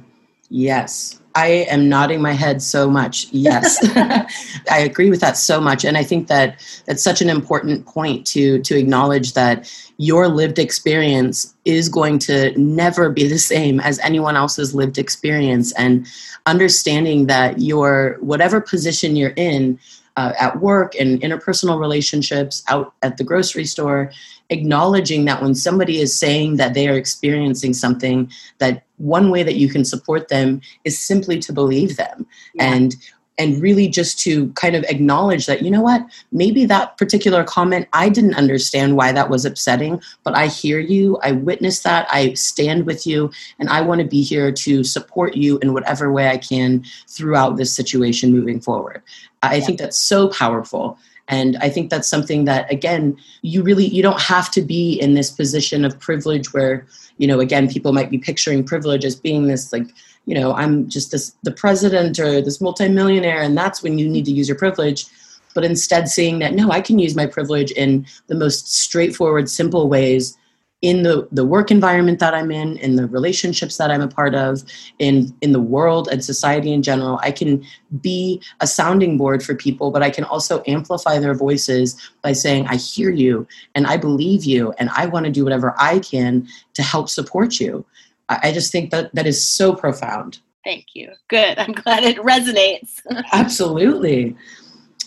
Yes, 0.51 1.21
I 1.37 1.65
am 1.71 1.89
nodding 1.89 2.21
my 2.21 2.33
head 2.33 2.61
so 2.61 2.91
much. 2.91 3.29
Yes, 3.31 3.79
I 4.71 4.81
agree 4.81 5.09
with 5.09 5.21
that 5.21 5.37
so 5.37 5.61
much, 5.61 5.85
and 5.85 5.97
I 5.97 6.03
think 6.03 6.27
that 6.27 6.59
that's 6.87 7.05
such 7.05 7.23
an 7.23 7.31
important 7.31 7.87
point 7.87 8.27
to 8.29 8.61
to 8.63 8.77
acknowledge 8.77 9.35
that 9.35 9.73
your 9.99 10.27
lived 10.27 10.59
experience 10.59 11.55
is 11.65 11.89
going 11.89 12.19
to 12.21 12.53
never 12.59 13.11
be 13.11 13.29
the 13.29 13.39
same 13.39 13.79
as 13.81 14.01
anyone 14.01 14.37
else's 14.37 14.75
lived 14.75 14.99
experience, 14.99 15.73
and 15.75 16.07
understanding 16.47 17.27
that 17.27 17.61
your 17.61 18.17
whatever 18.21 18.61
position 18.61 19.15
you're 19.15 19.35
in 19.37 19.79
uh, 20.17 20.33
at 20.39 20.61
work 20.61 20.95
and 20.99 21.21
interpersonal 21.21 21.79
relationships, 21.79 22.65
out 22.69 22.93
at 23.03 23.19
the 23.19 23.25
grocery 23.25 23.65
store, 23.65 24.11
acknowledging 24.51 25.25
that 25.27 25.41
when 25.41 25.55
somebody 25.55 26.01
is 26.01 26.19
saying 26.19 26.57
that 26.57 26.75
they 26.75 26.89
are 26.89 26.97
experiencing 26.97 27.73
something 27.73 28.31
that 28.59 28.83
one 29.01 29.31
way 29.31 29.43
that 29.43 29.57
you 29.57 29.69
can 29.69 29.85
support 29.85 30.29
them 30.29 30.61
is 30.85 30.99
simply 30.99 31.39
to 31.41 31.53
believe 31.53 31.97
them 31.97 32.27
Yeah. 32.55 32.73
and 32.75 32.97
and 33.39 33.63
really 33.63 33.89
just 33.89 34.19
to 34.19 34.53
kind 34.53 34.77
of 34.77 34.85
acknowledge 34.85 35.47
that 35.47 35.63
you 35.63 35.71
know 35.71 35.81
what 35.81 36.03
maybe 36.31 36.67
that 36.67 36.99
particular 36.99 37.43
comment 37.43 37.89
i 37.95 38.09
didn't 38.11 38.35
understand 38.35 38.97
why 38.97 39.11
that 39.13 39.31
was 39.31 39.47
upsetting 39.47 40.01
but 40.25 40.37
i 40.37 40.47
hear 40.47 40.79
you 40.79 41.17
i 41.23 41.33
witnessed 41.33 41.83
that 41.85 42.07
i 42.11 42.35
stand 42.35 42.85
with 42.85 43.07
you 43.07 43.31
and 43.59 43.71
i 43.71 43.81
want 43.81 44.01
to 44.01 44.07
be 44.07 44.23
here 44.23 44.53
to 44.53 44.85
support 44.85 45.35
you 45.37 45.59
in 45.61 45.73
whatever 45.73 46.13
way 46.13 46.29
i 46.29 46.37
can 46.37 46.85
throughout 47.09 47.57
this 47.57 47.73
situation 47.75 48.31
moving 48.33 48.61
forward 48.61 49.01
i 49.43 49.55
Yeah. 49.57 49.65
think 49.65 49.79
that's 49.79 49.99
so 49.99 50.29
powerful 50.29 50.99
and 51.31 51.57
i 51.59 51.69
think 51.69 51.89
that's 51.89 52.09
something 52.09 52.45
that 52.45 52.71
again 52.71 53.17
you 53.41 53.63
really 53.63 53.87
you 53.87 54.03
don't 54.03 54.21
have 54.21 54.51
to 54.51 54.61
be 54.61 55.01
in 55.01 55.15
this 55.15 55.31
position 55.31 55.85
of 55.85 55.99
privilege 55.99 56.53
where 56.53 56.87
you 57.17 57.27
know 57.27 57.41
again 57.41 57.69
people 57.69 57.93
might 57.93 58.11
be 58.11 58.19
picturing 58.19 58.63
privilege 58.63 59.05
as 59.05 59.17
being 59.17 59.47
this 59.47 59.73
like 59.73 59.87
you 60.27 60.35
know 60.35 60.53
i'm 60.55 60.89
just 60.89 61.13
this 61.13 61.35
the 61.43 61.53
president 61.53 62.19
or 62.19 62.43
this 62.43 62.61
multimillionaire 62.61 63.41
and 63.41 63.57
that's 63.57 63.83
when 63.83 63.99
you 63.99 64.09
need 64.09 64.27
to 64.27 64.33
use 64.33 64.49
your 64.49 64.59
privilege. 64.59 65.07
But 65.53 65.65
instead 65.65 66.09
seeing 66.09 66.39
that 66.39 66.55
no 66.55 66.71
i 66.71 66.81
can 66.81 67.01
use 67.01 67.17
my 67.17 67.27
privilege 67.27 67.73
in 67.73 68.07
the 68.29 68.37
most 68.37 68.73
straightforward 68.73 69.51
simple 69.51 69.89
ways 69.89 70.39
in 70.83 71.03
the 71.03 71.29
the 71.31 71.45
work 71.45 71.71
environment 71.71 72.19
that 72.19 72.35
i'm 72.35 72.51
in 72.51 72.77
in 72.79 72.97
the 72.97 73.07
relationships 73.07 73.77
that 73.77 73.91
i'm 73.91 74.01
a 74.01 74.09
part 74.09 74.35
of 74.35 74.63
in 74.99 75.35
in 75.41 75.53
the 75.53 75.61
world 75.61 76.09
and 76.11 76.25
society 76.25 76.73
in 76.73 76.83
general 76.83 77.19
i 77.23 77.31
can 77.31 77.63
be 78.01 78.41
a 78.61 78.67
sounding 78.67 79.19
board 79.19 79.43
for 79.43 79.55
people 79.55 79.91
but 79.91 80.03
i 80.03 80.11
can 80.11 80.25
also 80.25 80.63
amplify 80.67 81.19
their 81.19 81.35
voices 81.35 81.97
by 82.23 82.33
saying 82.33 82.67
i 82.67 82.77
hear 82.77 83.11
you 83.11 83.47
and 83.75 83.87
i 83.87 83.97
believe 83.97 84.45
you 84.45 84.73
and 84.79 84.89
i 84.97 85.07
want 85.07 85.27
to 85.27 85.33
do 85.33 85.45
whatever 85.45 85.75
i 85.79 85.99
can 85.99 86.47
to 86.73 86.83
help 86.83 87.09
support 87.09 87.61
you 87.61 87.85
i, 88.29 88.39
I 88.45 88.53
just 88.53 88.73
think 88.73 88.91
that 88.91 89.15
that 89.15 89.27
is 89.27 89.47
so 89.47 89.75
profound 89.75 90.41
Thank 90.63 90.89
you. 90.95 91.13
Good. 91.29 91.59
I'm 91.59 91.73
glad 91.73 92.05
it 92.05 92.19
resonates. 92.19 93.01
Absolutely. 93.33 94.37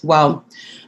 Well, 0.01 0.43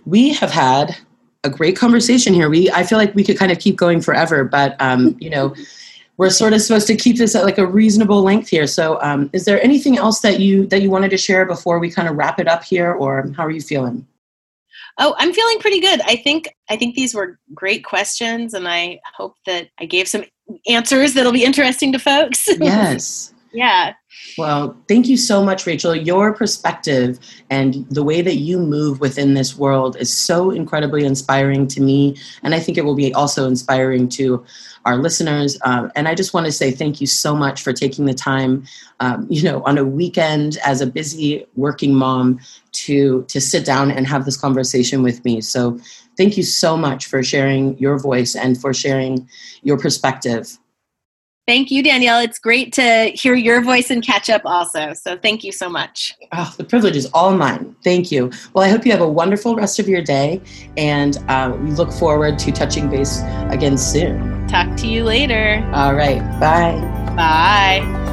we 0.05 0.33
have 0.33 0.51
had 0.51 0.97
a 1.45 1.49
great 1.49 1.77
conversation 1.77 2.33
here. 2.33 2.49
We 2.49 2.69
I 2.71 2.83
feel 2.83 2.97
like 2.97 3.15
we 3.15 3.23
could 3.23 3.37
kind 3.37 3.51
of 3.51 3.59
keep 3.59 3.77
going 3.77 4.01
forever, 4.01 4.43
but 4.43 4.75
um, 4.79 5.15
you 5.21 5.29
know, 5.29 5.55
we're 6.17 6.29
sort 6.29 6.53
of 6.53 6.61
supposed 6.61 6.87
to 6.87 6.95
keep 6.95 7.17
this 7.17 7.35
at 7.35 7.45
like 7.45 7.57
a 7.57 7.67
reasonable 7.67 8.21
length 8.21 8.49
here. 8.49 8.67
So, 8.67 9.01
um, 9.01 9.29
is 9.33 9.45
there 9.45 9.61
anything 9.63 9.97
else 9.97 10.19
that 10.21 10.39
you 10.39 10.65
that 10.67 10.81
you 10.81 10.89
wanted 10.89 11.11
to 11.11 11.17
share 11.17 11.45
before 11.45 11.79
we 11.79 11.89
kind 11.89 12.07
of 12.07 12.15
wrap 12.15 12.39
it 12.39 12.47
up 12.47 12.63
here, 12.63 12.93
or 12.93 13.31
how 13.37 13.45
are 13.45 13.51
you 13.51 13.61
feeling? 13.61 14.05
Oh, 14.97 15.13
I'm 15.17 15.33
feeling 15.33 15.59
pretty 15.59 15.81
good. 15.81 16.01
I 16.01 16.15
think 16.15 16.55
I 16.69 16.77
think 16.77 16.95
these 16.95 17.13
were 17.13 17.37
great 17.53 17.83
questions 17.83 18.53
and 18.53 18.67
I 18.67 18.99
hope 19.15 19.35
that 19.45 19.69
I 19.79 19.85
gave 19.85 20.07
some 20.07 20.23
answers 20.67 21.13
that'll 21.13 21.33
be 21.33 21.43
interesting 21.43 21.91
to 21.91 21.99
folks. 21.99 22.47
Yes. 22.59 23.33
yeah. 23.51 23.93
Well, 24.37 24.75
thank 24.89 25.07
you 25.07 25.15
so 25.15 25.43
much, 25.43 25.65
Rachel. 25.65 25.95
Your 25.95 26.33
perspective 26.33 27.19
and 27.49 27.85
the 27.89 28.03
way 28.03 28.21
that 28.21 28.35
you 28.35 28.59
move 28.59 28.99
within 28.99 29.33
this 29.33 29.57
world 29.57 29.95
is 29.97 30.11
so 30.11 30.51
incredibly 30.51 31.05
inspiring 31.05 31.67
to 31.69 31.81
me. 31.81 32.17
And 32.43 32.53
I 32.53 32.59
think 32.59 32.77
it 32.77 32.83
will 32.83 32.95
be 32.95 33.13
also 33.13 33.47
inspiring 33.47 34.09
to 34.09 34.43
our 34.83 34.97
listeners. 34.97 35.57
Um, 35.63 35.89
and 35.95 36.07
I 36.07 36.15
just 36.15 36.33
want 36.33 36.47
to 36.47 36.51
say 36.51 36.71
thank 36.71 36.99
you 36.99 37.07
so 37.07 37.33
much 37.33 37.63
for 37.63 37.71
taking 37.71 38.05
the 38.05 38.13
time, 38.13 38.65
um, 38.99 39.25
you 39.29 39.41
know, 39.41 39.63
on 39.63 39.77
a 39.77 39.85
weekend 39.85 40.57
as 40.65 40.81
a 40.81 40.87
busy 40.87 41.45
working 41.55 41.95
mom 41.95 42.39
to 42.73 43.23
to 43.29 43.39
sit 43.39 43.65
down 43.65 43.89
and 43.89 44.05
have 44.05 44.25
this 44.25 44.37
conversation 44.37 45.01
with 45.01 45.23
me. 45.23 45.39
So 45.39 45.79
thank 46.17 46.35
you 46.35 46.43
so 46.43 46.75
much 46.75 47.05
for 47.05 47.23
sharing 47.23 47.77
your 47.77 47.97
voice 47.97 48.35
and 48.35 48.59
for 48.59 48.73
sharing 48.73 49.29
your 49.63 49.77
perspective. 49.77 50.57
Thank 51.47 51.69
you, 51.69 51.83
Danielle. 51.83 52.19
It's 52.19 52.39
great 52.39 52.73
to 52.73 53.11
hear 53.13 53.35
your 53.35 53.61
voice 53.61 53.91
and 53.91 54.03
catch 54.03 54.29
up 54.29 54.41
also. 54.45 54.93
So 54.93 55.15
thank 55.17 55.43
you 55.43 55.51
so 55.51 55.69
much. 55.69 56.13
Oh, 56.31 56.53
the 56.57 56.63
privilege 56.63 56.95
is 56.95 57.05
all 57.13 57.35
mine. 57.35 57.75
Thank 57.83 58.11
you. 58.11 58.31
Well, 58.53 58.65
I 58.65 58.69
hope 58.69 58.85
you 58.85 58.91
have 58.91 59.01
a 59.01 59.07
wonderful 59.07 59.55
rest 59.55 59.77
of 59.79 59.87
your 59.87 60.01
day, 60.01 60.41
and 60.75 61.17
uh, 61.27 61.55
we 61.61 61.71
look 61.71 61.91
forward 61.91 62.39
to 62.39 62.51
touching 62.51 62.89
base 62.89 63.21
again 63.49 63.77
soon. 63.77 64.47
Talk 64.47 64.75
to 64.77 64.87
you 64.87 65.03
later. 65.03 65.63
All 65.73 65.93
right. 65.93 66.21
Bye. 66.39 66.79
Bye. 67.15 68.04